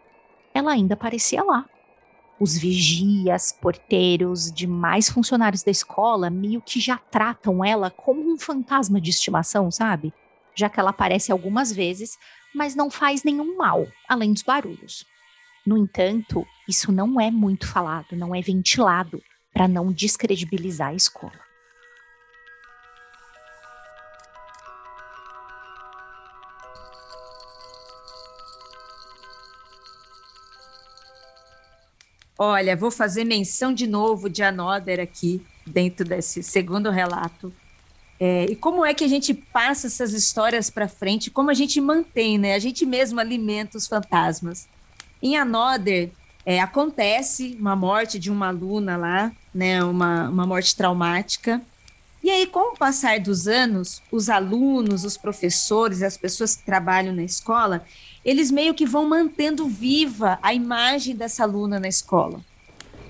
ela 0.54 0.72
ainda 0.72 0.94
aparecia 0.94 1.44
lá 1.44 1.66
os 2.40 2.58
vigias, 2.58 3.52
porteiros, 3.52 4.52
demais 4.52 5.10
funcionários 5.10 5.64
da 5.64 5.72
escola 5.72 6.30
meio 6.30 6.62
que 6.62 6.80
já 6.80 6.98
tratam 6.98 7.64
ela 7.64 7.90
como 7.90 8.32
um 8.32 8.38
fantasma 8.38 9.02
de 9.02 9.10
estimação, 9.10 9.72
sabe? 9.72 10.14
Já 10.56 10.70
que 10.70 10.80
ela 10.80 10.92
aparece 10.92 11.32
algumas 11.32 11.72
vezes, 11.72 12.18
mas 12.54 12.76
não 12.76 12.90
faz 12.90 13.24
nenhum 13.24 13.58
mal, 13.58 13.88
além 14.08 14.34
dos 14.34 14.44
barulhos. 14.44 15.06
No 15.66 15.78
entanto, 15.78 16.46
isso 16.68 16.92
não 16.92 17.20
é 17.20 17.30
muito 17.30 17.68
falado, 17.68 18.16
não 18.16 18.34
é 18.34 18.42
ventilado 18.42 19.22
para 19.54 19.68
não 19.68 19.92
descredibilizar 19.92 20.90
a 20.90 20.96
escola. 20.96 21.47
Olha, 32.38 32.76
vou 32.76 32.92
fazer 32.92 33.24
menção 33.24 33.74
de 33.74 33.88
novo 33.88 34.30
de 34.30 34.44
Another 34.44 35.00
aqui, 35.00 35.42
dentro 35.66 36.06
desse 36.06 36.44
segundo 36.44 36.92
relato. 36.92 37.52
É, 38.20 38.46
e 38.46 38.56
como 38.56 38.86
é 38.86 38.94
que 38.94 39.04
a 39.04 39.08
gente 39.08 39.34
passa 39.34 39.88
essas 39.88 40.14
histórias 40.14 40.70
para 40.70 40.88
frente? 40.88 41.30
Como 41.30 41.50
a 41.50 41.54
gente 41.54 41.80
mantém, 41.82 42.38
né? 42.38 42.54
A 42.54 42.60
gente 42.60 42.86
mesmo 42.86 43.20
alimenta 43.20 43.78
os 43.78 43.88
fantasmas. 43.88 44.68
Em 45.22 45.38
Another, 45.38 46.10
é, 46.46 46.60
acontece 46.60 47.58
uma 47.60 47.76
morte 47.76 48.18
de 48.18 48.32
uma 48.32 48.48
aluna 48.48 48.98
lá, 48.98 49.32
né? 49.54 49.84
Uma, 49.84 50.30
uma 50.30 50.46
morte 50.46 50.76
traumática. 50.76 51.62
E 52.24 52.30
aí, 52.30 52.48
com 52.48 52.74
o 52.74 52.78
passar 52.78 53.20
dos 53.20 53.48
anos, 53.48 54.02
os 54.12 54.30
alunos, 54.30 55.04
os 55.06 55.16
professores, 55.16 56.02
as 56.02 56.18
pessoas 56.18 56.56
que 56.56 56.66
trabalham 56.66 57.14
na 57.14 57.24
escola, 57.24 57.86
eles 58.26 58.52
meio 58.52 58.74
que 58.74 58.86
vão 58.86 59.08
mantendo 59.08 59.68
viva 59.68 60.40
a 60.42 60.54
imagem 60.54 61.16
dessa 61.16 61.44
aluna 61.44 61.80
na 61.80 61.88
escola. 61.88 62.42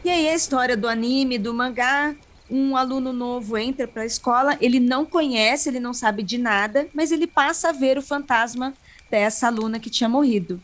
E 0.04 0.10
aí 0.10 0.30
a 0.30 0.36
história 0.36 0.78
do 0.78 0.88
anime, 0.88 1.38
do 1.38 1.54
mangá, 1.54 2.16
um 2.50 2.78
aluno 2.78 3.12
novo 3.12 3.58
entra 3.58 3.88
para 3.88 4.04
a 4.04 4.06
escola, 4.06 4.58
ele 4.62 4.80
não 4.80 5.06
conhece, 5.06 5.70
ele 5.70 5.80
não 5.80 5.94
sabe 5.94 6.24
de 6.24 6.38
nada, 6.38 6.88
mas 6.94 7.12
ele 7.12 7.28
passa 7.28 7.70
a 7.70 7.74
ver 7.74 7.98
o 7.98 8.02
fantasma 8.02 8.74
dessa 9.10 9.48
aluna 9.48 9.80
que 9.80 9.90
tinha 9.90 10.10
morrido. 10.10 10.62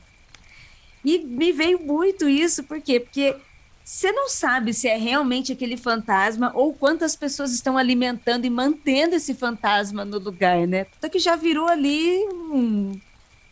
E 1.04 1.20
me 1.20 1.52
veio 1.52 1.80
muito 1.80 2.30
isso, 2.30 2.64
por 2.64 2.82
quê? 2.82 3.00
Porque 3.00 3.36
você 3.84 4.12
não 4.12 4.30
sabe 4.30 4.74
se 4.74 4.88
é 4.88 4.96
realmente 4.96 5.52
aquele 5.52 5.76
fantasma 5.76 6.52
ou 6.56 6.74
quantas 6.74 7.16
pessoas 7.16 7.54
estão 7.54 7.78
alimentando 7.78 8.46
e 8.46 8.50
mantendo 8.50 9.16
esse 9.16 9.34
fantasma 9.34 10.06
no 10.06 10.18
lugar, 10.18 10.66
né? 10.66 10.86
Tanto 11.00 11.12
que 11.12 11.20
já 11.20 11.36
virou 11.36 11.68
ali 11.68 12.26
um 12.30 13.00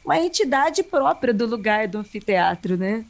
uma 0.03 0.17
entidade 0.17 0.81
própria 0.83 1.33
do 1.33 1.45
lugar 1.45 1.87
do 1.87 1.99
anfiteatro, 1.99 2.75
né? 2.75 3.05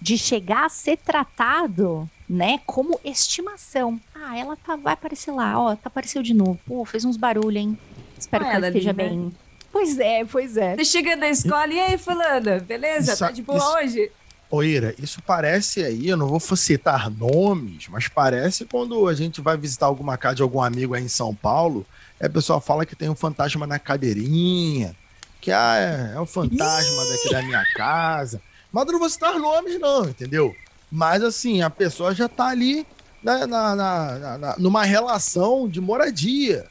De 0.00 0.18
chegar 0.18 0.66
a 0.66 0.68
ser 0.68 0.98
tratado, 0.98 2.08
né, 2.28 2.60
como 2.66 3.00
estimação. 3.04 3.98
Ah, 4.14 4.38
ela 4.38 4.56
tá, 4.56 4.76
vai 4.76 4.92
aparecer 4.92 5.32
lá, 5.32 5.58
ó, 5.58 5.74
tá 5.74 5.82
apareceu 5.86 6.22
de 6.22 6.34
novo. 6.34 6.60
Pô, 6.66 6.84
fez 6.84 7.04
uns 7.04 7.16
barulhos, 7.16 7.62
hein? 7.62 7.78
Espero 8.18 8.44
ah, 8.44 8.50
que 8.50 8.56
ela 8.56 8.66
esteja 8.68 8.90
ali, 8.90 9.02
né? 9.02 9.08
bem. 9.08 9.32
Pois 9.72 9.98
é, 9.98 10.24
pois 10.24 10.56
é. 10.56 10.76
Você 10.76 10.84
chega 10.84 11.16
da 11.16 11.28
escola 11.28 11.68
e 11.68 11.80
aí, 11.80 11.98
fulana, 11.98 12.58
beleza? 12.60 13.12
Isso, 13.12 13.24
tá 13.24 13.30
de 13.30 13.42
boa 13.42 13.58
isso... 13.58 13.76
hoje? 13.76 14.12
Oira, 14.50 14.94
isso 14.98 15.20
parece 15.22 15.84
aí, 15.84 16.08
eu 16.08 16.16
não 16.16 16.26
vou 16.26 16.40
citar 16.40 17.10
nomes, 17.10 17.86
mas 17.88 18.08
parece 18.08 18.64
quando 18.64 19.06
a 19.06 19.14
gente 19.14 19.42
vai 19.42 19.58
visitar 19.58 19.86
alguma 19.86 20.16
casa 20.16 20.36
de 20.36 20.42
algum 20.42 20.62
amigo 20.62 20.94
aí 20.94 21.02
em 21.02 21.08
São 21.08 21.34
Paulo, 21.34 21.84
é, 22.18 22.26
a 22.26 22.30
pessoa 22.30 22.60
fala 22.60 22.86
que 22.86 22.96
tem 22.96 23.10
um 23.10 23.14
fantasma 23.14 23.66
na 23.66 23.78
cadeirinha, 23.78 24.96
que 25.40 25.52
ah, 25.52 25.76
é, 25.76 26.16
é 26.16 26.20
o 26.20 26.26
fantasma 26.26 27.04
daqui 27.06 27.30
da 27.30 27.42
minha 27.42 27.64
casa. 27.74 28.40
Mas 28.72 28.86
eu 28.86 28.92
não 28.92 28.98
vou 28.98 29.10
citar 29.10 29.38
nomes, 29.38 29.78
não, 29.78 30.08
entendeu? 30.08 30.54
Mas 30.90 31.22
assim, 31.22 31.60
a 31.62 31.70
pessoa 31.70 32.14
já 32.14 32.28
tá 32.28 32.48
ali 32.48 32.86
na, 33.22 33.46
na, 33.46 33.76
na, 33.76 34.38
na, 34.38 34.56
numa 34.58 34.84
relação 34.84 35.68
de 35.68 35.80
moradia 35.80 36.66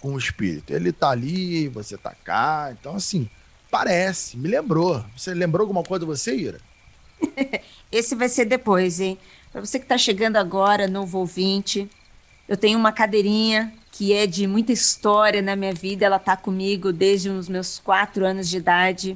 com 0.00 0.14
o 0.14 0.18
espírito. 0.18 0.72
Ele 0.72 0.92
tá 0.92 1.10
ali, 1.10 1.68
você 1.68 1.96
tá 1.96 2.14
cá. 2.24 2.74
Então, 2.78 2.96
assim, 2.96 3.28
parece, 3.70 4.36
me 4.36 4.48
lembrou. 4.48 5.04
Você 5.16 5.32
lembrou 5.32 5.62
alguma 5.62 5.82
coisa 5.82 6.04
de 6.04 6.10
você, 6.10 6.34
Ira? 6.34 6.60
Esse 7.90 8.14
vai 8.14 8.28
ser 8.28 8.44
depois, 8.44 9.00
hein? 9.00 9.18
Para 9.52 9.60
você 9.60 9.78
que 9.78 9.84
está 9.84 9.98
chegando 9.98 10.36
agora, 10.36 10.86
novo 10.86 11.18
ouvinte, 11.18 11.88
eu 12.48 12.56
tenho 12.56 12.78
uma 12.78 12.92
cadeirinha 12.92 13.72
que 13.92 14.12
é 14.12 14.26
de 14.26 14.46
muita 14.46 14.72
história 14.72 15.42
na 15.42 15.56
minha 15.56 15.72
vida. 15.72 16.06
Ela 16.06 16.16
está 16.16 16.36
comigo 16.36 16.92
desde 16.92 17.28
os 17.28 17.48
meus 17.48 17.78
quatro 17.78 18.24
anos 18.24 18.48
de 18.48 18.56
idade. 18.56 19.14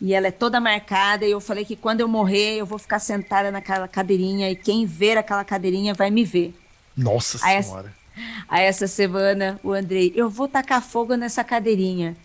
E 0.00 0.14
ela 0.14 0.28
é 0.28 0.30
toda 0.30 0.60
marcada. 0.60 1.26
E 1.26 1.30
eu 1.30 1.40
falei 1.40 1.64
que 1.64 1.76
quando 1.76 2.00
eu 2.00 2.08
morrer, 2.08 2.56
eu 2.56 2.66
vou 2.66 2.78
ficar 2.78 2.98
sentada 2.98 3.50
naquela 3.50 3.86
cadeirinha. 3.86 4.50
E 4.50 4.56
quem 4.56 4.86
ver 4.86 5.18
aquela 5.18 5.44
cadeirinha 5.44 5.94
vai 5.94 6.10
me 6.10 6.24
ver. 6.24 6.54
Nossa 6.96 7.38
aí 7.46 7.62
Senhora. 7.62 7.94
Essa, 8.16 8.44
aí 8.48 8.64
essa 8.64 8.86
semana, 8.86 9.60
o 9.62 9.72
Andrei, 9.72 10.12
eu 10.16 10.28
vou 10.28 10.48
tacar 10.48 10.82
fogo 10.82 11.14
nessa 11.14 11.44
cadeirinha 11.44 12.16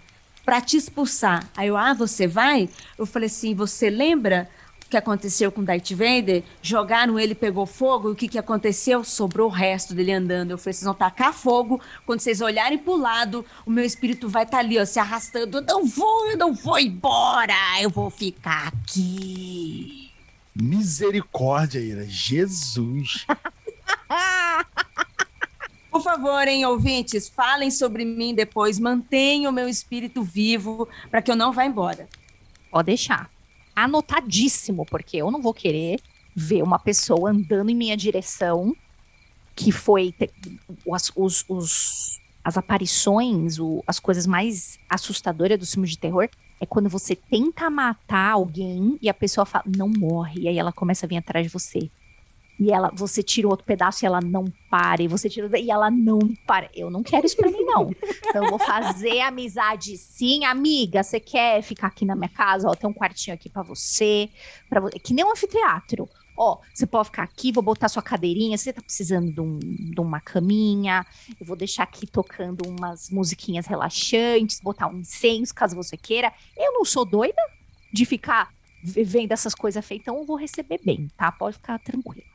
para 0.46 0.62
te 0.62 0.78
expulsar. 0.78 1.50
Aí 1.58 1.68
eu, 1.68 1.76
ah, 1.76 1.94
você 1.94 2.28
vai? 2.28 2.70
Eu 2.98 3.06
falei 3.06 3.28
assim, 3.28 3.54
você 3.54 3.90
lembra 3.90 4.48
que 4.90 4.98
aconteceu 4.98 5.52
com 5.52 5.64
Darth 5.64 5.92
Vader, 5.92 6.44
jogaram 6.62 7.20
ele, 7.20 7.34
pegou 7.36 7.66
fogo, 7.66 8.10
e 8.10 8.12
o 8.12 8.16
que, 8.16 8.28
que 8.28 8.38
aconteceu? 8.38 9.04
Sobrou 9.04 9.48
o 9.48 9.52
resto 9.52 9.94
dele 9.94 10.14
andando. 10.14 10.52
Eu 10.52 10.58
falei, 10.58 10.74
vocês 10.74 10.84
vão 10.84 10.94
tacar 10.94 11.34
fogo, 11.34 11.82
quando 12.06 12.20
vocês 12.20 12.42
olharem 12.42 12.78
pro 12.78 12.96
lado, 12.96 13.46
o 13.66 13.72
meu 13.72 13.84
espírito 13.84 14.30
vai 14.30 14.44
estar 14.44 14.58
tá 14.58 14.64
ali, 14.64 14.80
ó, 14.80 14.86
se 14.86 15.00
arrastando. 15.00 15.58
Eu 15.58 15.62
não 15.64 15.86
vou, 15.86 16.30
eu 16.30 16.38
não 16.38 16.54
vou 16.54 16.80
embora, 16.80 17.54
eu 17.82 17.90
vou 17.90 18.10
ficar 18.10 18.68
aqui. 18.68 20.12
Misericórdia, 20.56 21.80
Ira, 21.80 22.06
Jesus. 22.06 23.26
Por 25.92 26.02
favor, 26.02 26.48
hein, 26.48 26.66
ouvintes, 26.66 27.30
falem 27.30 27.72
sobre 27.72 28.06
mim 28.06 28.36
depois, 28.36 28.80
mantenham 28.80 29.52
o 29.52 29.56
meu 29.56 29.68
espírito 29.68 30.24
vivo 30.24 30.88
para 31.10 31.22
que 31.22 31.32
eu 31.32 31.36
não 31.36 31.52
vá 31.52 31.66
embora. 31.66 32.08
Pode 32.70 32.88
deixar 32.88 33.35
anotadíssimo, 33.76 34.86
porque 34.86 35.18
eu 35.18 35.30
não 35.32 35.42
vou 35.42 35.54
querer 35.54 36.00
ver 36.36 36.64
uma 36.64 36.80
pessoa 36.80 37.32
andando 37.32 37.70
em 37.70 37.76
minha 37.76 37.96
direção 37.96 38.76
que 39.56 39.72
foi 39.72 40.14
os, 40.86 41.12
os, 41.16 41.46
os 41.48 42.20
as 42.44 42.58
aparições, 42.58 43.58
o, 43.58 43.84
as 43.88 44.00
coisas 44.00 44.28
mais 44.28 44.78
assustadoras 44.88 45.58
do 45.58 45.66
filme 45.66 45.88
de 45.88 45.98
terror 45.98 46.30
é 46.62 46.66
quando 46.66 46.88
você 46.88 47.16
tenta 47.16 47.70
matar 47.72 48.34
alguém 48.34 49.00
e 49.02 49.10
a 49.10 49.14
pessoa 49.14 49.46
fala, 49.46 49.66
não 49.66 49.90
morre, 49.90 50.42
e 50.42 50.48
aí 50.48 50.60
ela 50.60 50.72
começa 50.72 51.06
a 51.06 51.10
vir 51.10 51.18
atrás 51.18 51.48
de 51.48 51.52
você 51.52 51.90
e 52.60 52.72
ela, 52.72 52.92
você 52.94 53.22
tira 53.22 53.48
outro 53.48 53.66
pedaço 53.66 54.04
e 54.04 54.08
ela 54.08 54.22
não 54.22 54.46
para, 54.70 55.04
e 55.04 55.08
você 55.08 55.30
tira 55.30 55.60
e 55.60 55.70
ela 55.70 55.92
não 55.92 56.20
para. 56.48 56.70
Eu 56.74 56.90
não 56.90 57.04
quero 57.04 57.26
isso 57.26 57.36
pra 57.36 57.50
mim, 57.50 57.64
não. 57.64 57.92
Então 58.28 58.44
eu 58.44 58.50
vou 58.50 58.60
fazer 58.60 59.20
amizade 59.22 59.98
sim, 59.98 60.46
amiga. 60.46 61.04
Você 61.04 61.20
quer 61.20 61.62
ficar 61.62 61.88
aqui 61.88 62.06
na 62.06 62.16
minha 62.16 62.30
casa? 62.30 62.70
Ó, 62.70 62.74
tem 62.74 62.90
um 62.90 62.94
quartinho 62.94 63.34
aqui 63.36 63.50
para 63.50 63.62
você, 63.62 64.30
para 64.70 64.90
que 64.92 65.14
nem 65.14 65.26
um 65.26 65.32
anfiteatro. 65.32 66.08
Ó, 66.38 66.60
você 66.74 66.86
pode 66.86 67.06
ficar 67.06 67.24
aqui, 67.24 67.52
vou 67.52 67.64
botar 67.64 67.88
sua 67.88 68.02
cadeirinha. 68.02 68.58
Você 68.58 68.74
tá 68.74 68.82
precisando 68.82 69.32
de, 69.32 69.40
um, 69.40 69.60
de 69.60 70.00
uma 70.00 70.20
caminha? 70.20 71.06
Eu 71.40 71.46
vou 71.46 71.56
deixar 71.56 71.84
aqui 71.84 72.08
tocando 72.08 72.68
umas 72.68 73.10
musiquinhas 73.10 73.66
relaxantes, 73.66 74.60
botar 74.62 74.88
um 74.88 75.00
incenso, 75.00 75.54
caso 75.54 75.76
você 75.76 75.96
queira. 75.96 76.34
Eu 76.58 76.74
não 76.74 76.86
sou 76.86 77.06
doida 77.06 77.42
de 77.92 78.06
ficar 78.06 78.50
vendo 78.84 79.32
essas 79.32 79.56
coisas 79.56 79.84
feitas, 79.84 80.04
então 80.04 80.18
eu 80.18 80.26
vou 80.26 80.36
receber 80.36 80.80
bem, 80.84 81.08
tá? 81.18 81.32
Pode 81.32 81.56
ficar 81.56 81.80
tranquilo. 81.80 82.35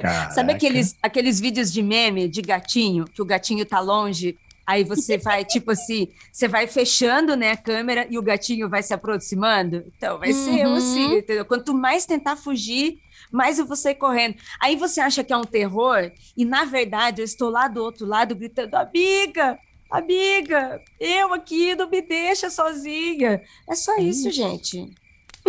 Caraca. 0.00 0.32
Sabe 0.32 0.52
aqueles, 0.52 0.96
aqueles 1.02 1.40
vídeos 1.40 1.72
de 1.72 1.82
meme 1.82 2.28
de 2.28 2.42
gatinho, 2.42 3.04
que 3.04 3.22
o 3.22 3.24
gatinho 3.24 3.64
tá 3.64 3.80
longe, 3.80 4.36
aí 4.66 4.84
você 4.84 5.18
vai, 5.18 5.44
tipo 5.46 5.70
assim, 5.70 6.08
você 6.32 6.48
vai 6.48 6.66
fechando 6.66 7.36
né, 7.36 7.52
a 7.52 7.56
câmera 7.56 8.06
e 8.10 8.18
o 8.18 8.22
gatinho 8.22 8.68
vai 8.68 8.82
se 8.82 8.92
aproximando? 8.92 9.84
Então, 9.96 10.18
vai 10.18 10.32
uhum. 10.32 10.44
ser 10.44 10.62
assim, 10.62 11.18
entendeu? 11.18 11.44
Quanto 11.44 11.74
mais 11.74 12.06
tentar 12.06 12.36
fugir, 12.36 12.98
mais 13.30 13.58
eu 13.58 13.66
vou 13.66 13.76
sair 13.76 13.96
correndo. 13.96 14.36
Aí 14.60 14.76
você 14.76 15.00
acha 15.00 15.24
que 15.24 15.32
é 15.32 15.36
um 15.36 15.44
terror, 15.44 16.10
e 16.36 16.44
na 16.44 16.64
verdade 16.64 17.20
eu 17.20 17.24
estou 17.24 17.50
lá 17.50 17.68
do 17.68 17.82
outro 17.82 18.06
lado 18.06 18.34
gritando, 18.34 18.74
amiga, 18.74 19.58
amiga, 19.90 20.80
eu 20.98 21.32
aqui, 21.32 21.74
não 21.74 21.88
me 21.88 22.02
deixa 22.02 22.50
sozinha. 22.50 23.42
É 23.68 23.74
só 23.74 23.96
isso, 23.98 24.28
isso, 24.28 24.30
gente. 24.30 24.90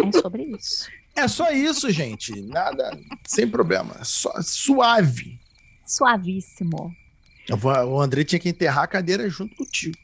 É 0.03 0.19
sobre 0.19 0.43
isso. 0.43 0.87
É 1.15 1.27
só 1.27 1.51
isso, 1.51 1.89
gente. 1.89 2.41
Nada, 2.41 2.91
sem 3.25 3.47
problema. 3.47 4.03
Só, 4.03 4.31
suave. 4.41 5.39
Suavíssimo. 5.85 6.93
Vou, 7.49 7.71
o 7.71 8.01
André 8.01 8.23
tinha 8.23 8.39
que 8.39 8.49
enterrar 8.49 8.83
a 8.83 8.87
cadeira 8.87 9.29
junto 9.29 9.55
contigo. 9.55 9.97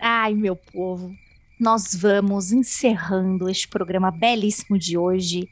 Ai, 0.00 0.34
meu 0.34 0.56
povo. 0.56 1.14
Nós 1.58 1.94
vamos 1.94 2.52
encerrando 2.52 3.48
este 3.48 3.68
programa 3.68 4.10
belíssimo 4.10 4.78
de 4.78 4.96
hoje. 4.96 5.48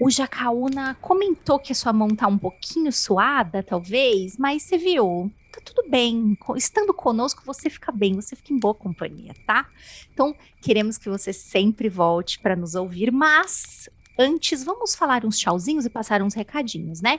O 0.00 0.10
Jacaúna 0.10 0.96
comentou 1.00 1.58
que 1.58 1.72
a 1.72 1.74
sua 1.74 1.92
mão 1.92 2.08
tá 2.08 2.26
um 2.26 2.38
pouquinho 2.38 2.92
suada, 2.92 3.62
talvez, 3.62 4.36
mas 4.36 4.62
você 4.62 4.76
viu, 4.76 5.30
tá 5.52 5.60
tudo 5.64 5.88
bem. 5.88 6.36
Estando 6.56 6.92
conosco, 6.92 7.42
você 7.44 7.70
fica 7.70 7.92
bem, 7.92 8.14
você 8.14 8.34
fica 8.34 8.52
em 8.52 8.58
boa 8.58 8.74
companhia, 8.74 9.34
tá? 9.46 9.68
Então, 10.12 10.34
queremos 10.60 10.98
que 10.98 11.08
você 11.08 11.32
sempre 11.32 11.88
volte 11.88 12.40
para 12.40 12.56
nos 12.56 12.74
ouvir, 12.74 13.12
mas 13.12 13.88
Antes, 14.18 14.62
vamos 14.62 14.94
falar 14.94 15.24
uns 15.24 15.38
tchauzinhos 15.38 15.86
e 15.86 15.90
passar 15.90 16.22
uns 16.22 16.34
recadinhos, 16.34 17.00
né? 17.00 17.18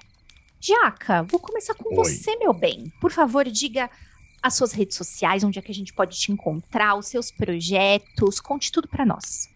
Jaca, 0.59 1.23
vou 1.23 1.39
começar 1.39 1.73
com 1.73 1.89
Oi. 1.89 1.95
você, 1.95 2.35
meu 2.37 2.53
bem. 2.53 2.91
Por 3.01 3.11
favor, 3.11 3.45
diga 3.45 3.89
as 4.41 4.55
suas 4.55 4.73
redes 4.73 4.95
sociais, 4.95 5.43
onde 5.43 5.57
é 5.57 5.61
que 5.61 5.71
a 5.71 5.75
gente 5.75 5.93
pode 5.93 6.17
te 6.17 6.31
encontrar, 6.31 6.95
os 6.95 7.07
seus 7.07 7.31
projetos, 7.31 8.39
conte 8.39 8.71
tudo 8.71 8.87
para 8.87 9.05
nós. 9.05 9.49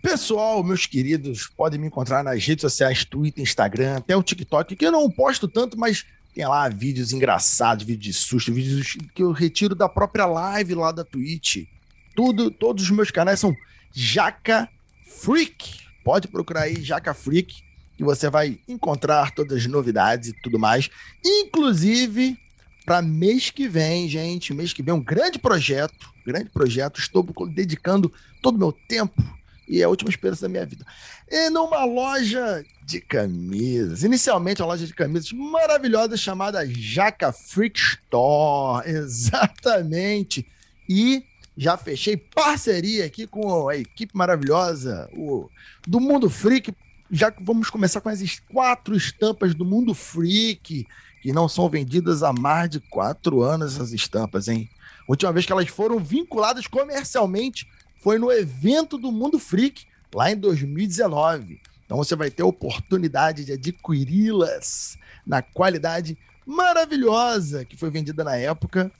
Pessoal, 0.00 0.62
meus 0.62 0.86
queridos, 0.86 1.46
podem 1.46 1.80
me 1.80 1.86
encontrar 1.86 2.22
nas 2.22 2.44
redes 2.44 2.62
sociais, 2.62 3.04
Twitter, 3.04 3.42
Instagram, 3.42 3.96
até 3.96 4.16
o 4.16 4.22
TikTok, 4.22 4.76
que 4.76 4.86
eu 4.86 4.92
não 4.92 5.10
posto 5.10 5.48
tanto, 5.48 5.78
mas 5.78 6.04
tem 6.34 6.46
lá 6.46 6.68
vídeos 6.68 7.12
engraçados, 7.12 7.84
vídeos 7.84 8.16
de 8.16 8.20
susto, 8.20 8.52
vídeos 8.52 8.96
que 9.14 9.22
eu 9.22 9.32
retiro 9.32 9.74
da 9.74 9.88
própria 9.88 10.26
live 10.26 10.74
lá 10.74 10.92
da 10.92 11.04
Twitch. 11.04 11.66
Tudo, 12.14 12.50
todos 12.50 12.84
os 12.84 12.90
meus 12.90 13.10
canais 13.10 13.40
são 13.40 13.54
Jaca 13.92 14.68
Freak. 15.06 15.83
Pode 16.04 16.28
procurar 16.28 16.62
aí 16.62 16.82
Jaca 16.82 17.14
Freak, 17.14 17.64
que 17.96 18.04
você 18.04 18.28
vai 18.28 18.60
encontrar 18.68 19.32
todas 19.32 19.58
as 19.58 19.66
novidades 19.66 20.28
e 20.28 20.32
tudo 20.34 20.58
mais. 20.58 20.90
Inclusive, 21.24 22.38
para 22.84 23.00
mês 23.00 23.50
que 23.50 23.66
vem, 23.66 24.08
gente, 24.08 24.52
mês 24.52 24.72
que 24.72 24.82
vem, 24.82 24.94
um 24.94 25.02
grande 25.02 25.38
projeto, 25.38 26.12
grande 26.24 26.50
projeto. 26.50 27.00
Estou 27.00 27.24
dedicando 27.48 28.12
todo 28.42 28.56
o 28.56 28.58
meu 28.58 28.72
tempo 28.72 29.22
e 29.66 29.80
é 29.80 29.84
a 29.84 29.88
última 29.88 30.10
esperança 30.10 30.42
da 30.42 30.48
minha 30.48 30.66
vida. 30.66 30.84
E 31.30 31.48
numa 31.48 31.84
loja 31.84 32.64
de 32.84 33.00
camisas, 33.00 34.02
inicialmente 34.02 34.60
uma 34.60 34.68
loja 34.68 34.86
de 34.86 34.92
camisas 34.92 35.32
maravilhosa 35.32 36.16
chamada 36.16 36.66
Jaca 36.66 37.32
Freak 37.32 37.80
Store, 37.80 38.86
exatamente. 38.88 40.46
E 40.88 41.24
já 41.56 41.76
fechei 41.76 42.16
parceria 42.16 43.04
aqui 43.04 43.26
com 43.26 43.68
a 43.68 43.76
equipe 43.76 44.16
maravilhosa 44.16 45.08
o, 45.12 45.48
do 45.86 46.00
Mundo 46.00 46.28
Freak. 46.28 46.74
Já 47.10 47.32
vamos 47.40 47.70
começar 47.70 48.00
com 48.00 48.08
as 48.08 48.40
quatro 48.52 48.96
estampas 48.96 49.54
do 49.54 49.64
Mundo 49.64 49.94
Freak, 49.94 50.86
que 51.22 51.32
não 51.32 51.48
são 51.48 51.68
vendidas 51.68 52.22
há 52.22 52.32
mais 52.32 52.68
de 52.70 52.80
quatro 52.80 53.42
anos, 53.42 53.74
essas 53.74 53.92
estampas, 53.92 54.48
hein? 54.48 54.68
A 55.06 55.12
última 55.12 55.32
vez 55.32 55.46
que 55.46 55.52
elas 55.52 55.68
foram 55.68 55.98
vinculadas 55.98 56.66
comercialmente 56.66 57.68
foi 58.02 58.18
no 58.18 58.32
evento 58.32 58.98
do 58.98 59.12
Mundo 59.12 59.38
Freak, 59.38 59.86
lá 60.12 60.30
em 60.30 60.36
2019. 60.36 61.60
Então 61.84 61.96
você 61.96 62.16
vai 62.16 62.30
ter 62.30 62.42
a 62.42 62.46
oportunidade 62.46 63.44
de 63.44 63.52
adquiri-las 63.52 64.98
na 65.26 65.40
qualidade 65.40 66.18
maravilhosa 66.44 67.64
que 67.64 67.76
foi 67.76 67.90
vendida 67.90 68.24
na 68.24 68.36
época. 68.36 68.90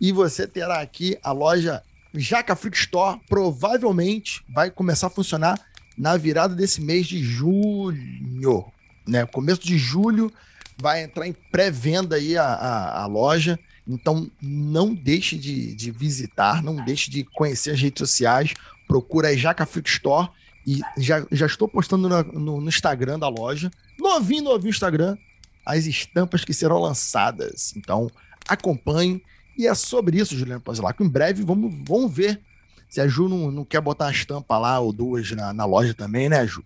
E 0.00 0.12
você 0.12 0.46
terá 0.46 0.80
aqui 0.80 1.16
a 1.22 1.32
loja 1.32 1.82
Jaca 2.14 2.54
Freak 2.54 2.76
Store 2.76 3.20
provavelmente 3.28 4.44
vai 4.48 4.70
começar 4.70 5.06
a 5.06 5.10
funcionar 5.10 5.58
na 5.96 6.16
virada 6.16 6.54
desse 6.54 6.80
mês 6.80 7.06
de 7.06 7.22
julho, 7.22 8.64
né? 9.06 9.26
Começo 9.26 9.62
de 9.62 9.76
julho 9.78 10.32
vai 10.76 11.04
entrar 11.04 11.26
em 11.26 11.32
pré-venda 11.32 12.16
aí 12.16 12.36
a, 12.36 12.44
a, 12.44 13.02
a, 13.02 13.06
loja. 13.06 13.58
Então 13.86 14.30
não 14.40 14.94
deixe 14.94 15.36
de, 15.36 15.74
de, 15.74 15.90
visitar, 15.90 16.62
não 16.62 16.76
deixe 16.84 17.10
de 17.10 17.24
conhecer 17.24 17.70
as 17.70 17.80
redes 17.80 17.98
sociais. 17.98 18.54
Procura 18.86 19.28
aí 19.28 19.38
Jaca 19.38 19.66
Freak 19.66 19.88
Store 19.88 20.28
e 20.66 20.80
já, 20.96 21.26
já 21.30 21.46
estou 21.46 21.68
postando 21.68 22.08
no, 22.08 22.22
no, 22.22 22.60
no 22.60 22.68
Instagram 22.68 23.18
da 23.18 23.28
loja, 23.28 23.70
novinho, 23.98 24.44
novinho 24.44 24.70
Instagram, 24.70 25.16
as 25.64 25.86
estampas 25.86 26.44
que 26.44 26.54
serão 26.54 26.78
lançadas. 26.78 27.74
Então 27.76 28.10
acompanhe. 28.48 29.22
E 29.56 29.66
é 29.66 29.74
sobre 29.74 30.18
isso, 30.18 30.36
Juliano 30.36 30.60
Pozilaco. 30.60 31.02
Em 31.02 31.08
breve 31.08 31.42
vamos, 31.42 31.74
vamos 31.86 32.12
ver 32.12 32.40
se 32.88 33.00
a 33.00 33.08
Ju 33.08 33.28
não, 33.28 33.50
não 33.50 33.64
quer 33.64 33.80
botar 33.80 34.06
uma 34.06 34.12
estampa 34.12 34.58
lá 34.58 34.78
ou 34.78 34.92
duas 34.92 35.30
na, 35.32 35.52
na 35.52 35.64
loja 35.64 35.94
também, 35.94 36.28
né, 36.28 36.46
Ju? 36.46 36.62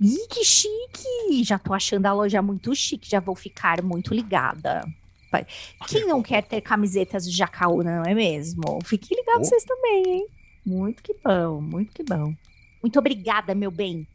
Ih, 0.00 0.26
que 0.28 0.44
chique! 0.44 1.44
Já 1.44 1.58
tô 1.58 1.72
achando 1.72 2.06
a 2.06 2.12
loja 2.12 2.42
muito 2.42 2.74
chique, 2.74 3.08
já 3.08 3.20
vou 3.20 3.34
ficar 3.34 3.82
muito 3.82 4.12
ligada. 4.12 4.84
Quem 5.88 6.06
não 6.06 6.22
quer 6.22 6.42
ter 6.42 6.60
camisetas 6.60 7.24
de 7.24 7.34
Jacaúna, 7.34 7.96
não 7.96 8.04
é 8.04 8.14
mesmo? 8.14 8.78
Fiquem 8.84 9.16
ligados 9.16 9.46
oh. 9.46 9.50
vocês 9.50 9.64
também, 9.64 10.02
hein? 10.06 10.26
Muito 10.64 11.02
que 11.02 11.14
bom, 11.24 11.60
muito 11.60 11.92
que 11.92 12.02
bom. 12.02 12.34
Muito 12.82 12.98
obrigada, 12.98 13.54
meu 13.54 13.70
bem. 13.70 14.06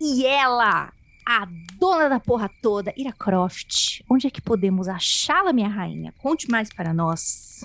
E 0.00 0.26
ela, 0.26 0.92
a 1.26 1.46
dona 1.78 2.08
da 2.08 2.20
porra 2.20 2.50
toda, 2.60 2.92
Ira 2.96 3.12
Croft. 3.12 4.02
Onde 4.08 4.26
é 4.26 4.30
que 4.30 4.42
podemos 4.42 4.88
achá-la, 4.88 5.52
minha 5.52 5.68
rainha? 5.68 6.12
Conte 6.18 6.50
mais 6.50 6.72
para 6.72 6.92
nós. 6.92 7.64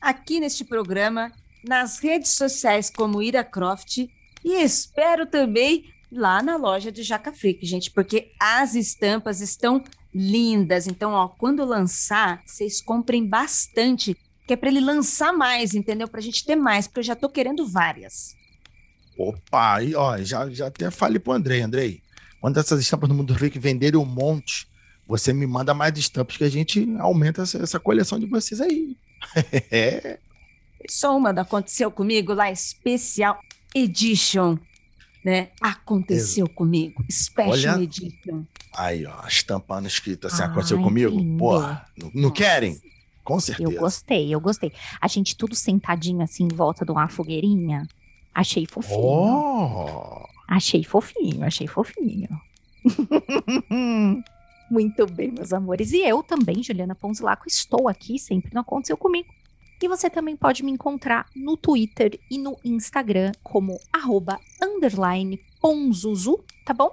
Aqui 0.00 0.40
neste 0.40 0.64
programa, 0.64 1.32
nas 1.62 1.98
redes 1.98 2.36
sociais 2.36 2.90
como 2.90 3.22
Ira 3.22 3.44
Croft 3.44 3.98
e 4.44 4.62
espero 4.62 5.26
também 5.26 5.92
lá 6.12 6.42
na 6.42 6.56
loja 6.56 6.92
de 6.92 7.02
Jaca 7.02 7.32
Freak, 7.32 7.64
gente, 7.66 7.90
porque 7.90 8.32
as 8.38 8.74
estampas 8.74 9.40
estão 9.40 9.82
lindas. 10.14 10.86
Então, 10.86 11.12
ó, 11.12 11.28
quando 11.28 11.64
lançar, 11.64 12.42
vocês 12.46 12.80
comprem 12.80 13.26
bastante, 13.26 14.16
que 14.46 14.52
é 14.52 14.56
para 14.56 14.68
ele 14.68 14.80
lançar 14.80 15.32
mais, 15.32 15.74
entendeu? 15.74 16.06
Para 16.06 16.20
a 16.20 16.22
gente 16.22 16.44
ter 16.44 16.56
mais, 16.56 16.86
porque 16.86 17.00
eu 17.00 17.04
já 17.04 17.16
tô 17.16 17.28
querendo 17.28 17.66
várias. 17.66 18.36
Opa, 19.16 19.76
aí, 19.76 19.94
ó, 19.94 20.16
já, 20.18 20.48
já 20.50 20.66
até 20.66 20.90
falei 20.90 21.18
pro 21.18 21.32
Andrei, 21.32 21.62
Andrei, 21.62 22.02
quando 22.44 22.58
essas 22.58 22.78
estampas 22.78 23.08
do 23.08 23.14
Mundo 23.14 23.34
Freak 23.34 23.58
venderem 23.58 23.98
um 23.98 24.04
monte, 24.04 24.68
você 25.08 25.32
me 25.32 25.46
manda 25.46 25.72
mais 25.72 25.96
estampas 25.96 26.36
que 26.36 26.44
a 26.44 26.48
gente 26.50 26.86
aumenta 26.98 27.40
essa, 27.40 27.56
essa 27.56 27.80
coleção 27.80 28.20
de 28.20 28.26
vocês 28.26 28.60
aí. 28.60 28.98
é. 29.72 30.18
Só 30.86 31.16
uma 31.16 31.32
da 31.32 31.40
Aconteceu 31.40 31.90
Comigo 31.90 32.34
lá, 32.34 32.52
especial 32.52 33.40
edition 33.74 34.58
né? 35.24 35.48
Aconteceu 35.58 36.46
comigo. 36.46 37.02
Special 37.10 37.76
Olha, 37.76 37.82
Edition. 37.82 38.44
Aí, 38.76 39.06
ó, 39.06 39.26
estampando 39.26 39.88
escrito 39.88 40.26
assim, 40.26 40.42
Ai, 40.42 40.48
aconteceu 40.50 40.78
comigo. 40.82 41.16
Lindo. 41.16 41.38
Porra, 41.38 41.86
não, 41.96 42.10
não 42.14 42.30
querem? 42.30 42.78
Com 43.24 43.40
certeza. 43.40 43.72
Eu 43.72 43.80
gostei, 43.80 44.34
eu 44.34 44.38
gostei. 44.38 44.70
A 45.00 45.08
gente 45.08 45.34
tudo 45.34 45.54
sentadinho 45.54 46.20
assim 46.20 46.44
em 46.44 46.54
volta 46.54 46.84
de 46.84 46.92
uma 46.92 47.08
fogueirinha. 47.08 47.88
Achei 48.34 48.66
fofinho. 48.66 49.00
Oh. 49.00 50.33
Achei 50.46 50.84
fofinho, 50.84 51.44
achei 51.44 51.66
fofinho. 51.66 52.28
Muito 54.70 55.06
bem, 55.06 55.30
meus 55.30 55.52
amores. 55.52 55.92
E 55.92 56.00
eu 56.00 56.22
também, 56.22 56.62
Juliana 56.62 56.94
Ponzilaco, 56.94 57.46
estou 57.46 57.88
aqui, 57.88 58.18
sempre 58.18 58.52
não 58.54 58.62
aconteceu 58.62 58.96
comigo. 58.96 59.32
E 59.82 59.88
você 59.88 60.08
também 60.08 60.36
pode 60.36 60.62
me 60.62 60.72
encontrar 60.72 61.26
no 61.36 61.56
Twitter 61.56 62.18
e 62.30 62.38
no 62.38 62.58
Instagram 62.64 63.32
como 63.42 63.78
arroba 63.92 64.40
underline 64.62 65.38
ponzuzu, 65.60 66.42
tá 66.64 66.72
bom? 66.72 66.90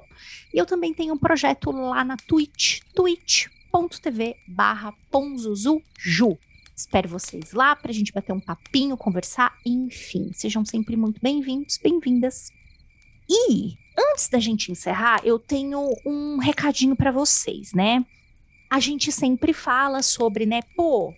E 0.54 0.58
eu 0.58 0.66
também 0.66 0.94
tenho 0.94 1.14
um 1.14 1.18
projeto 1.18 1.72
lá 1.72 2.04
na 2.04 2.18
Twitch, 2.18 2.82
twitch.tv 2.94 4.36
barra 4.48 4.94
ponzuzuju. 5.10 6.38
Espero 6.76 7.08
vocês 7.08 7.54
lá 7.54 7.76
pra 7.76 7.94
gente 7.94 8.12
bater 8.12 8.34
um 8.34 8.40
papinho, 8.40 8.98
conversar, 8.98 9.56
enfim. 9.66 10.32
Sejam 10.34 10.66
sempre 10.66 10.98
muito 10.98 11.22
bem-vindos, 11.22 11.78
bem-vindas. 11.78 12.52
E 13.32 13.78
antes 13.98 14.28
da 14.28 14.40
gente 14.40 14.74
encerrar, 14.74 15.22
eu 15.24 15.40
tenho 15.40 15.96
um 16.06 16.38
recadinho 16.38 16.98
para 16.98 17.12
vocês, 17.12 17.72
né? 17.72 18.06
A 18.70 18.78
gente 18.78 19.10
sempre 19.10 19.54
fala 19.54 20.04
sobre, 20.04 20.46
né, 20.46 20.62
pô, 20.76 21.14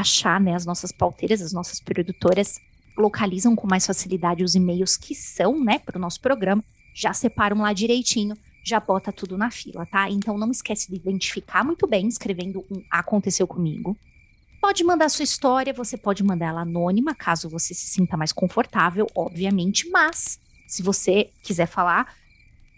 achar, 0.01 0.41
né, 0.41 0.55
as 0.55 0.67
nossas 0.67 0.93
pauteiras, 0.93 1.41
as 1.41 1.53
nossas 1.53 1.81
produtoras 1.81 2.59
localizam 2.97 3.57
com 3.57 3.67
mais 3.67 3.87
facilidade 3.87 4.45
os 4.45 4.55
e-mails 4.55 4.97
que 4.97 5.15
são, 5.15 5.63
né, 5.63 5.79
para 5.79 5.99
o 5.99 6.01
nosso 6.01 6.21
programa, 6.21 6.63
já 6.95 7.13
separam 7.13 7.59
lá 7.59 7.73
direitinho 7.73 8.37
já 8.65 8.81
bota 8.81 9.13
tudo 9.13 9.37
na 9.37 9.51
fila, 9.51 9.85
tá? 9.85 10.09
Então 10.09 10.39
não 10.39 10.51
esquece 10.51 10.89
de 10.89 10.97
identificar 10.97 11.63
muito 11.63 11.87
bem, 11.87 12.09
escrevendo 12.09 12.65
um 12.71 12.83
aconteceu 12.91 13.47
comigo. 13.47 13.97
Pode 14.61 14.83
mandar 14.83 15.11
sua 15.11 15.23
história, 15.23 15.75
você 15.75 15.99
pode 15.99 16.25
mandar 16.25 16.47
ela 16.47 16.63
anônima, 16.63 17.15
caso 17.15 17.51
você 17.51 17.75
se 17.75 17.87
sinta 17.87 18.17
mais 18.17 18.33
confortável, 18.33 19.07
obviamente, 19.15 19.91
mas 19.91 20.41
se 20.67 20.83
você 20.83 21.29
quiser 21.43 21.67
falar 21.67 22.17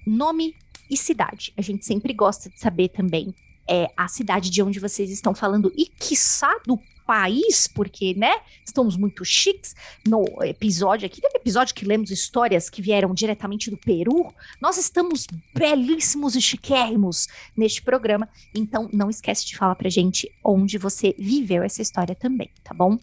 nome 0.05 0.57
e 0.91 0.97
cidade. 0.97 1.53
A 1.57 1.63
gente 1.63 1.87
sempre 1.87 2.13
gosta 2.13 2.51
de 2.51 2.59
saber 2.59 2.89
também 2.89 3.33
é, 3.69 3.89
a 3.97 4.09
cidade 4.09 4.51
de 4.51 4.61
onde 4.63 4.81
vocês 4.81 5.11
estão 5.11 5.35
falando 5.35 5.73
e, 5.77 5.87
quiçá, 5.87 6.53
do 6.67 6.77
país, 7.07 7.67
porque, 7.67 8.15
né, 8.15 8.35
estamos 8.65 8.97
muito 8.97 9.25
chiques 9.25 9.75
no 10.07 10.25
episódio 10.43 11.07
aqui. 11.07 11.21
Teve 11.21 11.37
episódio 11.37 11.75
que 11.75 11.85
lemos 11.85 12.11
histórias 12.11 12.69
que 12.69 12.83
vieram 12.83 13.15
diretamente 13.15 13.71
do 13.71 13.77
Peru. 13.77 14.33
Nós 14.61 14.77
estamos 14.77 15.27
belíssimos 15.55 16.35
e 16.35 16.43
chiquérrimos 16.43 17.29
neste 17.57 17.81
programa. 17.81 18.29
Então, 18.55 18.91
não 18.93 19.09
esquece 19.09 19.47
de 19.47 19.57
falar 19.57 19.77
pra 19.77 19.89
gente 19.89 20.31
onde 20.45 20.77
você 20.77 21.15
viveu 21.19 21.63
essa 21.63 21.81
história 21.81 22.15
também, 22.15 22.51
tá 22.65 22.75
bom? 22.75 22.99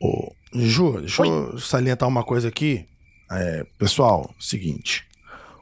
Ô, 0.00 0.32
Ju, 0.52 1.00
deixa 1.00 1.22
Oi. 1.22 1.28
eu 1.28 1.58
salientar 1.58 2.08
uma 2.08 2.22
coisa 2.22 2.48
aqui. 2.48 2.86
É, 3.30 3.64
pessoal, 3.78 4.34
seguinte. 4.38 5.06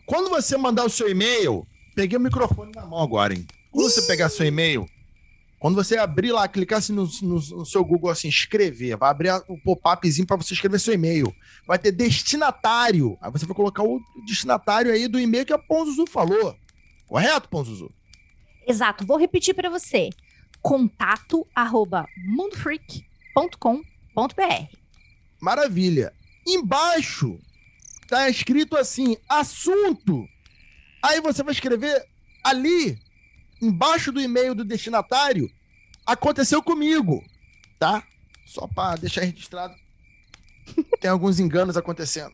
Quando 0.04 0.30
você 0.30 0.56
mandar 0.56 0.84
o 0.84 0.90
seu 0.90 1.08
e-mail, 1.08 1.66
peguei 1.94 2.16
o 2.16 2.20
microfone 2.20 2.72
na 2.74 2.86
mão 2.86 3.02
agora, 3.02 3.34
hein? 3.34 3.46
Quando 3.72 3.90
você 3.90 4.02
pegar 4.02 4.28
seu 4.28 4.46
e-mail, 4.46 4.86
quando 5.58 5.74
você 5.74 5.96
abrir 5.96 6.32
lá, 6.32 6.46
clicar 6.46 6.78
assim 6.78 6.92
no, 6.92 7.08
no, 7.22 7.34
no 7.34 7.66
seu 7.66 7.84
Google 7.84 8.10
assim, 8.10 8.28
escrever, 8.28 8.96
vai 8.96 9.10
abrir 9.10 9.30
o 9.48 9.54
um 9.54 9.60
pop-upzinho 9.60 10.26
para 10.26 10.36
você 10.36 10.52
escrever 10.52 10.78
seu 10.78 10.94
e-mail. 10.94 11.34
Vai 11.66 11.78
ter 11.78 11.92
destinatário. 11.92 13.16
Aí 13.20 13.30
você 13.30 13.46
vai 13.46 13.56
colocar 13.56 13.82
o 13.82 14.00
destinatário 14.26 14.92
aí 14.92 15.08
do 15.08 15.18
e-mail 15.18 15.46
que 15.46 15.52
a 15.52 15.58
Ponzuzu 15.58 16.06
falou. 16.06 16.54
Correto, 17.06 17.48
Ponzuzu? 17.48 17.90
Exato. 18.66 19.06
Vou 19.06 19.16
repetir 19.16 19.54
para 19.54 19.70
você. 19.70 20.10
Contato 20.60 21.46
arroba 21.54 22.06
mundofreak.com.br 22.26 24.76
Maravilha. 25.40 26.12
Embaixo 26.46 27.38
tá 28.08 28.28
escrito 28.28 28.76
assim, 28.76 29.16
assunto. 29.28 30.26
Aí 31.02 31.20
você 31.20 31.42
vai 31.42 31.52
escrever 31.52 32.04
ali, 32.42 32.98
embaixo 33.60 34.12
do 34.12 34.20
e-mail 34.20 34.54
do 34.54 34.64
destinatário, 34.64 35.50
aconteceu 36.04 36.62
comigo, 36.62 37.22
tá? 37.78 38.02
Só 38.44 38.66
para 38.66 38.96
deixar 38.96 39.22
registrado. 39.22 39.74
Tem 41.00 41.10
alguns 41.10 41.40
enganos 41.40 41.76
acontecendo. 41.76 42.32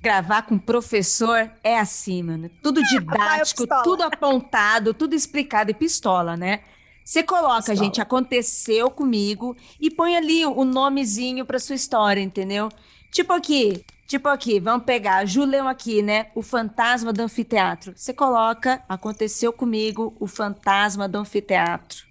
Gravar 0.00 0.42
com 0.42 0.58
professor 0.58 1.50
é 1.62 1.78
assim, 1.78 2.22
mano. 2.22 2.50
Tudo 2.62 2.82
didático, 2.82 3.66
tudo 3.82 4.02
apontado, 4.02 4.92
tudo 4.92 5.14
explicado 5.14 5.70
e 5.70 5.74
pistola, 5.74 6.36
né? 6.36 6.60
Você 7.02 7.22
coloca, 7.22 7.56
pistola. 7.56 7.76
gente, 7.76 8.00
aconteceu 8.00 8.90
comigo 8.90 9.56
e 9.80 9.90
põe 9.90 10.16
ali 10.16 10.44
o 10.44 10.64
nomezinho 10.64 11.44
para 11.46 11.58
sua 11.58 11.74
história, 11.74 12.20
entendeu? 12.20 12.68
Tipo 13.10 13.32
aqui, 13.32 13.84
tipo 14.06 14.28
aqui, 14.28 14.60
vamos 14.60 14.84
pegar 14.84 15.16
a 15.16 15.24
Julião 15.24 15.68
aqui, 15.68 16.02
né? 16.02 16.26
O 16.34 16.42
fantasma 16.42 17.12
do 17.12 17.20
anfiteatro. 17.20 17.92
Você 17.96 18.12
coloca, 18.12 18.82
aconteceu 18.88 19.52
comigo, 19.52 20.16
o 20.20 20.26
fantasma 20.26 21.08
do 21.08 21.18
anfiteatro. 21.18 22.04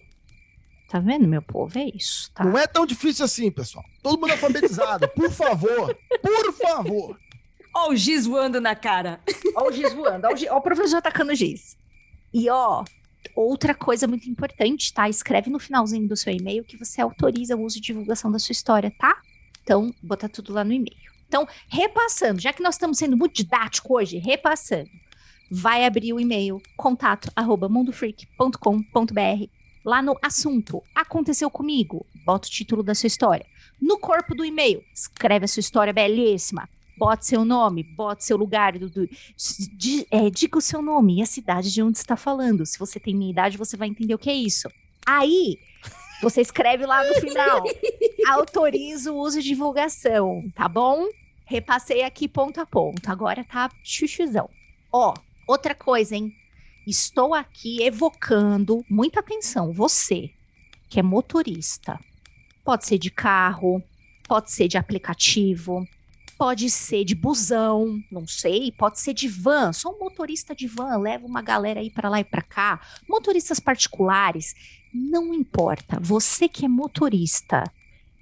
Tá 0.89 0.99
vendo, 0.99 1.27
meu 1.27 1.41
povo? 1.41 1.77
É 1.79 1.85
isso. 1.95 2.31
Tá? 2.33 2.43
Não 2.43 2.57
é 2.57 2.67
tão 2.67 2.85
difícil 2.85 3.25
assim, 3.25 3.49
pessoal. 3.49 3.83
Todo 4.03 4.19
mundo 4.19 4.31
alfabetizado. 4.31 5.07
por 5.09 5.31
favor. 5.31 5.97
Por 6.21 6.53
favor. 6.53 7.19
Ó 7.75 7.89
o 7.89 7.95
giz 7.95 8.27
voando 8.27 8.61
na 8.61 8.75
cara. 8.75 9.19
Ó 9.55 9.69
o 9.69 9.71
giz 9.71 9.91
voando. 9.93 10.27
Ó 10.27 10.33
o, 10.33 10.37
giz, 10.37 10.47
ó 10.51 10.57
o 10.57 10.61
professor 10.61 10.97
atacando 10.97 11.31
o 11.31 11.35
giz. 11.35 11.75
E 12.31 12.47
ó, 12.49 12.83
outra 13.35 13.73
coisa 13.73 14.07
muito 14.07 14.29
importante, 14.29 14.93
tá? 14.93 15.09
Escreve 15.09 15.49
no 15.49 15.57
finalzinho 15.59 16.07
do 16.07 16.15
seu 16.15 16.31
e-mail 16.31 16.63
que 16.63 16.77
você 16.77 17.01
autoriza 17.01 17.55
o 17.55 17.63
uso 17.63 17.79
e 17.79 17.81
divulgação 17.81 18.31
da 18.31 18.37
sua 18.37 18.53
história, 18.53 18.93
tá? 18.97 19.19
Então, 19.63 19.93
bota 20.01 20.29
tudo 20.29 20.53
lá 20.53 20.63
no 20.63 20.73
e-mail. 20.73 21.12
Então, 21.33 21.47
repassando, 21.67 22.39
já 22.39 22.53
que 22.53 22.61
nós 22.61 22.75
estamos 22.75 22.99
sendo 22.99 23.17
muito 23.17 23.33
didático 23.33 23.95
hoje, 23.95 24.19
repassando, 24.19 24.91
vai 25.49 25.83
abrir 25.83 26.13
o 26.13 26.19
e-mail 26.19 26.61
contato 26.77 27.31
arroba 27.35 27.67
mundofreak.com.br. 27.67 29.47
Lá 29.83 29.99
no 29.99 30.15
assunto, 30.21 30.83
aconteceu 30.93 31.49
comigo, 31.49 32.05
bota 32.23 32.47
o 32.47 32.51
título 32.51 32.83
da 32.83 32.93
sua 32.93 33.07
história. 33.07 33.47
No 33.81 33.97
corpo 33.97 34.35
do 34.35 34.45
e-mail, 34.45 34.83
escreve 34.93 35.45
a 35.45 35.47
sua 35.47 35.61
história 35.61 35.91
belíssima. 35.91 36.69
Bote 36.95 37.25
seu 37.25 37.43
nome, 37.43 37.81
bote 37.81 38.23
seu 38.23 38.37
lugar, 38.37 38.77
do, 38.77 38.87
do, 38.87 39.09
de, 39.75 40.05
é, 40.11 40.29
diga 40.29 40.59
o 40.59 40.61
seu 40.61 40.83
nome 40.83 41.17
e 41.17 41.23
a 41.23 41.25
cidade 41.25 41.73
de 41.73 41.81
onde 41.81 41.97
está 41.97 42.15
falando. 42.15 42.63
Se 42.63 42.77
você 42.77 42.99
tem 42.99 43.15
minha 43.15 43.31
idade, 43.31 43.57
você 43.57 43.75
vai 43.75 43.87
entender 43.87 44.13
o 44.13 44.19
que 44.19 44.29
é 44.29 44.35
isso. 44.35 44.69
Aí, 45.03 45.57
você 46.21 46.41
escreve 46.41 46.85
lá 46.85 47.03
no 47.03 47.15
final. 47.15 47.63
autorizo 48.29 49.13
o 49.13 49.17
uso 49.17 49.41
de 49.41 49.47
divulgação, 49.47 50.43
tá 50.55 50.69
bom? 50.69 51.07
Repassei 51.53 52.01
aqui 52.01 52.27
ponto 52.27 52.59
a 52.59 52.65
ponto. 52.65 53.11
Agora 53.11 53.43
tá 53.43 53.69
chuchuzão. 53.83 54.49
Ó, 54.91 55.13
outra 55.47 55.75
coisa, 55.75 56.15
hein? 56.15 56.33
Estou 56.87 57.35
aqui 57.35 57.83
evocando, 57.83 58.83
muita 58.89 59.19
atenção, 59.19 59.71
você 59.71 60.31
que 60.89 60.99
é 60.99 61.03
motorista. 61.03 61.99
Pode 62.65 62.87
ser 62.87 62.97
de 62.97 63.11
carro, 63.11 63.83
pode 64.27 64.49
ser 64.49 64.67
de 64.67 64.79
aplicativo, 64.79 65.87
pode 66.39 66.71
ser 66.71 67.05
de 67.05 67.13
busão, 67.13 68.01
não 68.11 68.25
sei, 68.25 68.71
pode 68.71 68.99
ser 68.99 69.13
de 69.13 69.27
van. 69.27 69.71
Sou 69.73 69.93
um 69.93 69.99
motorista 69.99 70.55
de 70.55 70.65
van, 70.65 70.97
leva 70.97 71.27
uma 71.27 71.43
galera 71.43 71.81
aí 71.81 71.91
para 71.91 72.09
lá 72.09 72.19
e 72.19 72.23
para 72.23 72.41
cá. 72.41 72.81
Motoristas 73.07 73.59
particulares, 73.59 74.55
não 74.91 75.31
importa. 75.31 75.99
Você 76.01 76.49
que 76.49 76.65
é 76.65 76.67
motorista 76.67 77.63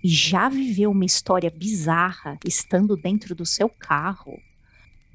já 0.03 0.49
viveu 0.49 0.91
uma 0.91 1.05
história 1.05 1.51
bizarra 1.51 2.37
estando 2.45 2.95
dentro 2.95 3.35
do 3.35 3.45
seu 3.45 3.69
carro, 3.69 4.39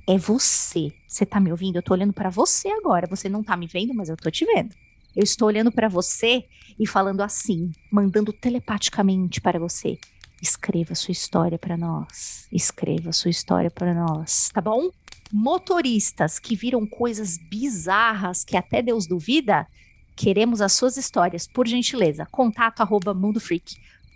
é 0.07 0.17
você. 0.17 0.93
Você 1.07 1.27
tá 1.27 1.41
me 1.41 1.51
ouvindo? 1.51 1.77
Eu 1.77 1.83
tô 1.83 1.93
olhando 1.93 2.13
para 2.13 2.31
você 2.31 2.69
agora. 2.69 3.07
Você 3.09 3.29
não 3.29 3.43
tá 3.43 3.57
me 3.57 3.67
vendo, 3.67 3.93
mas 3.93 4.09
eu 4.09 4.17
tô 4.17 4.31
te 4.31 4.45
vendo. 4.45 4.75
Eu 5.15 5.25
estou 5.25 5.49
olhando 5.49 5.73
para 5.73 5.89
você 5.89 6.45
e 6.79 6.87
falando 6.87 7.23
assim, 7.23 7.73
mandando 7.91 8.33
telepaticamente 8.33 9.41
para 9.41 9.59
você. 9.59 9.99
Escreva 10.41 10.95
sua 10.95 11.13
história 11.13 11.59
para 11.59 11.77
nós. 11.77 12.47
Escreva 12.53 13.13
sua 13.13 13.31
história 13.31 13.71
para 13.71 13.95
nós, 13.95 14.51
tá 14.53 14.61
bom? 14.61 14.91
Motoristas 15.33 16.39
que 16.39 16.55
viram 16.55 16.87
coisas 16.87 17.39
bizarras 17.39 18.45
que 18.45 18.57
até 18.57 18.83
Deus 18.83 19.07
duvida, 19.07 19.67
queremos 20.15 20.61
as 20.61 20.73
suas 20.75 20.97
histórias, 20.97 21.47
por 21.47 21.67
gentileza. 21.67 22.27
Contato 22.27 22.81
arroba 22.81 23.15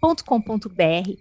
mundofreak.com.br 0.03 1.17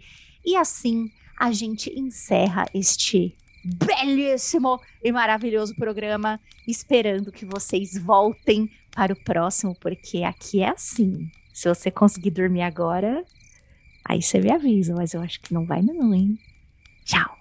e 0.46 0.56
assim 0.56 1.12
a 1.40 1.52
gente 1.52 1.92
encerra 1.98 2.66
este 2.74 3.36
belíssimo 3.64 4.80
e 5.04 5.12
maravilhoso 5.12 5.76
programa, 5.76 6.40
esperando 6.68 7.32
que 7.32 7.46
vocês 7.46 7.98
voltem 7.98 8.70
para 8.92 9.14
o 9.14 9.24
próximo, 9.24 9.76
porque 9.80 10.24
aqui 10.24 10.62
é 10.62 10.70
assim. 10.70 11.30
Se 11.54 11.68
você 11.68 11.92
conseguir 11.92 12.32
dormir 12.32 12.62
agora, 12.62 13.24
aí 14.06 14.22
você 14.22 14.40
me 14.40 14.52
avisa, 14.52 14.96
mas 14.96 15.14
eu 15.14 15.22
acho 15.22 15.40
que 15.42 15.54
não 15.54 15.66
vai 15.66 15.82
não, 15.82 16.14
hein? 16.14 16.38
Tchau! 17.06 17.39